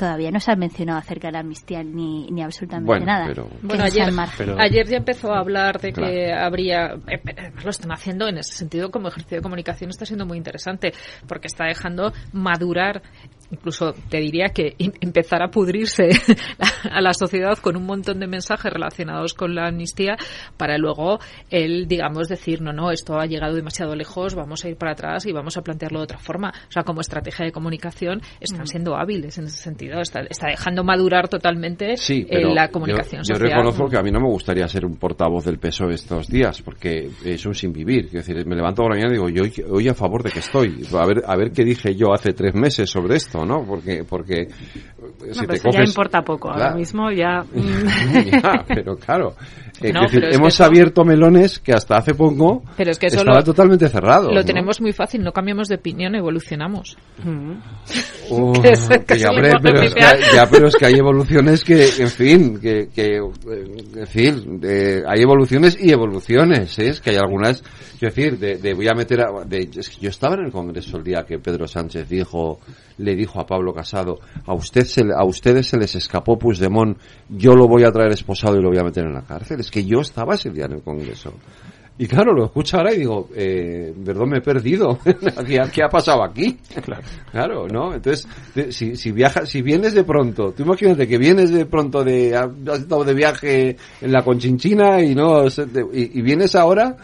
[0.00, 3.26] todavía no se ha mencionado acerca de la amnistía ni, ni absolutamente Bueno, nada.
[3.26, 8.26] pero- Bueno, ayer, ya empezó a hablar de que habría, eh, eh, lo están haciendo
[8.26, 10.94] en ese sentido como ejercicio de comunicación está siendo muy interesante
[11.28, 13.02] porque está dejando madurar,
[13.50, 16.08] incluso te diría que empezar a pudrirse
[16.90, 20.16] a la sociedad con un montón de mensajes relacionados con la amnistía
[20.56, 21.18] para luego
[21.50, 25.26] él, digamos, decir, no, no, esto ha llegado demasiado lejos, vamos a ir para atrás
[25.26, 26.52] y vamos a plantearlo de otra forma.
[26.68, 28.66] O sea, como estrategia de comunicación están Mm.
[28.66, 33.22] siendo hábiles en ese sentido, está, está dejando madurar totalmente Sí, eh, pero la comunicación
[33.22, 33.50] yo, yo social.
[33.50, 37.10] reconozco que a mí no me gustaría ser un portavoz del PSOE estos días, porque
[37.24, 38.06] es un sin vivir.
[38.06, 40.30] Es decir, me levanto por la mañana y digo, yo hoy, hoy a favor de
[40.30, 40.84] que estoy.
[40.92, 43.64] A ver, a ver qué dije yo hace tres meses sobre esto, ¿no?
[43.64, 44.48] Porque, porque
[44.98, 46.50] No, si pero te ya importa poco.
[46.50, 47.44] Ahora mismo ya.
[47.54, 49.34] Ya, pero claro.
[49.82, 52.98] Eh, No, es decir, es hemos eso- abierto melones que hasta hace poco Pero es
[52.98, 54.28] que eso estaban lo- totalmente cerrados.
[54.28, 54.44] Lo ¿no?
[54.44, 56.96] tenemos muy fácil, no cambiamos de opinión, evolucionamos.
[58.62, 59.30] Que es- que que es ya,
[59.62, 63.16] pero es que, hay- ya, pero es que hay evoluciones que, en fin, que, que
[63.16, 63.20] eh,
[63.96, 64.60] en fin,
[65.06, 66.88] hay evoluciones y evoluciones, ¿eh?
[66.90, 67.62] es que hay algunas,
[67.98, 70.52] quiero decir, de, de voy a meter a, de, es que yo estaba en el
[70.52, 72.60] Congreso el día que Pedro Sánchez dijo,
[72.98, 76.98] le dijo a Pablo Casado, a usted se, a ustedes se les escapó Puigdemont,
[77.28, 79.69] yo lo voy a traer esposado y lo voy a meter en la cárcel, es
[79.70, 81.32] que yo estaba ese día en el Congreso.
[81.98, 84.98] Y claro, lo escucho ahora y digo, eh, perdón, me he perdido.
[85.46, 86.56] ¿Qué, ha- pasado aquí?
[87.30, 87.68] Claro.
[87.68, 87.92] ¿no?
[87.92, 88.26] Entonces,
[88.70, 92.80] si, si viajas, si vienes de pronto, tú imagínate que vienes de pronto de, has
[92.80, 96.96] estado de viaje en la Conchinchina y no, y, y vienes ahora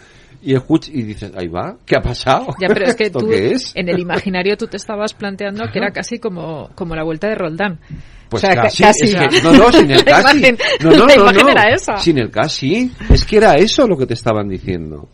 [0.43, 2.47] y escuchas y dices, ahí va, ¿qué ha pasado?
[2.59, 3.73] Ya, pero es que ¿Esto tú, qué es?
[3.75, 7.35] en el imaginario tú te estabas planteando que era casi como, como la vuelta de
[7.35, 7.81] Roldán.
[8.29, 9.05] Pues O sea, casi, ca- casi.
[9.05, 10.39] es que- no, no, sin el La casi.
[10.39, 11.49] imagen- no, no, la no, imagen no.
[11.53, 11.97] era esa.
[11.99, 12.91] Sin el casi.
[13.09, 15.09] Es que era eso lo que te estaban diciendo.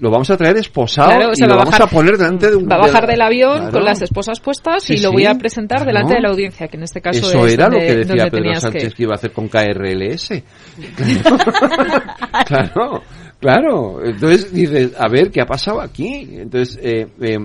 [0.00, 2.16] Lo vamos a traer esposado Claro, o y sea, lo va vamos bajar- a poner
[2.16, 2.66] delante de un...
[2.68, 3.70] Va a bajar de- del avión Claro.
[3.72, 6.76] con las esposas puestas Sí, y lo voy a presentar delante de la audiencia, que
[6.78, 9.02] en este caso Eso es era lo que decía Pedro Sánchez que- que...
[9.02, 10.42] iba a hacer con KRLS.
[12.46, 13.02] claro,
[13.40, 14.04] claro.
[14.04, 16.28] Entonces dices, a ver, ¿qué ha pasado aquí?
[16.32, 17.38] Entonces, eh, eh,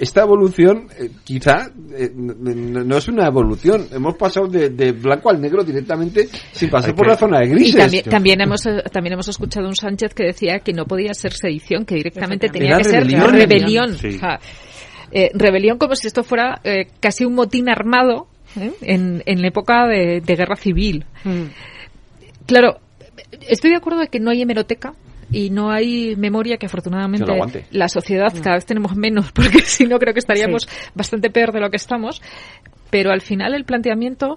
[0.00, 3.86] esta evolución eh, quizá eh, no, es una evolución.
[3.92, 7.38] Hemos pasado de, de blanco al negro directamente sin pasar Hay por que- la zona
[7.40, 7.76] de Y grises.
[7.80, 11.14] también, también hemos eh, también hemos escuchado a un Sánchez que decía que no podía
[11.14, 13.32] ser sedición, que directamente tenía Era que ser rebelión.
[13.32, 13.98] rebelión.
[13.98, 14.08] Sí.
[14.08, 14.40] O sea,
[15.12, 18.26] eh, rebelión como si esto fuera eh, casi un motín armado
[18.58, 18.72] ¿eh?
[18.82, 21.04] en, en la época de, de guerra civil.
[21.24, 21.44] Mm.
[22.46, 22.78] Claro,
[23.48, 24.94] estoy de acuerdo de que no hay hemeroteca
[25.34, 27.38] y no hay memoria que afortunadamente Que
[27.72, 31.60] la sociedad cada vez tenemos menos, porque si no creo que estaríamos bastante peor de
[31.60, 32.22] lo que estamos.
[32.90, 34.36] Pero al final el planteamiento,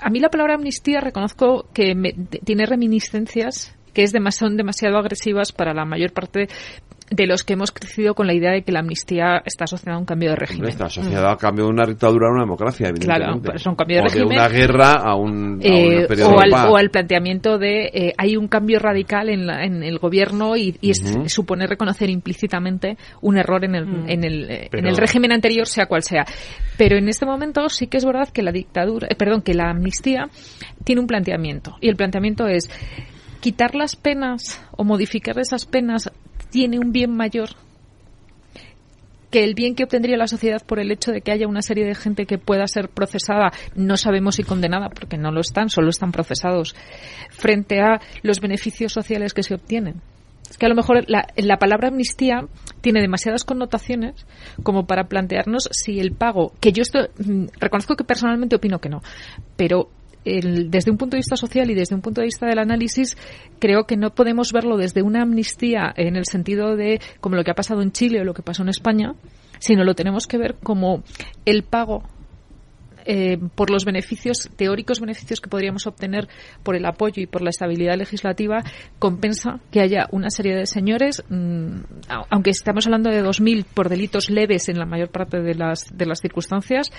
[0.00, 2.12] a mí la palabra amnistía reconozco que me-
[2.44, 6.48] tiene reminiscencias que es demas- son demasiado agresivas para la mayor parte
[7.14, 10.00] de los que hemos crecido con la idea de que la amnistía está asociada a
[10.00, 10.68] un cambio de régimen.
[10.68, 13.24] Está asociada a cambio de una dictadura a una democracia, evidentemente.
[13.24, 14.28] Claro, pues es un cambio de o régimen.
[14.30, 16.66] de una guerra a un, a Eh, un periodo o, de al, paz.
[16.70, 20.76] o al planteamiento de eh, hay un cambio radical en, la- en el gobierno y,
[20.80, 24.08] y es- supone reconocer implícitamente un error en el, Mm.
[24.10, 26.24] en, el, eh, en Pero- el régimen anterior, sea cual sea.
[26.76, 29.70] Pero en este momento sí que es verdad que la dictadura, eh, perdón, que la
[29.70, 30.28] amnistía
[30.84, 32.68] tiene un planteamiento y el planteamiento es
[33.40, 36.10] quitar las penas o modificar esas penas
[36.54, 37.48] tiene un bien mayor
[39.32, 41.84] que el bien que obtendría la sociedad por el hecho de que haya una serie
[41.84, 45.88] de gente que pueda ser procesada, no sabemos si condenada, porque no lo están, solo
[45.88, 46.76] están procesados,
[47.30, 50.00] frente a los beneficios sociales que se obtienen.
[50.48, 52.46] Es que a lo mejor la, la palabra amnistía
[52.80, 54.24] tiene demasiadas connotaciones
[54.62, 58.90] como para plantearnos si el pago, que yo esto, mm, reconozco que personalmente opino que
[58.90, 59.02] no,
[59.56, 59.88] pero
[60.24, 63.16] el- desde un punto de vista social y desde un punto de vista del análisis,
[63.58, 67.50] creo que no podemos verlo desde una amnistía en el sentido de como lo que
[67.50, 69.14] ha pasado en Chile o lo que pasó en España,
[69.58, 71.02] sino lo tenemos que ver como
[71.44, 72.02] el pago
[73.06, 76.26] eh, por los beneficios, teóricos beneficios que podríamos obtener
[76.62, 78.64] por el apoyo y por la estabilidad legislativa,
[78.98, 81.80] compensa que haya una serie de señores, mm,
[82.30, 86.06] aunque estamos hablando de 2.000 por delitos leves en la mayor parte de las, de
[86.06, 86.90] las circunstancias,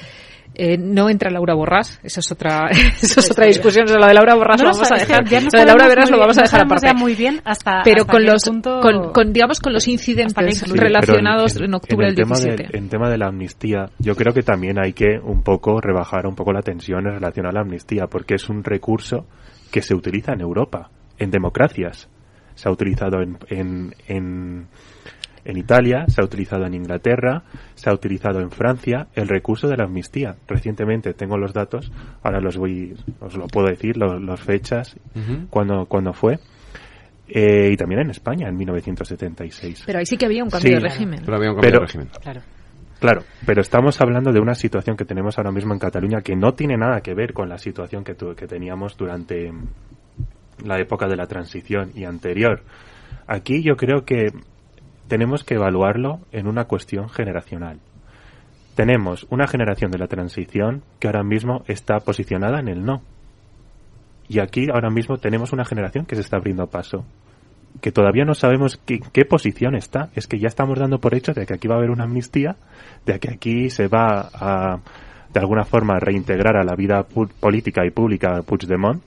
[0.56, 4.08] eh, no entra Laura Borrás, esa es otra, esa es otra discusión, o sea, lo
[4.08, 6.06] de Laura Borrás No lo vamos a dejar, ya no lo de Laura muy lo
[6.08, 6.94] bien, vamos a dejar aparte.
[6.94, 10.60] muy bien hasta- pero hasta con los, punto- con, con, digamos, con los incidentes.
[10.60, 12.64] Sí, relacionados en- en, octubre en el del tema 17.
[12.64, 16.26] del- en tema de la amnistía, yo creo que también hay que un poco rebajar
[16.28, 19.26] un poco la tensión en relación a la amnistía, porque es un recurso
[19.72, 22.10] que se utiliza en Europa, en democracias.
[22.56, 23.38] Se ha utilizado en,
[24.08, 24.68] en,
[25.46, 27.44] en, Italia, se ha utilizado en Inglaterra,
[27.76, 30.36] se ha utilizado en Francia el recurso de la amnistía.
[30.48, 31.92] Recientemente tengo los datos,
[32.24, 35.48] ahora los voy, os lo puedo decir, los, las fechas, Ujú.
[35.50, 36.40] cuando, cuando fue.
[37.28, 39.84] Eh, y también en España, en 1976.
[39.86, 40.74] Pero ahí sí que había un cambio Sí.
[40.76, 41.22] de régimen.
[41.26, 42.10] Pero había un cambio Pero- de régimen.
[42.22, 42.42] Claro.
[43.00, 46.54] Claro, pero estamos hablando de una situación que tenemos ahora mismo en Cataluña que no
[46.54, 49.52] tiene nada que ver con la situación que, tu- que teníamos durante
[50.64, 52.62] la época de la transición y anterior.
[53.28, 54.28] Aquí yo creo que
[55.08, 57.80] tenemos que evaluarlo en una cuestión generacional.
[58.76, 63.02] Tenemos una generación de la transición que ahora mismo está posicionada en el no.
[64.28, 67.06] Y aquí ahora mismo tenemos una generación que se está abriendo paso
[67.82, 70.10] que todavía no sabemos qué, qué posición está.
[70.16, 72.56] Es que ya estamos dando por hecho de que aquí va a haber una amnistía,
[73.06, 74.80] de que aquí se va a,
[75.34, 79.04] de alguna forma, reintegrar a la vida política y pública Puigdemont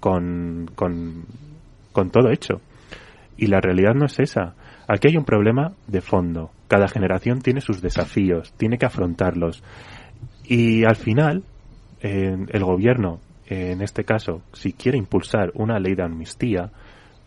[0.00, 1.24] con, con,
[1.92, 2.60] con todo hecho.
[3.36, 4.54] Y la realidad no es esa.
[4.86, 6.50] Aquí hay un problema de fondo.
[6.68, 9.62] Cada generación tiene sus desafíos, tiene que afrontarlos.
[10.44, 11.42] Y al final,
[12.00, 16.70] el gobierno, en este caso, si quiere impulsar una ley de amnistía,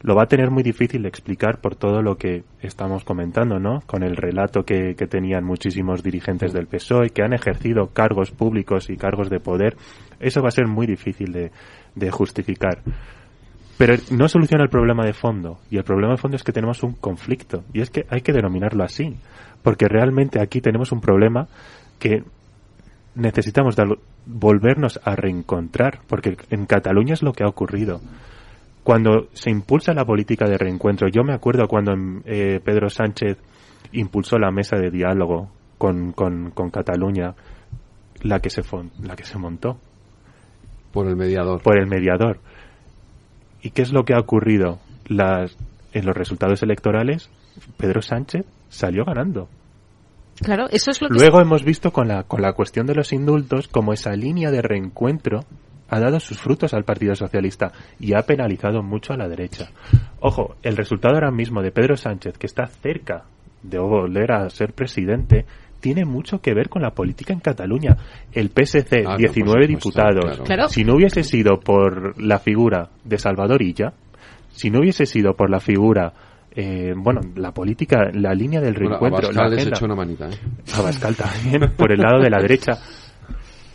[0.01, 3.81] lo va a tener muy difícil de explicar por todo lo que estamos comentando, ¿no?
[3.87, 8.97] Con el relato que, tenían muchísimos dirigentes del PSOE, que han ejercido cargos públicos y
[8.97, 9.75] cargos de poder.
[10.19, 11.49] Eso va a ser muy difícil
[11.95, 12.83] de justificar.
[13.77, 15.59] Pero no soluciona el problema de fondo.
[15.69, 17.63] Y el problema de fondo es que tenemos un conflicto.
[17.73, 19.15] Y es que hay que denominarlo así.
[19.61, 21.47] Porque realmente aquí tenemos un problema
[21.99, 22.23] que
[23.15, 23.75] necesitamos
[24.25, 25.99] volvernos a reencontrar.
[26.07, 28.01] Porque en Cataluña es lo que ha ocurrido.
[28.83, 31.93] Cuando se impulsa la política de reencuentro, yo me acuerdo cuando
[32.25, 33.37] eh, Pedro Sánchez
[33.91, 37.35] impulsó la mesa de diálogo con, con, con Cataluña,
[38.21, 38.61] la que se
[39.03, 39.77] la que se montó
[40.91, 41.61] Por el mediador.
[41.61, 42.39] por el mediador.
[43.67, 44.79] ¿Y qué es lo que ha ocurrido?
[45.09, 45.57] Las,
[45.91, 47.29] en los resultados electorales,
[47.75, 49.49] Pedro Sánchez salió ganando.
[50.41, 53.11] Claro, eso es lo que Luego hemos visto con la, con la cuestión de los
[53.11, 55.41] indultos como esa línea de reencuentro
[55.89, 59.69] ha dado sus frutos al Partido Socialista y ha penalizado mucho a la derecha.
[60.21, 63.25] Ojo, el resultado ahora mismo de Pedro Sánchez, que está cerca
[63.63, 65.45] de volver a ser presidente,
[65.79, 67.95] tiene mucho que ver con la política en Cataluña.
[68.31, 70.25] El PSC, Ah, no, 19 por supuesto, diputados.
[70.25, 70.43] claro.
[70.43, 70.69] Claro.
[70.69, 73.93] Si no hubiese sido por la figura de Salvador Illa,
[74.49, 76.13] si no hubiese sido por la figura,
[76.55, 80.37] eh, bueno, la política, la línea del Bueno, reencuentro, Abascal la les una manita, ¿eh?
[80.75, 82.73] Abascal también, por el lado de la derecha.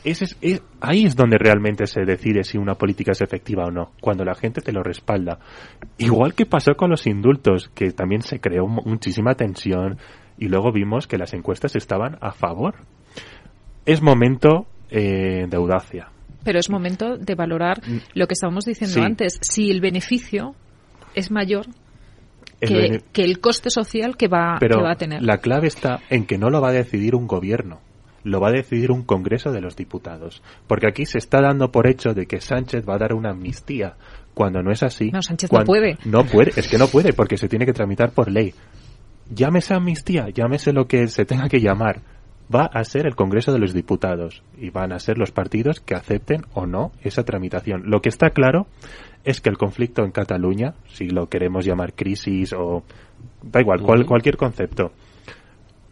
[0.05, 3.71] Ese es- es- ahí es donde realmente se decide si una política es efectiva o
[3.71, 5.39] no, cuando la gente te lo respalda.
[5.99, 9.99] Igual que pasó con los indultos, que también se creó mu- muchísima tensión
[10.43, 12.75] y luego vimos que las encuestas estaban a favor.
[13.87, 16.09] Es momento eh, de audacia.
[16.43, 17.81] Pero es momento de valorar
[18.15, 19.01] lo que estábamos diciendo Sí.
[19.01, 19.39] antes.
[19.41, 20.57] Si el beneficio
[21.15, 21.67] es mayor
[22.59, 25.23] que, el coste social que va, que va a tener.
[25.23, 27.79] La clave está en que no lo va a decidir un gobierno
[28.25, 30.45] lo va a decidir un Congreso de los Diputados.
[30.69, 33.97] Porque aquí se está dando por hecho de que Sánchez va a dar una amnistía,
[34.33, 35.11] cuando no es así.
[35.11, 35.99] No, Sánchez no puede.
[36.05, 38.55] No puede, es que no puede, porque se tiene que tramitar por ley.
[39.31, 42.01] Llámese amnistía, llámese lo que se tenga que llamar.
[42.55, 45.95] Va a ser el Congreso de los Diputados y van a ser los partidos que
[45.95, 47.85] acepten o no esa tramitación.
[47.87, 48.67] Lo que está claro
[49.25, 52.83] es que el conflicto en Cataluña, si lo queremos llamar crisis o
[53.43, 54.93] da igual, cualquier concepto,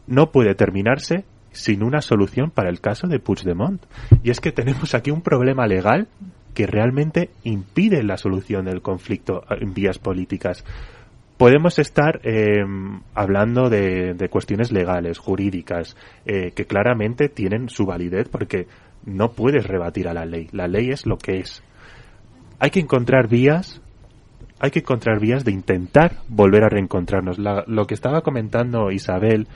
[0.07, 3.82] no puede terminarse sin una solución para el caso de Puigdemont.
[4.23, 6.09] Y es que tenemos aquí un problema legal
[6.55, 10.65] que realmente impide la solución del conflicto en vías políticas.
[11.41, 12.62] Podemos estar eh,
[13.15, 15.97] hablando de, cuestiones legales, jurídicas,
[16.27, 18.67] eh, que claramente tienen su validez porque
[19.07, 20.49] no puedes rebatir a la ley.
[20.53, 21.62] La ley es lo que es.
[22.59, 23.81] Hay que encontrar vías
[24.62, 27.39] hay que encontrar vías de intentar volver a reencontrarnos.
[27.39, 29.49] lo que estaba comentando Isabel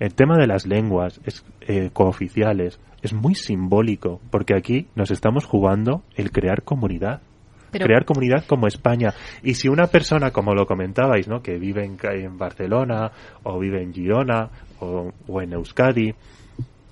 [0.00, 1.20] el tema de las lenguas
[1.60, 7.20] eh, cooficiales es muy simbólico, porque aquí nos estamos jugando el crear comunidad.
[7.70, 9.14] Crear comunidad como España.
[9.42, 11.42] Y si una persona, como lo comentabais, ¿no?
[11.42, 13.10] que vive en, en Barcelona,
[13.42, 14.50] o vive en Girona,
[14.80, 16.14] o, en Euskadi,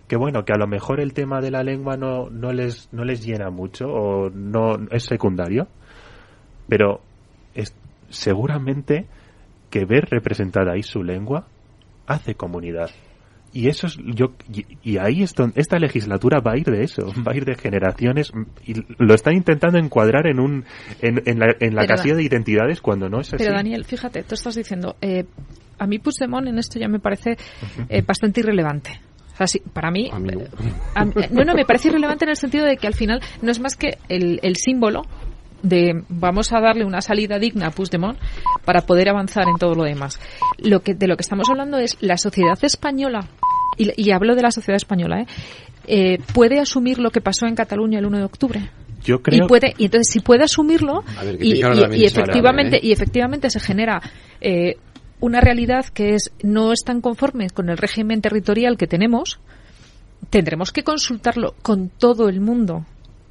[0.09, 3.05] que bueno, que a lo mejor el tema de la lengua no, no, les, no
[3.05, 5.69] les llena mucho, o no es secundario,
[6.69, 7.01] pero
[7.55, 7.74] es,
[8.09, 9.07] seguramente
[9.70, 11.47] que ver representada ahí su lengua
[12.07, 12.90] hace comunidad.
[13.57, 14.35] Y eso es yo
[14.83, 18.31] y, ahí esta legislatura va a ir de eso, va a ir de generaciones
[18.66, 20.66] y lo están intentando encuadrar en un
[21.01, 23.43] en, la, en la casilla de identidades cuando no es así.
[23.43, 25.24] Pero Daniel, fíjate, tú estás diciendo eh,
[25.78, 27.39] a mí Puigdemont en esto ya me parece
[27.89, 29.01] eh, bastante irrelevante.
[29.41, 30.43] O sea, para mí, no.
[30.43, 31.45] Eh, no.
[31.45, 33.97] no, me parece irrelevante en el sentido de que al final no es más que
[34.11, 35.05] el, el símbolo
[35.62, 38.19] de vamos a darle una salida digna a Puigdemont
[38.65, 40.20] para poder avanzar en todo lo demás.
[40.59, 43.28] Lo que, de lo que estamos hablando es la sociedad española,
[43.77, 45.27] y, hablo de la sociedad española, ¿eh?
[45.86, 46.19] ¿eh?
[46.35, 48.70] puede asumir lo que pasó en Cataluña el 1 de octubre.
[49.03, 49.44] Yo creo...
[49.44, 51.05] y puede y entonces si puede asumirlo
[51.39, 51.62] y,
[52.05, 54.03] efectivamente y efectivamente se genera
[54.40, 54.78] eh,
[55.20, 59.39] una realidad que es no están conformes con el régimen territorial que tenemos
[60.31, 62.85] tendremos que consultarlo con todo el mundo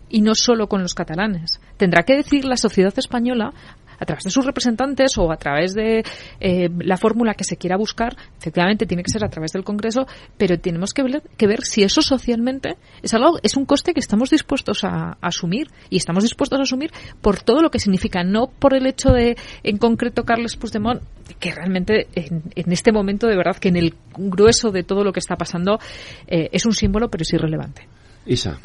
[0.10, 1.60] y no solo con los catalanes.
[1.78, 3.54] Tendrá que decir la sociedad española
[4.00, 6.04] a través de sus representantes o a través de
[6.40, 10.08] eh, la fórmula que se quiera buscar, efectivamente tiene que ser a través del Congreso,
[10.38, 14.00] pero tenemos que ver, que ver si eso socialmente es algo, es un coste que
[14.00, 16.92] estamos dispuestos a, asumir y estamos dispuestos a asumir
[17.22, 21.02] por todo lo que significa, no por el hecho de, en concreto, Carles Puigdemont,
[21.40, 25.20] que realmente en, este momento, de verdad, que en el grueso de todo lo que
[25.20, 25.80] está pasando
[26.28, 27.88] eh, es un símbolo, pero es irrelevante.
[28.26, 28.60] Isa,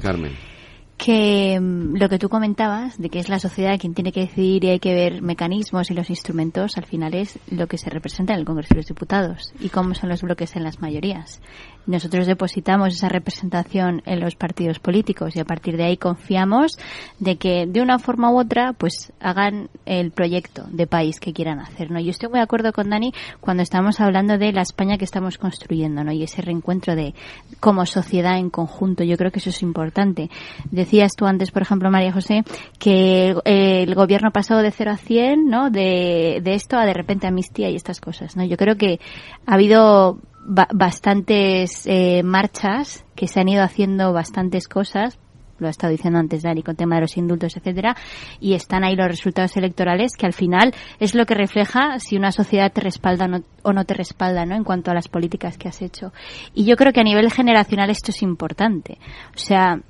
[0.00, 0.55] Carmen
[0.96, 4.64] que mm, lo que tú comentabas, de que es la sociedad quien tiene que decidir
[4.64, 8.32] y hay que ver mecanismos y los instrumentos, al final es lo que se representa
[8.32, 11.40] en el Congreso de los Diputados y cómo son los bloques en las mayorías.
[11.86, 16.78] Nosotros depositamos esa representación en los partidos políticos y a partir de ahí confiamos
[17.18, 21.60] de que de una forma u otra pues hagan el proyecto de país que quieran
[21.60, 21.90] hacer.
[21.90, 22.00] ¿no?
[22.00, 25.38] Yo estoy muy de acuerdo con Dani cuando estamos hablando de la España que estamos
[25.38, 26.12] construyendo ¿no?
[26.12, 27.14] y ese reencuentro de
[27.60, 29.04] como sociedad en conjunto.
[29.04, 30.30] Yo creo que eso es importante.
[30.70, 32.42] Decías tú antes, por ejemplo, María José,
[32.78, 35.70] que el gobierno ha pasado de 0 a 100 ¿no?
[35.70, 38.36] de, de esto a de repente amnistía y estas cosas.
[38.36, 38.44] ¿no?
[38.44, 38.98] Yo creo que
[39.46, 45.18] ha habido bastantes eh, marchas que se han ido haciendo bastantes cosas
[45.58, 47.96] lo ha estado diciendo antes Dani con tema de los indultos, etcétera,
[48.40, 52.32] y están ahí los resultados electorales que al final es lo que refleja si una
[52.32, 54.54] sociedad te respalda o no te respalda, ¿no?
[54.54, 56.12] En cuanto a las políticas que has hecho.
[56.54, 58.98] Y yo creo que a nivel generacional esto es importante.
[59.34, 59.80] O sea,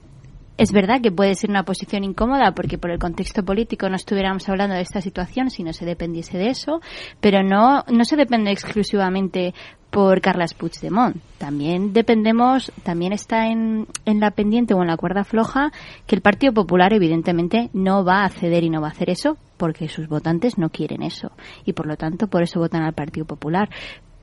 [0.58, 4.48] es verdad que puede ser una posición incómoda porque por el contexto político no estuviéramos
[4.48, 6.80] hablando de esta situación si no se dependiese de eso,
[7.20, 9.54] pero no, no se depende exclusivamente
[9.90, 11.16] por Carlas Puigdemont.
[11.38, 15.72] También dependemos, también está en, en la pendiente o en la cuerda floja
[16.06, 19.36] que el Partido Popular evidentemente no va a ceder y no va a hacer eso
[19.56, 21.32] porque sus votantes no quieren eso
[21.64, 23.68] y por lo tanto por eso votan al Partido Popular.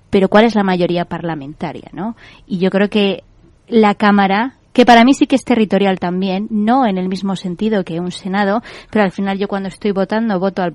[0.09, 2.15] Pero ¿cuál es la mayoría parlamentaria, no?
[2.45, 3.23] Y yo creo que
[3.67, 7.83] la Cámara que para mí sí que es territorial también, no en el mismo sentido
[7.83, 10.73] que un Senado, pero al final yo cuando estoy votando voto al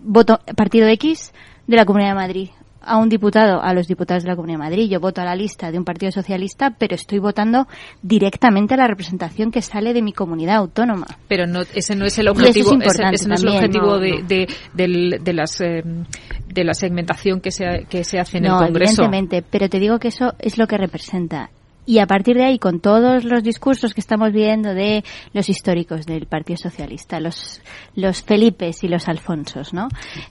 [0.00, 1.32] voto partido X
[1.66, 2.50] de la Comunidad de Madrid
[2.82, 5.34] a un diputado, a los diputados de la Comunidad de Madrid, yo voto a la
[5.34, 7.66] lista de un partido socialista, pero estoy votando
[8.02, 11.06] directamente a la representación que sale de mi comunidad autónoma.
[11.28, 15.60] Pero no, ese no es el objetivo, ese, no es el objetivo de, de, las
[15.60, 15.82] eh,
[16.48, 19.02] de la segmentación que se, que se hace en el Congreso.
[19.02, 21.50] evidentemente, pero te digo que eso es lo que representa
[21.86, 25.02] y a partir de ahí, con todos los discursos que estamos viendo de
[25.32, 27.60] los históricos del Partido Socialista, los,
[27.94, 29.88] los Felipes y los Alfonsos, ¿no?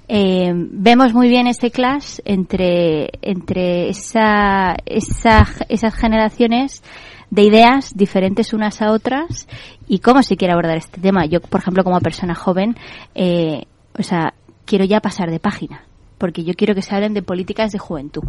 [0.08, 6.84] Eh, vemos muy bien ese clash entre, entre esa, esa, esas generaciones
[7.30, 9.48] de ideas diferentes unas a otras
[9.88, 11.26] y cómo se quiere abordar este tema.
[11.26, 12.76] Yo, por ejemplo, como persona joven,
[13.16, 13.66] eh,
[13.98, 14.34] o sea,
[14.66, 15.89] quiero ya pasar de página
[16.20, 18.24] porque yo quiero que se hablen de políticas de juventud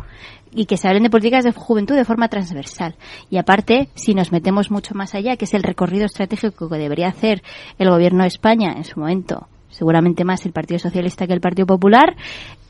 [0.50, 2.94] y que se hablen de políticas de juventud de forma transversal.
[3.28, 7.08] Y aparte, si nos metemos mucho más allá, que es el recorrido estratégico que debería
[7.08, 7.42] hacer
[7.78, 11.66] el gobierno de España en su momento, seguramente más el Partido Socialista que el Partido
[11.66, 12.16] Popular,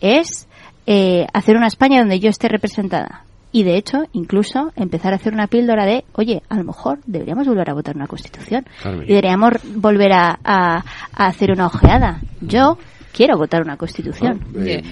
[0.00, 0.48] es
[0.86, 3.24] eh, hacer una España donde yo esté representada.
[3.52, 7.48] Y de hecho, incluso empezar a hacer una píldora de, oye, a lo mejor deberíamos
[7.48, 8.64] volver a votar una constitución.
[8.84, 12.20] Y deberíamos volver a, a, a hacer una ojeada.
[12.40, 12.78] Yo
[13.12, 14.40] quiero votar una constitución.
[14.54, 14.82] Eh,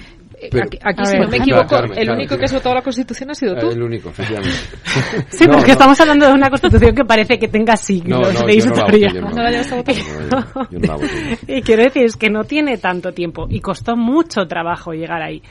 [0.81, 3.69] aquí, si no me equivoco, el único que has votado la Constitución ha sido tú.
[3.69, 4.57] El único, efectivamente.
[5.29, 9.09] sí, porque estamos hablando de una Constitución que parece que tenga siglos de historia.
[11.47, 15.41] Y quiero decir, es que no tiene tanto tiempo y costó mucho trabajo llegar ahí.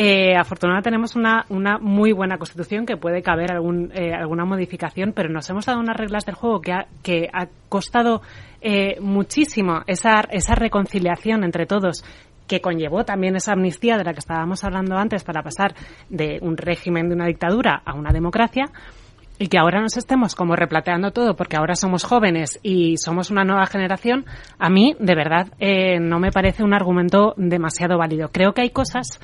[0.00, 5.12] Eh, afortunadamente tenemos una, una muy buena constitución que puede caber algún, eh, alguna modificación,
[5.12, 8.22] pero nos hemos dado unas reglas del juego que ha, que ha costado
[8.60, 12.04] eh, muchísimo esa, esa reconciliación entre todos
[12.48, 15.74] que conllevó también esa amnistía de la que estábamos hablando antes para pasar
[16.08, 18.64] de un régimen de una dictadura a una democracia
[19.38, 23.44] y que ahora nos estemos como replateando todo porque ahora somos jóvenes y somos una
[23.44, 24.24] nueva generación,
[24.58, 28.30] a mí de verdad eh, no me parece un argumento demasiado válido.
[28.32, 29.20] Creo que hay cosas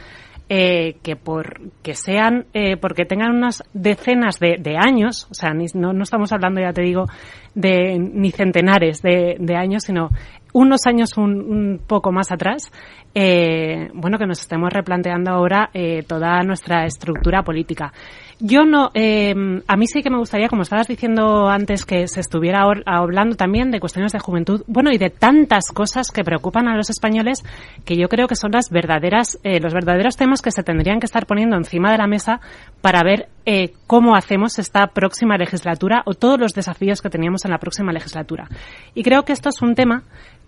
[0.49, 5.95] eh, que por que sean eh, porque tengan unas decenas de, años o sea no,
[5.95, 7.07] no, estamos hablando ya te digo
[7.55, 10.11] de ni centenares de, de años sino
[10.53, 12.71] unos años un poco más atrás
[13.15, 17.93] eh, bueno, que nos estemos replanteando ahora eh, toda nuestra estructura política.
[18.41, 19.33] Yo no, eh,
[19.67, 23.71] a mí sí que me gustaría, como estabas diciendo antes, que se estuviera hablando también
[23.71, 27.45] de cuestiones de juventud, bueno, y de tantas cosas que preocupan a los españoles,
[27.85, 31.07] que yo creo que son las verdaderas, eh, los verdaderos temas que se tendrían que
[31.07, 32.41] estar poniendo encima de la mesa
[32.81, 37.53] para ver eh, cómo hacemos esta próxima legislatura o todos los desafíos que teníamos en
[37.53, 38.49] la próxima legislatura.
[38.95, 40.03] Y creo que esto es un tema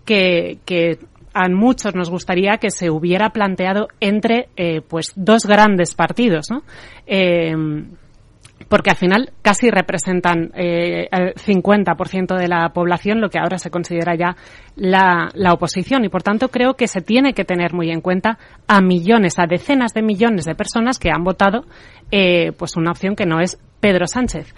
[0.05, 0.99] que, que
[1.37, 6.63] a muchos nos gustaría que se hubiera planteado entre eh, pues dos grandes partidos, ¿no?
[7.05, 7.53] Eh,
[8.69, 13.69] porque al final casi representan eh, el 50% de la población, lo que ahora se
[13.69, 14.35] considera ya
[14.75, 16.03] la, la, oposición.
[16.05, 18.37] Y por tanto creo que se tiene que tener muy en cuenta
[18.67, 21.65] a millones, a decenas de millones de personas que han votado
[22.11, 24.53] eh, pues una opción que no es Pedro Sánchez.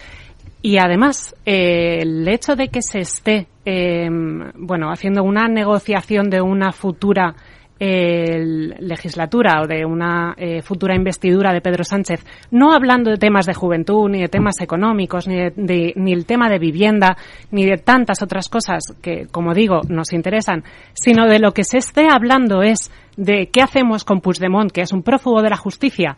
[0.62, 4.10] Y además, eh, el hecho de que se esté, eh,
[4.56, 7.36] bueno, haciendo una negociación de una futura
[7.82, 13.46] eh, legislatura o de una eh, futura investidura de Pedro Sánchez, no hablando de temas
[13.46, 17.16] de juventud, ni de temas económicos, ni, de, ni el tema de vivienda,
[17.52, 21.78] ni de tantas otras cosas que, como digo, nos interesan, sino de lo que se
[21.78, 26.18] esté hablando es de qué hacemos con Puigdemont, que es un prófugo de la justicia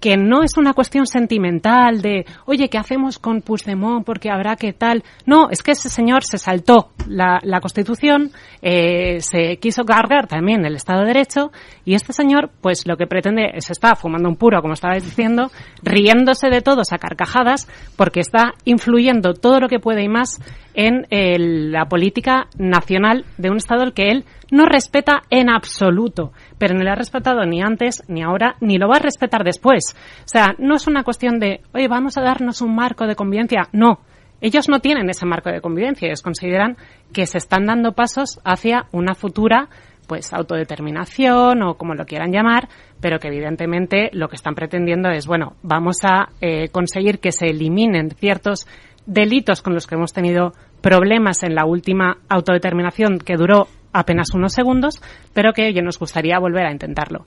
[0.00, 4.72] que no es una cuestión sentimental de, oye, ¿qué hacemos con Puigdemont porque habrá que
[4.72, 5.04] tal?
[5.26, 8.32] No, es que ese señor se saltó la, la Constitución,
[8.62, 11.52] eh, se quiso cargar también el Estado de Derecho
[11.84, 15.50] y este señor, pues lo que pretende es estar fumando un puro, como estabais diciendo,
[15.82, 20.40] riéndose de todos a carcajadas porque está influyendo todo lo que puede y más
[20.74, 26.32] en el, la política nacional de un Estado al que él no respeta en absoluto,
[26.60, 29.96] pero no le ha respetado ni antes, ni ahora, ni lo va a respetar después.
[30.24, 33.68] O sea, no es una cuestión de, oye, vamos a darnos un marco de convivencia.
[33.72, 34.00] No,
[34.42, 36.06] ellos no tienen ese marco de convivencia.
[36.06, 36.76] Ellos consideran
[37.14, 39.70] que se están dando pasos hacia una futura
[40.06, 42.68] pues autodeterminación o como lo quieran llamar,
[43.00, 47.46] pero que evidentemente lo que están pretendiendo es, bueno, vamos a eh, conseguir que se
[47.46, 48.66] eliminen ciertos
[49.06, 54.52] delitos con los que hemos tenido problemas en la última autodeterminación que duró apenas unos
[54.52, 55.00] segundos,
[55.32, 57.26] pero que oye, nos gustaría volver a intentarlo.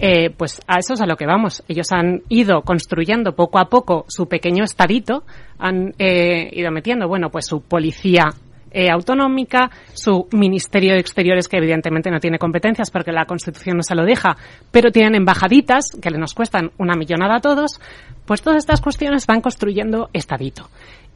[0.00, 1.62] Eh, pues a eso es a lo que vamos.
[1.68, 5.24] Ellos han ido construyendo poco a poco su pequeño estadito,
[5.58, 8.32] han eh, ido metiendo, bueno, pues su policía
[8.70, 13.82] eh, autonómica, su Ministerio de Exteriores, que evidentemente no tiene competencias porque la Constitución no
[13.82, 14.36] se lo deja,
[14.70, 17.80] pero tienen embajaditas que nos cuestan una millonada a todos,
[18.26, 20.68] pues todas estas cuestiones van construyendo estadito.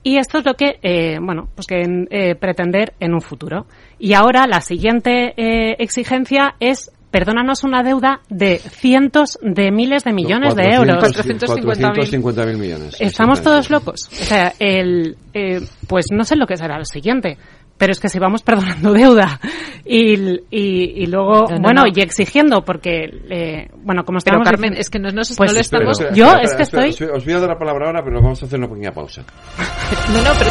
[0.02, 3.66] Y esto es lo que, eh, bueno, pues que eh, pretender en un futuro.
[3.98, 10.12] Y ahora la siguiente eh, exigencia es perdónanos una deuda de cientos de miles de
[10.12, 10.98] millones no, 400, de euros.
[10.98, 12.96] 450 mil millones.
[12.98, 14.08] Estamos todos locos.
[14.10, 17.36] O sea, el, eh, pues no sé lo que será lo siguiente.
[17.78, 19.40] Pero es que si vamos perdonando deuda
[19.84, 20.14] y,
[20.50, 21.92] y, y luego, No, no, bueno, no.
[21.94, 25.50] y exigiendo, porque, eh, bueno, como Pero estamos Carmen, diciendo- es que no, no, Pues
[25.50, 26.00] no le estamos...
[26.00, 28.02] Espera, Yo espera, es que espera, estoy- Os, os voy a dar la palabra ahora,
[28.04, 29.24] pero vamos a hacer una pequeña pausa.
[30.12, 30.50] No, no, pero...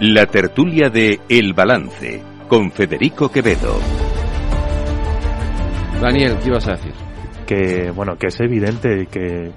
[0.00, 3.78] La tertulia de El Balance con Federico Quevedo.
[6.02, 6.92] Daniel, ¿qué ibas a decir?
[7.46, 9.52] Que, bueno, que es evidente que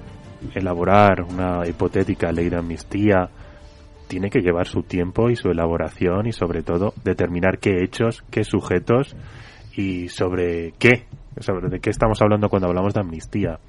[0.53, 3.29] elaborar una hipotética ley de amnistía
[4.07, 8.43] tiene que llevar su tiempo y su elaboración y sobre todo determinar qué hechos, qué
[8.43, 9.15] sujetos
[9.75, 11.07] y sobre qué,
[11.39, 13.59] sobre de qué estamos hablando cuando hablamos de amnistía.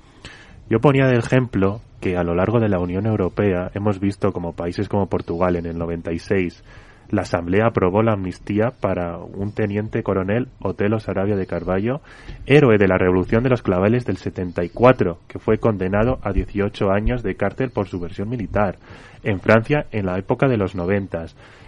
[0.71, 4.53] Yo ponía de ejemplo que a lo largo de la Unión Europea hemos visto como
[4.53, 6.63] países como Portugal en el 96
[7.11, 12.03] la Asamblea aprobó la amnistía para un teniente coronel Otelo Sarabia de Carballo,
[12.45, 17.23] héroe de la Revolución de los Claveles del 74, que fue condenado a 18 años
[17.23, 18.77] de cárcel por su versión militar.
[19.23, 21.27] En Francia, en la época de los 90.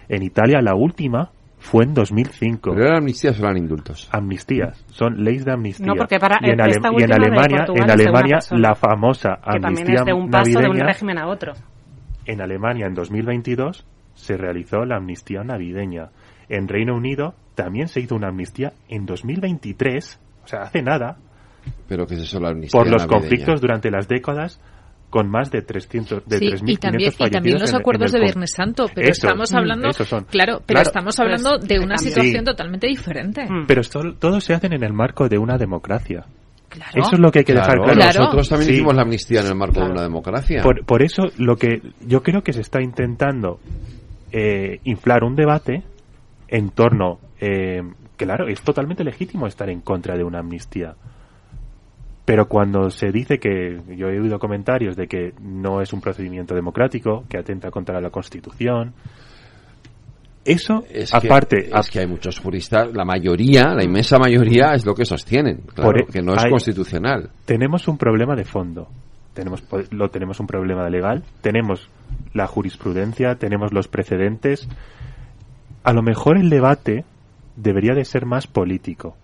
[0.09, 1.31] En Italia, la última
[1.63, 2.71] fue en 2005.
[2.73, 4.09] ¿Pero eran amnistías o eran indultos?
[4.11, 5.85] Amnistías, son leyes de amnistía.
[5.85, 9.65] No, porque para- y en, Ale- y en Alemania, en Alemania la famosa que también
[9.67, 11.53] amnistía es de un paso de un navideña régimen a otro.
[12.25, 13.85] en Alemania en 2022
[14.15, 16.09] se realizó la amnistía navideña.
[16.49, 21.17] En Reino Unido también se hizo una amnistía en 2023, o sea, hace nada,
[21.87, 23.19] Pero que es eso la amnistía por los navideña?
[23.21, 24.59] conflictos durante las décadas
[25.11, 28.13] con más de 300 de Sí, 3.500 y también, y también los en- en acuerdos
[28.13, 30.23] el de Viernes Santo, pero Eso, estamos mm, hablando, son.
[30.23, 30.87] claro, pero Claro.
[30.89, 32.09] estamos hablando de una Sí.
[32.09, 33.47] situación totalmente diferente.
[33.67, 36.25] Pero esto, todos se hacen en el marco de una democracia.
[36.69, 36.91] Claro.
[37.01, 38.19] Eso es lo que hay que dejar Claro, claro.
[38.21, 38.73] Nosotros también Sí.
[38.75, 40.63] hicimos la amnistía en el marco de una democracia.
[40.63, 43.59] Por, por eso lo que yo creo que se está intentando
[44.31, 45.83] eh, inflar un debate
[46.47, 47.81] en torno, eh,
[48.15, 50.95] claro, es totalmente legítimo estar en contra de una amnistía.
[52.31, 56.55] Pero cuando se dice que, yo he oído comentarios de que no es un procedimiento
[56.55, 58.93] democrático, que atenta contra la Constitución,
[60.45, 64.85] eso, Es que- aparte, es que hay muchos juristas, la mayoría, la inmensa mayoría es
[64.85, 67.31] lo que sostienen, claro, Por e- que no es hay- constitucional.
[67.43, 68.87] tenemos un problema de fondo.
[69.33, 71.89] Tenemos, po- lo tenemos un problema legal, tenemos
[72.33, 74.69] la jurisprudencia, tenemos los precedentes.
[75.83, 77.03] A lo mejor el debate
[77.57, 79.17] debería de ser más político.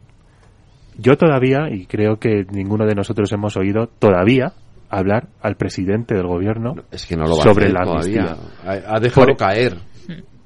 [0.98, 4.54] Yo todavía, y creo que ninguno de nosotros hemos oído todavía
[4.90, 8.22] hablar al presidente del gobierno Es que no lo va sobre la todavía.
[8.32, 8.90] amnistía.
[8.90, 9.78] Ha, ha dejado Por- caer.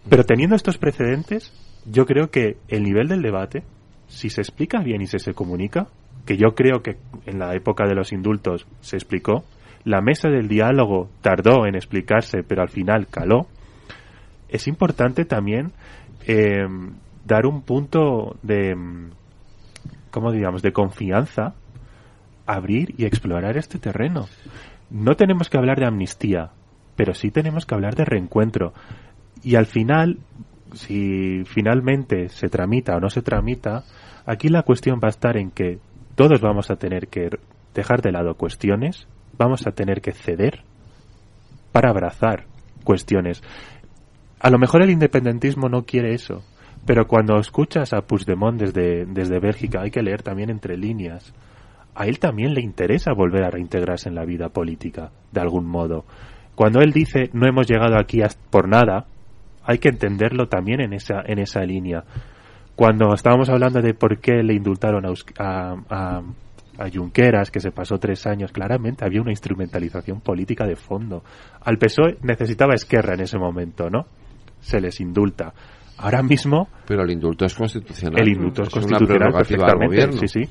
[0.10, 1.54] Pero teniendo estos precedentes,
[1.86, 3.64] yo creo que el nivel del debate,
[4.08, 5.88] si se explica bien y se, se comunica,
[6.26, 9.44] que yo creo que en la época de los indultos se explicó,
[9.84, 13.48] la mesa del diálogo tardó en explicarse, pero al final caló,
[14.50, 15.72] es importante también
[16.28, 16.66] eh,
[17.26, 18.76] dar un punto de,
[20.12, 21.56] ¿cómo digamos?, de confianza,
[22.46, 24.28] abrir y explorar este terreno.
[24.90, 26.52] No tenemos que hablar de amnistía,
[26.96, 28.74] pero sí tenemos que hablar de reencuentro.
[29.42, 30.20] Y al final,
[30.74, 33.84] si finalmente se tramita o no se tramita,
[34.26, 35.80] aquí la cuestión va a estar en que
[36.16, 37.30] todos vamos a tener que
[37.74, 39.08] dejar de lado cuestiones,
[39.38, 40.64] vamos a tener que ceder
[41.72, 42.46] para abrazar
[42.84, 43.42] cuestiones.
[44.40, 46.44] A lo mejor el independentismo no quiere eso,
[46.86, 51.34] pero cuando escuchas a Puigdemont desde, desde Bélgica, hay que leer también entre líneas.
[51.94, 56.06] A él también le interesa volver a reintegrarse en la vida política, de algún modo.
[56.56, 59.06] Cuando él dice no hemos llegado aquí por nada,
[59.64, 62.04] hay que entenderlo también en esa, en esa línea.
[62.76, 66.22] Cuando estábamos hablando de por qué le indultaron a, a, a-
[66.80, 71.22] a Junqueras, que se pasó tres años, claramente había una instrumentalización política de fondo.
[71.64, 74.06] Al PSOE necesitaba Esquerra en ese momento, ¿no?
[74.62, 75.54] Se les indulta.
[76.02, 76.68] Ahora mismo...
[76.86, 78.22] Pero el indulto es constitucional.
[78.22, 80.50] El indulto es, constitucional perfectamente, sí, sí.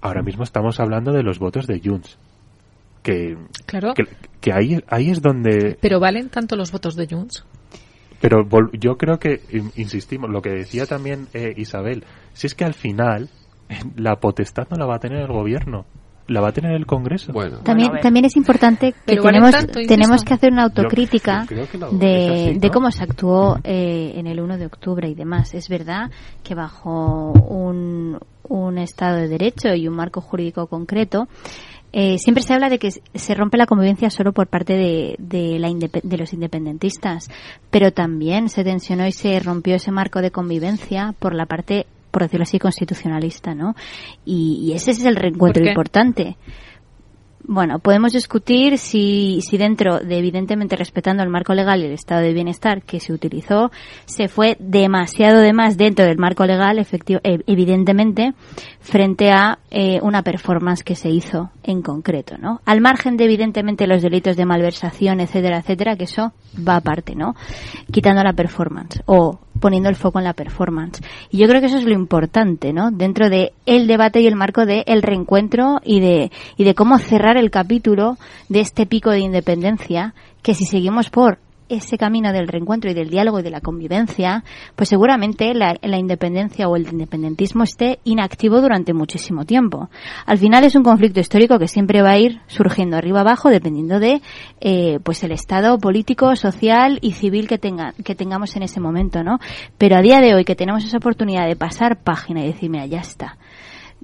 [0.00, 2.18] Ahora mismo estamos hablando de los votos de Junts.
[3.02, 3.36] Que,
[3.66, 3.94] claro.
[4.40, 5.78] que, ahí, ahí es donde...
[5.80, 7.44] Pero valen tanto los votos de Junts.
[8.20, 9.40] Pero yo creo que,
[9.76, 13.30] insistimos, lo que decía también eh, Isabel, si es que al final
[13.96, 15.86] la potestad no la va a tener el gobierno,
[16.30, 17.32] la va a tener el Congreso.
[17.32, 17.58] Bueno.
[17.58, 19.54] También, también es importante que tenemos,
[19.86, 21.44] tenemos que hacer una autocrítica
[21.92, 25.54] de, de, cómo se actuó eh, en el 1 de octubre y demás.
[25.54, 26.10] Es verdad
[26.44, 31.26] que bajo un, un Estado de Derecho y un marco jurídico concreto,
[31.92, 35.58] eh, siempre se habla de que se rompe la convivencia solo por parte de, de,
[35.58, 37.28] la de los independentistas,
[37.70, 42.22] pero también se tensionó y se rompió ese marco de convivencia por la parte, por
[42.22, 43.74] decirlo así, constitucionalista, ¿no?
[44.24, 46.36] Y, y ese es el reencuentro importante.
[47.52, 52.20] Bueno, podemos discutir si, si dentro de, evidentemente, respetando el marco legal y el estado
[52.20, 53.72] de bienestar que se utilizó,
[54.04, 58.34] se fue demasiado de más dentro del marco legal, efectivo, eh, evidentemente,
[58.78, 62.60] frente a eh, una performance que se hizo en concreto, ¿no?
[62.66, 67.34] Al margen de, evidentemente, los delitos de malversación, etcétera, etcétera, que eso va aparte, ¿no?
[67.90, 71.02] Quitando la performance o poniendo el foco en la performance.
[71.30, 72.90] Y yo creo que eso es lo importante, ¿no?
[72.90, 76.98] Dentro de el debate y el marco de el reencuentro y de, y de cómo
[76.98, 78.16] cerrar el capítulo
[78.48, 81.38] de este pico de independencia que si seguimos por
[81.70, 84.44] ese camino del reencuentro y del diálogo y de la convivencia,
[84.74, 89.88] pues seguramente la, independencia o el independentismo esté inactivo durante muchísimo tiempo.
[90.26, 94.00] Al final es un conflicto histórico que siempre va a ir surgiendo arriba abajo dependiendo
[94.00, 94.20] de
[94.60, 99.22] eh, pues el estado político, social y civil que tenga, que tengamos en ese momento,
[99.22, 99.38] ¿no?
[99.78, 102.86] Pero a día de hoy que tenemos esa oportunidad de pasar página y decir, mira,
[102.86, 103.38] ya está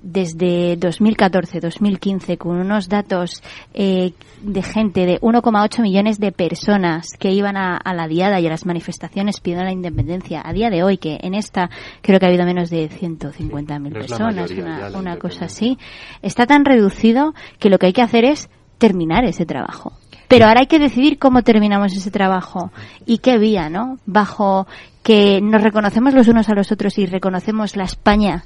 [0.02, 3.43] desde 2014-2015 con unos datos
[3.74, 4.12] eh,
[4.43, 8.66] de gente de 1,8 millones de personas que iban a, la diada y a las
[8.66, 10.43] manifestaciones pidiendo la independencia.
[10.44, 11.70] A día de hoy, que en esta
[12.02, 14.51] creo que ha habido menos de 150.000 personas,
[14.94, 15.78] una, cosa así,
[16.23, 18.48] está tan reducido que lo que hay que hacer es
[18.78, 19.93] terminar ese trabajo.
[20.28, 22.73] Pero ahora hay que decidir cómo terminamos ese trabajo
[23.06, 23.98] y qué vía, ¿no?
[24.06, 24.66] Bajo
[25.02, 28.44] que nos reconocemos los unos a los otros y reconocemos la España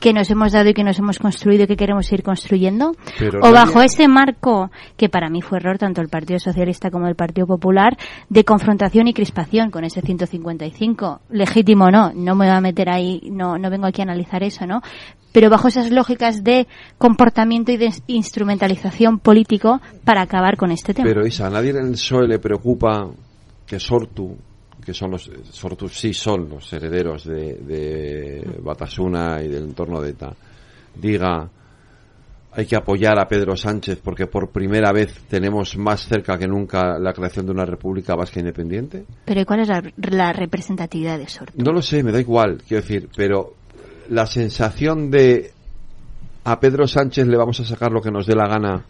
[0.00, 2.96] que nos hemos dado y que nos hemos construido y que queremos ir construyendo?
[3.42, 7.14] ¿O bajo ese marco, que para mí fue error tanto el Partido Socialista como el
[7.14, 7.96] Partido Popular,
[8.28, 11.20] de confrontación y crispación con ese 155?
[11.30, 14.42] Legítimo o no, no me voy a meter ahí, no, no vengo aquí a analizar
[14.42, 14.80] eso, ¿no?
[15.32, 16.66] pero bajo esas lógicas de
[16.98, 21.08] comportamiento y de instrumentalización político para acabar con este tema.
[21.08, 23.08] Pero Isa, a nadie en el PSOE le preocupa
[23.64, 24.36] que Sortu
[24.90, 25.30] que son los,
[25.92, 30.34] sí son los herederos de, Batasuna y del entorno de ETA,
[30.96, 31.48] diga
[32.52, 36.98] hay que apoyar a Pedro Sánchez porque por primera vez tenemos más cerca que nunca
[36.98, 39.04] la creación de una república vasca independiente?
[39.24, 41.62] Pero ¿cuál es la, representatividad de Sortu?
[41.62, 43.54] No lo sé, me da igual, quiero decir, pero
[44.08, 45.52] la sensación de
[46.42, 48.84] a Pedro Sánchez le vamos a sacar lo que nos dé la gana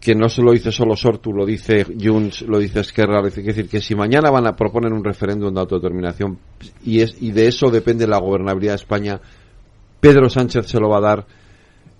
[0.00, 3.68] que no se lo dice solo Sortu, lo dice Junts, lo dice Esquerra, es decir,
[3.68, 6.38] que si mañana van a proponer un referéndum de autodeterminación
[6.84, 9.20] y, es, y de eso depende la gobernabilidad de España,
[10.00, 11.26] Pedro Sánchez se lo va a dar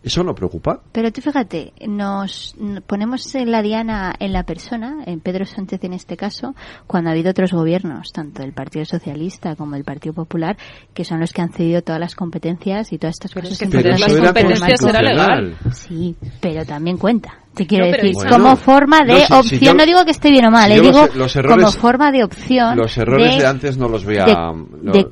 [0.03, 0.81] ¿Eso no preocupa?
[0.93, 2.57] Pero tú fíjate, nos
[2.87, 6.55] ponemos la diana en la persona, en Pedro Sánchez en este caso,
[6.87, 10.57] cuando ha habido otros gobiernos, tanto el Partido Socialista como el Partido Popular,
[10.95, 13.59] que son los que han cedido todas las competencias y todas estas cosas.
[13.59, 15.57] que las competencias era legal.
[15.73, 17.40] Sí, pero también cuenta.
[17.55, 20.81] Te quiero decir, como forma de opción, no digo que esté bien o mal, eh,
[20.81, 21.09] digo
[21.49, 22.77] como forma de opción.
[22.77, 24.55] Los errores de, antes no los voy a.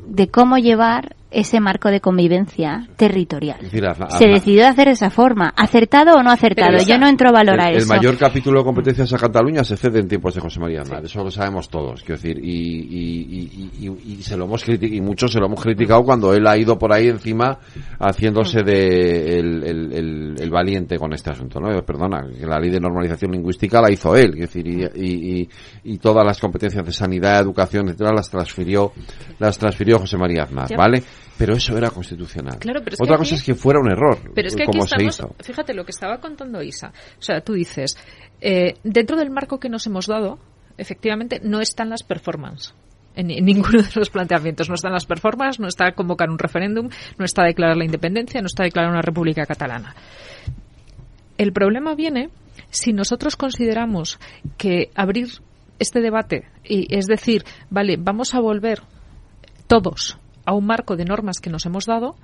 [0.06, 3.58] de cómo llevar ese marco de convivencia territorial.
[4.10, 5.52] Se decidió hacer de esa forma.
[5.56, 6.78] ¿Acertado o no acertado?
[6.86, 7.92] Yo no entro a valorar el, eso.
[7.92, 11.04] El mayor capítulo de competencias a Cataluña se cede en tiempos de José María Aznar.
[11.04, 12.02] Eso lo sabemos todos.
[12.02, 16.56] Quiero decir, y, se lo hemos y muchos se lo hemos criticado cuando él ha
[16.56, 17.58] ido por ahí encima
[17.98, 21.60] haciéndose de el, valiente con este asunto.
[21.60, 21.82] ¿no?
[21.82, 24.32] Perdona, que la ley de normalización lingüística la hizo él.
[24.32, 24.66] Quiero decir,
[25.84, 28.92] y, todas las competencias de sanidad, educación, etcétera, las transfirió,
[29.38, 30.68] las transfirió José María Aznar.
[30.76, 31.02] ¿Vale?
[31.38, 32.58] Pero eso era constitucional.
[32.98, 34.18] Otra cosa es que fuera un error.
[34.34, 36.92] Pero es que aquí estamos, fíjate lo que estaba contando Isa.
[37.18, 37.96] O sea, tú dices,
[38.40, 40.40] eh, dentro del marco que nos hemos dado,
[40.76, 42.74] efectivamente no están las performances.
[43.14, 44.68] En, ninguno de los planteamientos.
[44.68, 48.46] No están las performances, no está convocar un referéndum, no está declarar la independencia, no
[48.46, 49.94] está declarar una república catalana.
[51.36, 52.30] El problema viene
[52.70, 54.18] si nosotros consideramos
[54.56, 55.28] que abrir
[55.78, 58.82] este debate, y es decir, vale, vamos a volver
[59.68, 60.18] todos
[60.48, 62.16] a un marco de normas que nos hemos dado,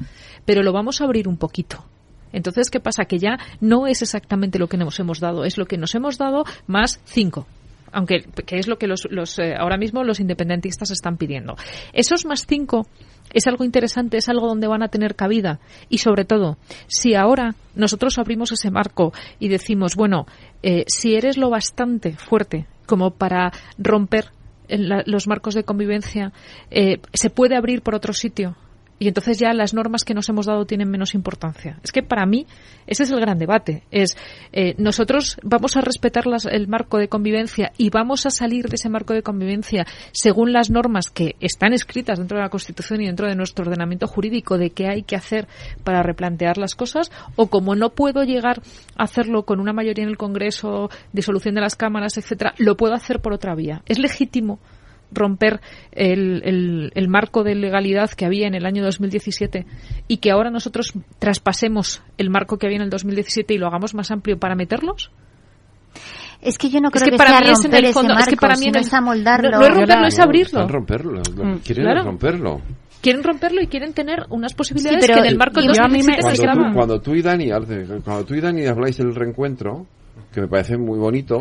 [0.46, 1.84] pero lo vamos a abrir un poquito.
[2.32, 3.04] Entonces, ¿qué pasa?
[3.04, 6.16] Que ya no es exactamente lo que nos hemos dado, es lo que nos hemos
[6.16, 7.46] dado más cinco
[7.96, 11.54] aunque que es lo que los, los eh, ahora mismo los independentistas están pidiendo.
[11.92, 12.88] Esos más cinco
[13.32, 15.60] es algo interesante, es algo donde van a tener cabida.
[15.88, 16.56] Y sobre todo,
[16.88, 20.26] si ahora nosotros abrimos ese marco y decimos, bueno,
[20.64, 24.32] eh, si eres lo bastante fuerte como para romper
[24.68, 26.32] los marcos de convivencia,
[26.70, 28.56] eh, se puede abrir por otro sitio
[29.04, 31.78] y entonces ya las normas que nos hemos dado tienen menos importancia.
[31.82, 32.46] Es que para mí
[32.86, 33.82] ese es el gran debate.
[33.90, 34.16] Es
[34.50, 38.88] eh, nosotros vamos a respetar el marco de convivencia y vamos a salir de ese
[38.88, 43.28] marco de convivencia según las normas que están escritas dentro de la Constitución y dentro
[43.28, 45.48] de nuestro ordenamiento jurídico de qué hay que hacer
[45.84, 48.62] para replantear las cosas o como no puedo llegar
[48.96, 52.94] a hacerlo con una mayoría en el Congreso, disolución de las cámaras, etcétera, lo puedo
[52.94, 53.82] hacer por otra vía.
[53.84, 54.60] Es legítimo
[55.14, 55.60] romper
[55.92, 59.66] el, el, marco de legalidad que había en el año 2017
[60.08, 63.94] y que ahora nosotros traspasemos el marco que había en el 2017 y lo hagamos
[63.94, 65.10] más amplio para meterlos?
[66.42, 68.56] Es que yo no creo que, para mí es en el fondo, es que para
[68.56, 69.50] mí no es amoldarlo.
[69.50, 70.68] No, es romperlo, es abrirlo.
[70.68, 71.58] romperlo, mm.
[71.64, 72.60] quieren romperlo.
[73.00, 76.74] Quieren romperlo y quieren tener unas posibilidades que en el marco del 2017 cuando, tú,
[76.74, 77.50] cuando tú y Dani,
[78.02, 79.86] cuando tú y Dani habláis del reencuentro,
[80.32, 81.40] que me parece muy bonito,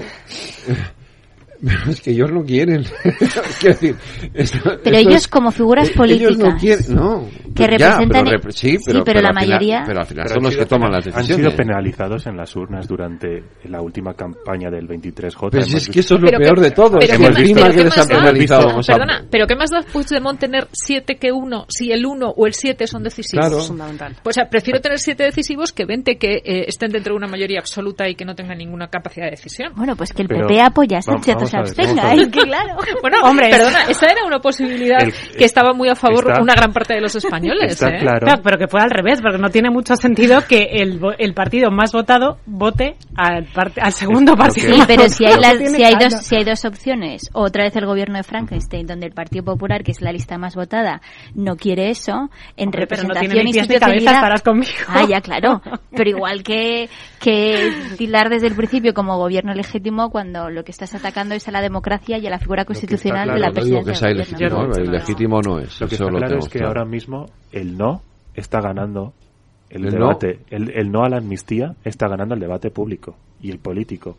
[1.66, 2.84] Pero es que ellos no quieren.
[3.64, 3.96] decir,
[4.84, 6.36] pero ellos como figuras políticas.
[6.36, 7.30] Ellos no quieren, no.
[7.56, 8.52] Que representan.
[8.52, 9.84] sí, pero, la mayoría.
[9.86, 11.32] pero al final son los que toman las decisiones.
[11.32, 15.50] Han sido penalizados en las urnas durante la última campaña del 23J.
[15.52, 16.98] Pero es que eso es lo peor de todo.
[17.00, 18.82] Pero Hemos que les han penalizado.
[18.86, 22.54] Perdona, pero ¿qué más da Puigdemont tener siete que uno si el uno o el
[22.54, 23.48] siete son decisivos?
[23.48, 23.64] Claro.
[23.64, 24.18] Fundamental.
[24.22, 28.10] Pues prefiero tener siete decisivos que 20 que eh, estén dentro de una mayoría absoluta
[28.10, 29.72] y que no tengan ninguna capacidad de decisión.
[29.76, 32.76] Bueno, pues que el PP apoya a Sánchez abstenga, claro.
[33.02, 35.00] Bueno, hombre, perdona, esa era una posibilidad
[35.38, 37.74] que estaba muy a favor una gran parte de los españoles.
[37.74, 38.00] Está ¿eh?
[38.00, 38.28] claro.
[38.44, 41.92] pero que fuera al revés, porque no tiene mucho sentido que el, el partido más
[41.92, 43.48] votado vote al,
[43.82, 44.76] al segundo partido.
[44.76, 45.34] Sí, pero si hay,
[45.68, 49.14] si, hay dos, si hay dos opciones, otra vez el gobierno de Frankenstein, donde el
[49.14, 51.02] Partido Popular, que es la lista más votada,
[51.36, 54.16] no quiere eso, en representación pero no institucionalidad...
[54.16, 54.72] estarás conmigo.
[54.88, 55.62] Ah, ya, claro.
[55.96, 56.90] Pero igual que,
[57.20, 61.52] que tilar desde el principio como gobierno legítimo cuando lo que estás atacando es a
[61.52, 64.10] la democracia y a la figura constitucional de la presidencia.
[64.10, 65.80] el legítimo no es.
[65.80, 68.02] Lo que está claro es que ahora mismo el no
[68.34, 69.14] está ganando
[69.70, 70.40] el, debate.
[70.50, 74.18] El, el, no a la amnistía está ganando el debate público y el político.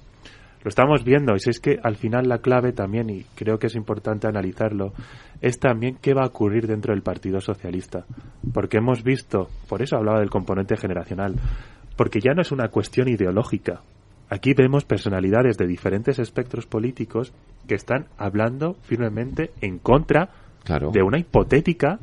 [0.65, 3.75] Lo estamos viendo y es que al final la clave también, y creo que es
[3.75, 4.95] importante analizarlo,
[5.43, 8.07] es también qué va a ocurrir dentro del Partido Socialista.
[8.55, 11.35] Porque hemos visto, por eso hablaba del componente generacional,
[11.97, 13.83] porque ya no es una cuestión ideológica,
[14.35, 17.33] Aquí vemos personalidades de diferentes espectros políticos
[17.69, 20.31] que están hablando firmemente en contra
[20.93, 22.01] de una hipotética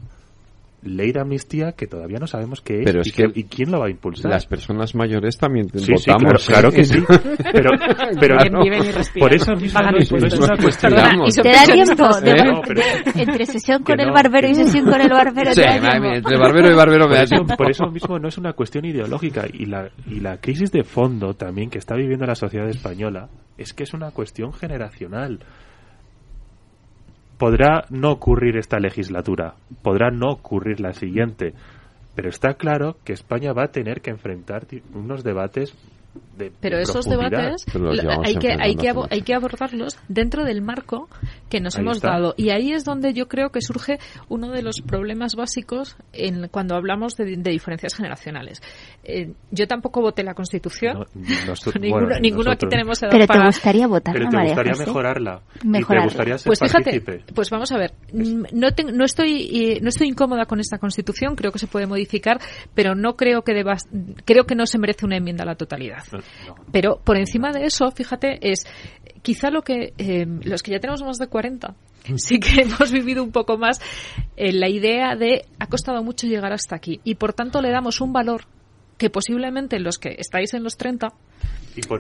[0.84, 3.80] ley de amnistía que todavía no sabemos qué es, pero y, que, y, quién lo
[3.80, 4.32] va a impulsar.
[4.32, 6.46] Las personas mayores también votamos.
[6.46, 6.74] claro, ¿eh?
[6.74, 7.04] que sí.
[7.52, 7.72] Pero,
[8.20, 8.38] pero
[9.20, 10.94] por eso mismo no, es una cuestión.
[10.94, 12.10] ¿Te da tiempo
[13.16, 15.54] entre sesión con el barbero y sesión con el barbero?
[15.54, 17.56] Sí, entre barbero y barbero me da tiempo.
[17.56, 21.34] Por eso mismo no es una cuestión ideológica y la, y la crisis de fondo
[21.34, 25.40] también que está viviendo la sociedad española es que es una cuestión generacional
[27.42, 31.56] podrá no ocurrir esta legislatura, podrá no ocurrir la siguiente,
[32.14, 35.74] pero está claro que España va a tener que enfrentar unos debates
[36.60, 37.66] pero esos debates
[38.24, 41.10] hay que hay que hay que abordarlos dentro del marco
[41.50, 42.34] que nos hemos dado.
[42.38, 44.00] Y ahí es donde yo creo que surge
[44.30, 48.62] uno de los problemas básicos en cuando hablamos de, diferencias generacionales.
[49.04, 51.06] Eh, yo tampoco voté la Constitución.
[52.22, 56.38] Ninguno, aquí tenemos edad pero te gustaría votar pero te gustaría mejorarla, y te gustaría
[56.38, 57.94] ser pues fíjate pues vamos a ver.
[58.14, 62.40] No no estoy eh, no estoy incómoda con esta Constitución creo que se puede modificar
[62.74, 63.76] pero no creo que deba
[64.26, 66.04] creo que no se merece una enmienda a la totalidad
[66.72, 68.66] pero por encima de eso, fíjate, es
[69.22, 71.76] quizá lo que eh, los que ya tenemos más de 40
[72.16, 73.80] sí que hemos vivido un poco más
[74.36, 78.02] en la idea de ha costado mucho llegar hasta aquí y por tanto le damos
[78.02, 78.46] un valor
[78.98, 81.10] que posiblemente los que estáis en los 30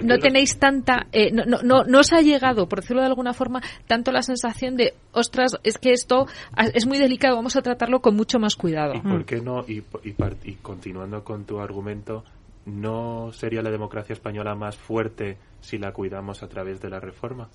[0.03, 3.61] no tenéis tanta, eh, no, no, no, os ha llegado, por decirlo de alguna forma,
[3.87, 6.27] tanto la sensación de, ostras, es que esto
[6.73, 8.93] es muy delicado, vamos a tratarlo con mucho más cuidado.
[8.95, 9.61] ¿Y por qué no?
[9.67, 12.23] y, y continuando con tu argumento,
[12.65, 17.49] ¿no sería la democracia española más fuerte si la cuidamos a través de la reforma?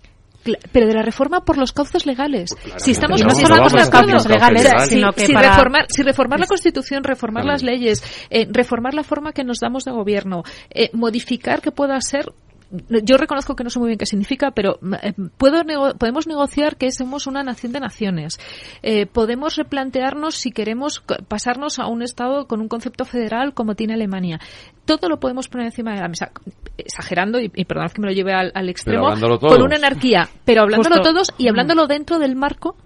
[0.73, 2.51] pero de la reforma por los cauces legales.
[2.62, 6.47] Pues si estamos no por los cauces legales, sino que si, reformar, si reformar la
[6.47, 11.61] Constitución, reformar las leyes, eh, reformar la forma que nos damos de gobierno, eh, modificar
[11.61, 12.33] que pueda ser
[12.71, 15.63] yo reconozco que no sé muy bien qué significa, pero eh, puedo
[15.99, 18.39] podemos negociar que somos una nación de naciones.
[18.83, 23.95] Eh, podemos replantearnos si queremos pasarnos a un Estado con un concepto federal como tiene
[23.95, 24.41] Alemania.
[24.85, 26.31] Todo lo podemos poner encima de la mesa,
[26.79, 29.09] exagerando, y, y perdonad que me lo lleve al, extremo,
[29.41, 32.77] con una anarquía, pero hablándolo todos y hablándolo dentro del marco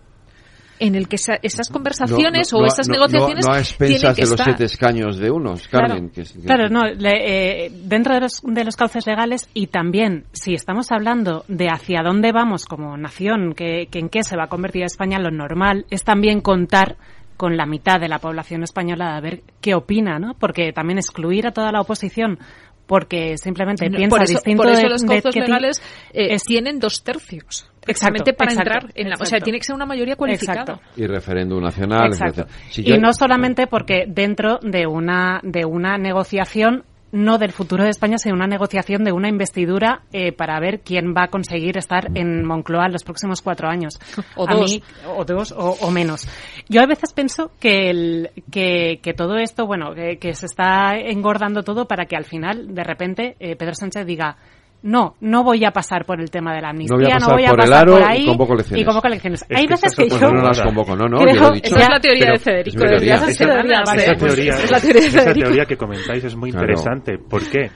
[0.80, 5.18] en el que esas conversaciones o esas negociaciones no, a expensas de los siete escaños
[5.18, 6.10] de unos, Carmen.
[6.44, 11.44] Claro, no, eh, dentro de los, de los cauces legales y también si estamos hablando
[11.48, 15.18] de hacia dónde vamos como nación, que, que en qué se va a convertir España,
[15.18, 16.96] lo normal es también contar
[17.36, 20.34] con la mitad de la población española a ver qué opina, ¿no?
[20.34, 22.38] Porque también excluir a toda la oposición
[22.90, 25.80] porque simplemente piensa distinto por eso los cauces legales
[26.12, 29.86] eh, tienen dos tercios exactamente para entrar en la o sea tiene que ser una
[29.86, 30.80] mayoría cualificada.
[30.96, 32.10] Y referéndum nacional
[32.76, 38.18] y no solamente porque dentro de una de una negociación no del futuro de España,
[38.18, 42.44] sino una negociación de una investidura eh, para ver quién va a conseguir estar en
[42.44, 43.98] Moncloa en los próximos cuatro años.
[44.36, 44.80] O dos.
[45.06, 46.26] o dos o, menos.
[46.68, 51.62] Yo a veces pienso que, el, que, que todo esto, bueno, que, se está engordando
[51.62, 54.36] todo para que al final, de repente, eh, Pedro Sánchez diga
[54.82, 57.86] no, no voy a pasar por el tema de la amnistía, no voy a pasar,
[57.86, 58.82] por, ahí y convoco elecciones.
[58.82, 59.46] Y convoco elecciones.
[59.54, 60.32] Hay veces que, yo...
[60.32, 62.84] no las convoco, no, no, creo, Esa es la teoría de Federico.
[62.84, 63.14] Es teoría.
[63.16, 67.18] Esa, teoría, esa, teoría, esa teoría que comentáis es muy interesante.
[67.18, 67.70] ¿Por qué?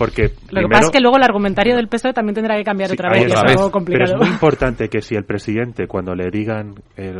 [0.00, 2.90] Porque lo que pasa es que luego el argumentario del PSOE también tendrá que cambiar
[2.90, 4.06] otra vez, es algo complicado.
[4.06, 6.74] Pero es muy importante que si el presidente, cuando le digan,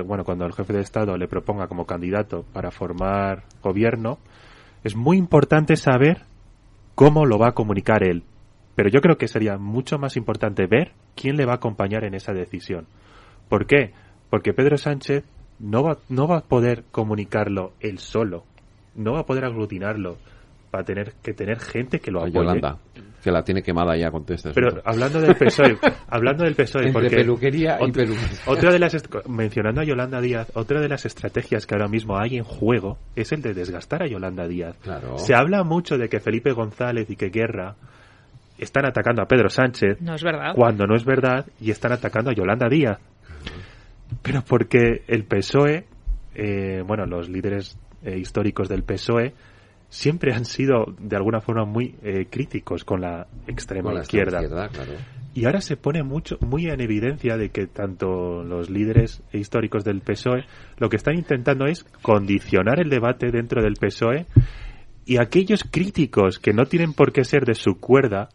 [0.07, 4.19] bueno, cuando el jefe de Estado le proponga como candidato para formar gobierno,
[4.83, 6.23] es muy importante saber
[6.95, 8.23] cómo lo va a comunicar él.
[8.75, 12.15] Pero yo creo que sería mucho más importante ver quién le va a acompañar en
[12.15, 12.87] esa decisión.
[13.49, 13.93] ¿Por qué?
[14.31, 15.25] Porque Pedro Sánchez
[15.59, 18.45] no va, no va a poder comunicarlo él solo,
[18.95, 20.17] no va a poder aglutinarlo,
[20.75, 22.35] va a tener que tener gente que lo apoye.
[22.35, 22.79] Yolanda,
[23.23, 24.53] que la tiene quemada ya, contesta.
[24.55, 25.77] Pero hablando del PSOE,
[26.09, 27.93] hablando del PSOE, porque peluquería y
[28.47, 28.97] Otra de las
[29.29, 33.33] mencionando a Yolanda Díaz, otra de las estrategias que ahora mismo hay en juego es
[33.33, 34.77] el de desgastar a Yolanda Díaz.
[35.17, 37.77] Se habla mucho de que Felipe González y que Guerra
[38.61, 40.55] están atacando a Pedro Sánchez no es verdad.
[40.55, 42.99] cuando no es verdad y están atacando a Yolanda Díaz.
[44.23, 45.87] Pero porque el PSOE,
[46.35, 49.35] eh, bueno, los líderes eh, históricos del PSOE
[49.89, 54.41] siempre han sido de alguna forma muy eh, críticos con la extrema izquierda.
[55.33, 60.01] Y ahora se pone mucho, muy en evidencia de que tanto los líderes históricos del
[60.01, 60.45] PSOE
[60.79, 64.27] lo que están intentando es condicionar el debate dentro del PSOE
[65.07, 68.29] y aquellos críticos que no tienen por qué ser de su cuerda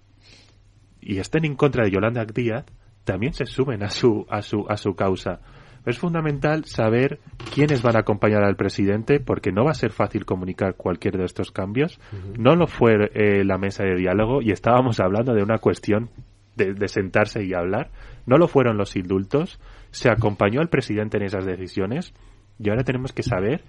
[1.06, 2.66] y estén en contra de Yolanda Díaz,
[3.06, 5.40] también se sumen a su, a su, a su causa.
[5.86, 7.20] Es fundamental saber
[7.54, 11.26] quiénes van a acompañar al presidente porque no va a ser fácil comunicar cualquier de
[11.26, 12.00] estos cambios.
[12.40, 16.10] No lo fue eh, la mesa de diálogo y estábamos hablando de una cuestión
[16.56, 17.92] de, de, sentarse y hablar.
[18.26, 19.60] No lo fueron los indultos.
[19.92, 22.16] Se acompañó al presidente en esas decisiones
[22.58, 23.62] y ahora tenemos que saber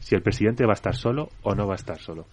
[0.00, 2.26] si el presidente va a estar solo o no va a estar solo.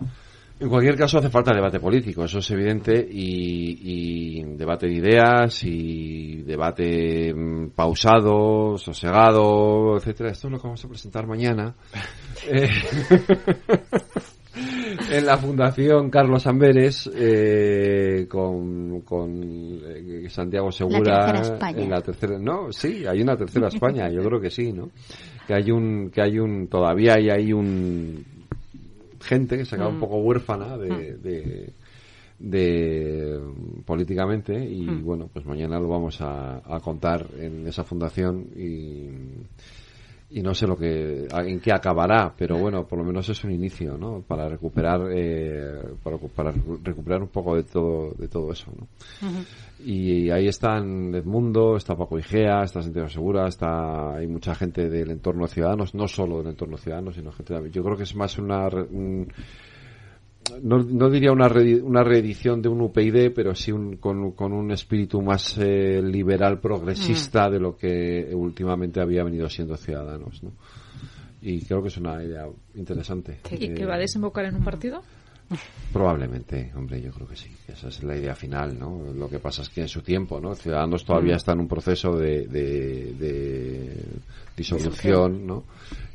[0.60, 6.42] En cualquier caso hace falta debate político, eso es evidente, y, debate de ideas y
[6.42, 10.32] debate mm, pausado, sosegado, etcétera.
[10.32, 11.76] Esto es lo que vamos a presentar mañana
[12.52, 12.70] eh,
[15.12, 19.04] en la Fundación Carlos Amberes eh, con,
[19.86, 21.40] eh, Santiago Segura
[21.70, 22.40] en la tercera.
[22.40, 24.90] No, sí, hay una tercera España, yo creo que sí, ¿no?
[25.46, 28.37] Que hay un, que hay un, todavía hay ahí un
[29.28, 30.00] gente que se acaba un mm.
[30.00, 31.70] poco huérfana de,
[32.40, 32.50] mm.
[32.50, 33.40] de,
[33.86, 35.04] políticamente y mm.
[35.04, 39.10] bueno pues mañana lo vamos a, contar en esa fundación y,
[40.30, 43.52] y no sé lo que en qué acabará pero bueno por lo menos es un
[43.52, 46.52] inicio no para recuperar eh, para,
[46.84, 48.88] recuperar un poco de todo de todo eso ¿no?
[49.80, 55.12] y ahí están Edmundo está Paco Igea está Santiago Segura está hay mucha gente del
[55.12, 58.16] entorno de Ciudadanos no solo del entorno de Ciudadanos sino gente yo creo que es
[58.16, 58.68] más una
[60.62, 61.48] no, no, diría una,
[61.84, 66.60] una reedición de un UPyD, pero sí un, con, con, un espíritu más eh, liberal
[66.60, 67.52] progresista mm.
[67.52, 70.44] de lo que últimamente había venido siendo Ciudadanos.
[70.44, 70.54] ¿no?
[71.42, 73.40] Y creo que es una idea interesante.
[73.52, 75.02] ¿Y que va a desembocar en un partido?
[75.94, 77.50] Probablemente, hombre, yo creo que sí.
[77.68, 79.14] Esa es la idea final, ¿no?
[79.14, 80.54] Lo que pasa es que en su tiempo, ¿no?
[80.56, 81.38] Ciudadanos todavía mm.
[81.38, 83.96] está en un proceso de, de,
[84.56, 85.64] disolución, ¿no?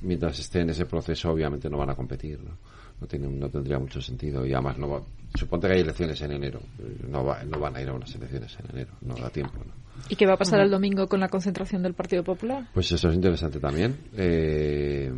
[0.03, 2.59] Mientras esté en ese proceso, obviamente no van a competir, ¿no?
[3.03, 4.47] No, tiene, no tendría mucho sentido.
[4.47, 5.03] Y además, no va,
[5.35, 6.61] suponte que hay elecciones en enero.
[7.09, 8.93] No, va, no van a ir a unas elecciones en enero.
[9.01, 9.73] No da tiempo, ¿no?
[10.09, 12.69] ¿Y qué va a pasar el domingo con la concentración del Partido Popular?
[12.73, 13.97] Pues eso es interesante también.
[14.17, 15.13] Eh,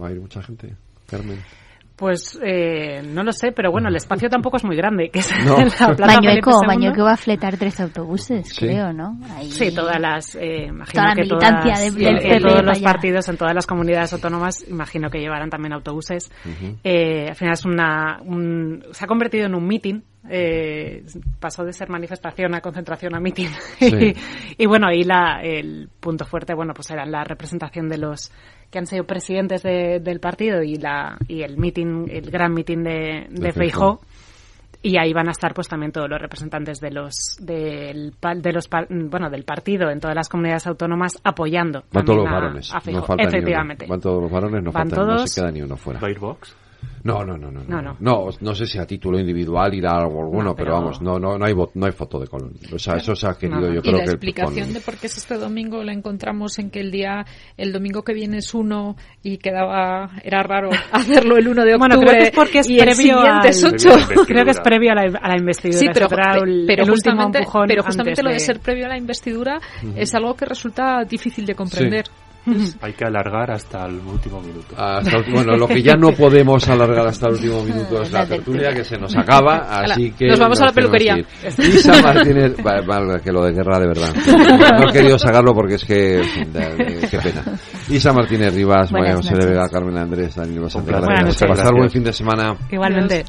[0.00, 0.74] ¿Va a ir mucha gente,
[1.06, 1.38] Carmen?
[1.98, 5.10] Pues eh, no lo sé, pero bueno, el espacio tampoco es muy grande.
[5.10, 5.58] Que es no.
[5.58, 6.20] la plaza
[6.64, 9.18] Bañueco, va a fletar tres autobuses, creo, ¿no?
[9.42, 12.78] Sí, todas las, eh, imagino toda la que militancia todas, de, del eh, todos los
[12.78, 16.30] partidos en todas las comunidades autónomas, imagino que llevarán también autobuses.
[16.44, 16.76] Uh -huh.
[16.84, 20.00] eh, al final es una, un, se ha convertido en un meeting
[20.30, 21.04] eh,
[21.40, 23.20] pasó de ser manifestación a concentración a
[23.78, 24.14] sí.
[24.58, 28.30] y, y, bueno ahí la, el punto fuerte bueno pues era la representación de los
[28.70, 32.82] que han sido presidentes de, del partido y la y el meeting el gran meeting
[32.82, 34.00] de, de, de Feijó
[34.82, 38.68] y ahí van a estar pues también todos los representantes de los del de los
[39.10, 42.72] bueno del partido en todas las comunidades autónomas apoyando van todos los varones.
[42.72, 43.86] a, a no falta efectivamente.
[43.86, 45.98] Van todos los varones no van falta, todos, no se queda ni uno fuera.
[46.00, 46.67] Firebox
[47.04, 47.96] no, no, no, no, no, no.
[48.00, 51.18] No, no sé si a título individual irá algo alguno, no, pero, pero, vamos, no,
[51.18, 52.54] no, no hay, no hay foto de Colón.
[52.72, 54.10] O sea, eso se ha querido, no, yo y creo la que.
[54.10, 57.24] explicación de por qué es este domingo la encontramos en que el día,
[57.56, 61.96] el domingo que viene es uno y quedaba, era raro hacerlo el 1 de octubre.
[61.96, 63.90] Bueno, creo que es porque es y previo el siguiente es 8.
[64.26, 65.78] Creo que es previo a la, a la investidura.
[65.78, 66.08] Sí, pero,
[66.44, 69.86] el, pero, el justamente, pero justamente lo de de ser previo a la investidura uh
[69.86, 69.94] -huh.
[69.96, 72.06] es algo que resulta difícil de comprender.
[72.06, 72.27] Sí.
[72.80, 74.74] Hay que alargar hasta el último minuto.
[74.76, 78.70] Hasta, bueno, lo que ya no podemos alargar hasta el último minuto es la tertulia
[78.72, 81.16] que se nos acaba, así que nos vamos a la peluquería.
[81.58, 84.14] Isa Martínez, vale, vale, que lo de guerra de verdad.
[84.78, 86.22] No he querido sacarlo porque es que
[87.10, 87.42] qué pena.
[87.88, 90.62] Isa Martínez Rivas, María José Vega, Carmen Andrés, Daniel.
[90.62, 92.56] Pasar buen fin de semana.
[92.70, 93.24] Igualmente.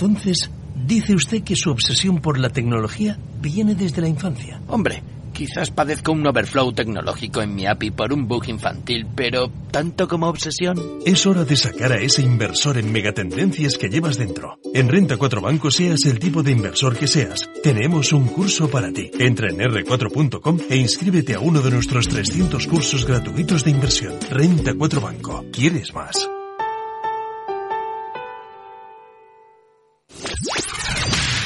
[0.00, 0.50] Entonces,
[0.86, 4.58] dice usted que su obsesión por la tecnología viene desde la infancia.
[4.66, 5.02] Hombre,
[5.34, 10.26] quizás padezco un overflow tecnológico en mi API por un bug infantil, pero tanto como
[10.26, 10.78] obsesión.
[11.04, 14.58] Es hora de sacar a ese inversor en megatendencias que llevas dentro.
[14.72, 18.90] En Renta 4 Banco, seas el tipo de inversor que seas, tenemos un curso para
[18.90, 19.10] ti.
[19.18, 24.14] Entra en r4.com e inscríbete a uno de nuestros 300 cursos gratuitos de inversión.
[24.30, 25.44] Renta 4 Banco.
[25.52, 26.26] ¿Quieres más?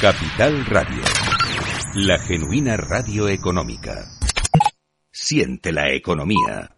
[0.01, 1.03] Capital Radio.
[1.95, 4.05] La genuina radio económica.
[5.11, 6.74] Siente la economía.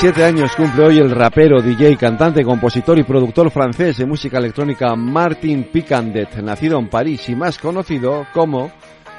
[0.00, 4.96] Siete años cumple hoy el rapero, DJ, cantante, compositor y productor francés de música electrónica
[4.96, 8.72] Martin Picandet, nacido en París y más conocido como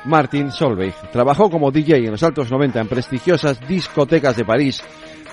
[0.06, 0.96] Martin Solveig.
[1.12, 4.82] Trabajó como DJ en los altos 90 en prestigiosas discotecas de París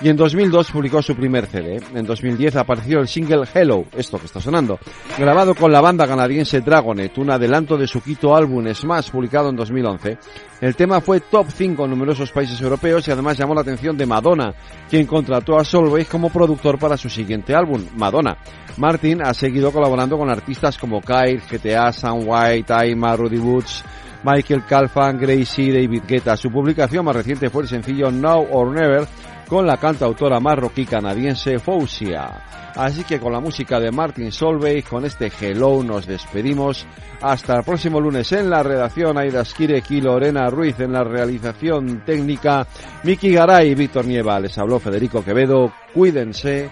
[0.01, 1.81] y en 2002 publicó su primer CD.
[1.93, 4.79] En 2010 apareció el single Hello, esto que está sonando,
[5.17, 9.55] grabado con la banda canadiense Dragonet, un adelanto de su quinto álbum Smash, publicado en
[9.55, 10.17] 2011.
[10.61, 14.05] El tema fue top 5 en numerosos países europeos y además llamó la atención de
[14.05, 14.53] Madonna,
[14.89, 18.37] quien contrató a Solveig como productor para su siguiente álbum, Madonna.
[18.77, 23.83] Martin ha seguido colaborando con artistas como Kyle, GTA, Sam White, Aima, Rudy Woods,
[24.23, 26.35] Michael Calfan, Gracie, David Guetta.
[26.35, 29.07] Su publicación más reciente fue el sencillo Now or Never,
[29.49, 32.45] con la cantautora marroquí canadiense Fousia.
[32.75, 36.85] Así que con la música de Martin Solveig, con este Hello nos despedimos.
[37.21, 42.05] Hasta el próximo lunes en la redacción Aida Skirek y Lorena Ruiz en la realización
[42.05, 42.67] técnica.
[43.03, 44.39] Miki Garay y Víctor Nieva.
[44.39, 45.73] Les habló Federico Quevedo.
[45.93, 46.69] Cuídense,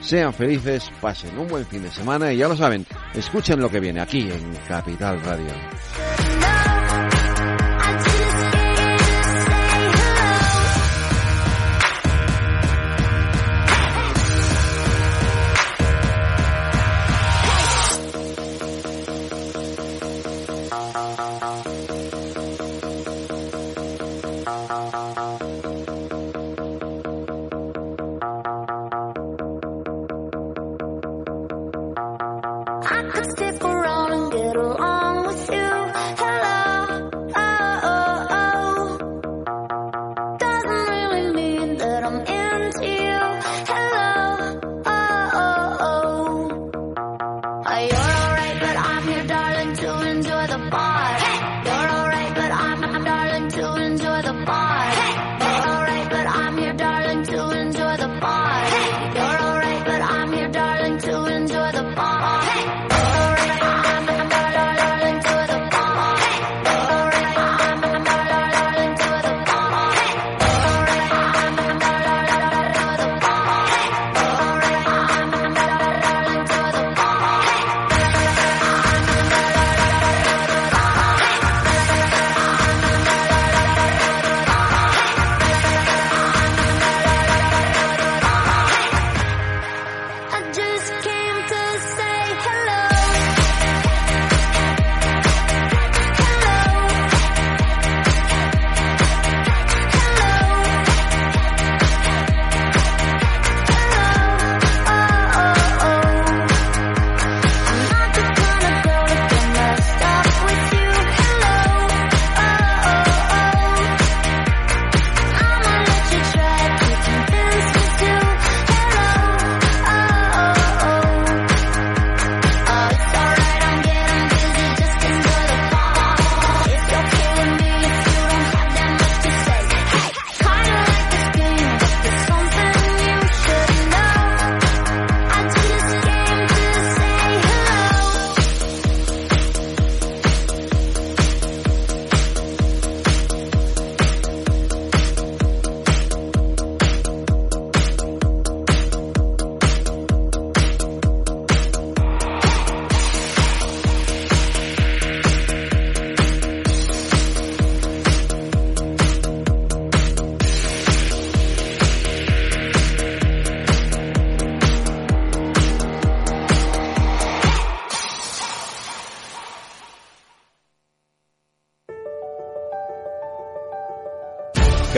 [0.00, 3.80] sean felices, pasen un buen fin de semana y ya lo saben, escuchen lo que
[3.80, 6.29] viene aquí en Capital Radio.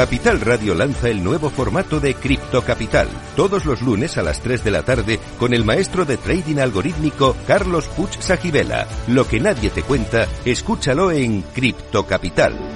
[0.03, 3.07] Capital Radio lanza el nuevo formato de Cripto Capital,
[3.37, 7.37] todos los lunes a las 3 de la tarde con el maestro de trading algorítmico
[7.47, 8.89] Carlos Puch Sajibela.
[9.07, 12.72] Lo que nadie te cuenta, escúchalo en Cripto Capital.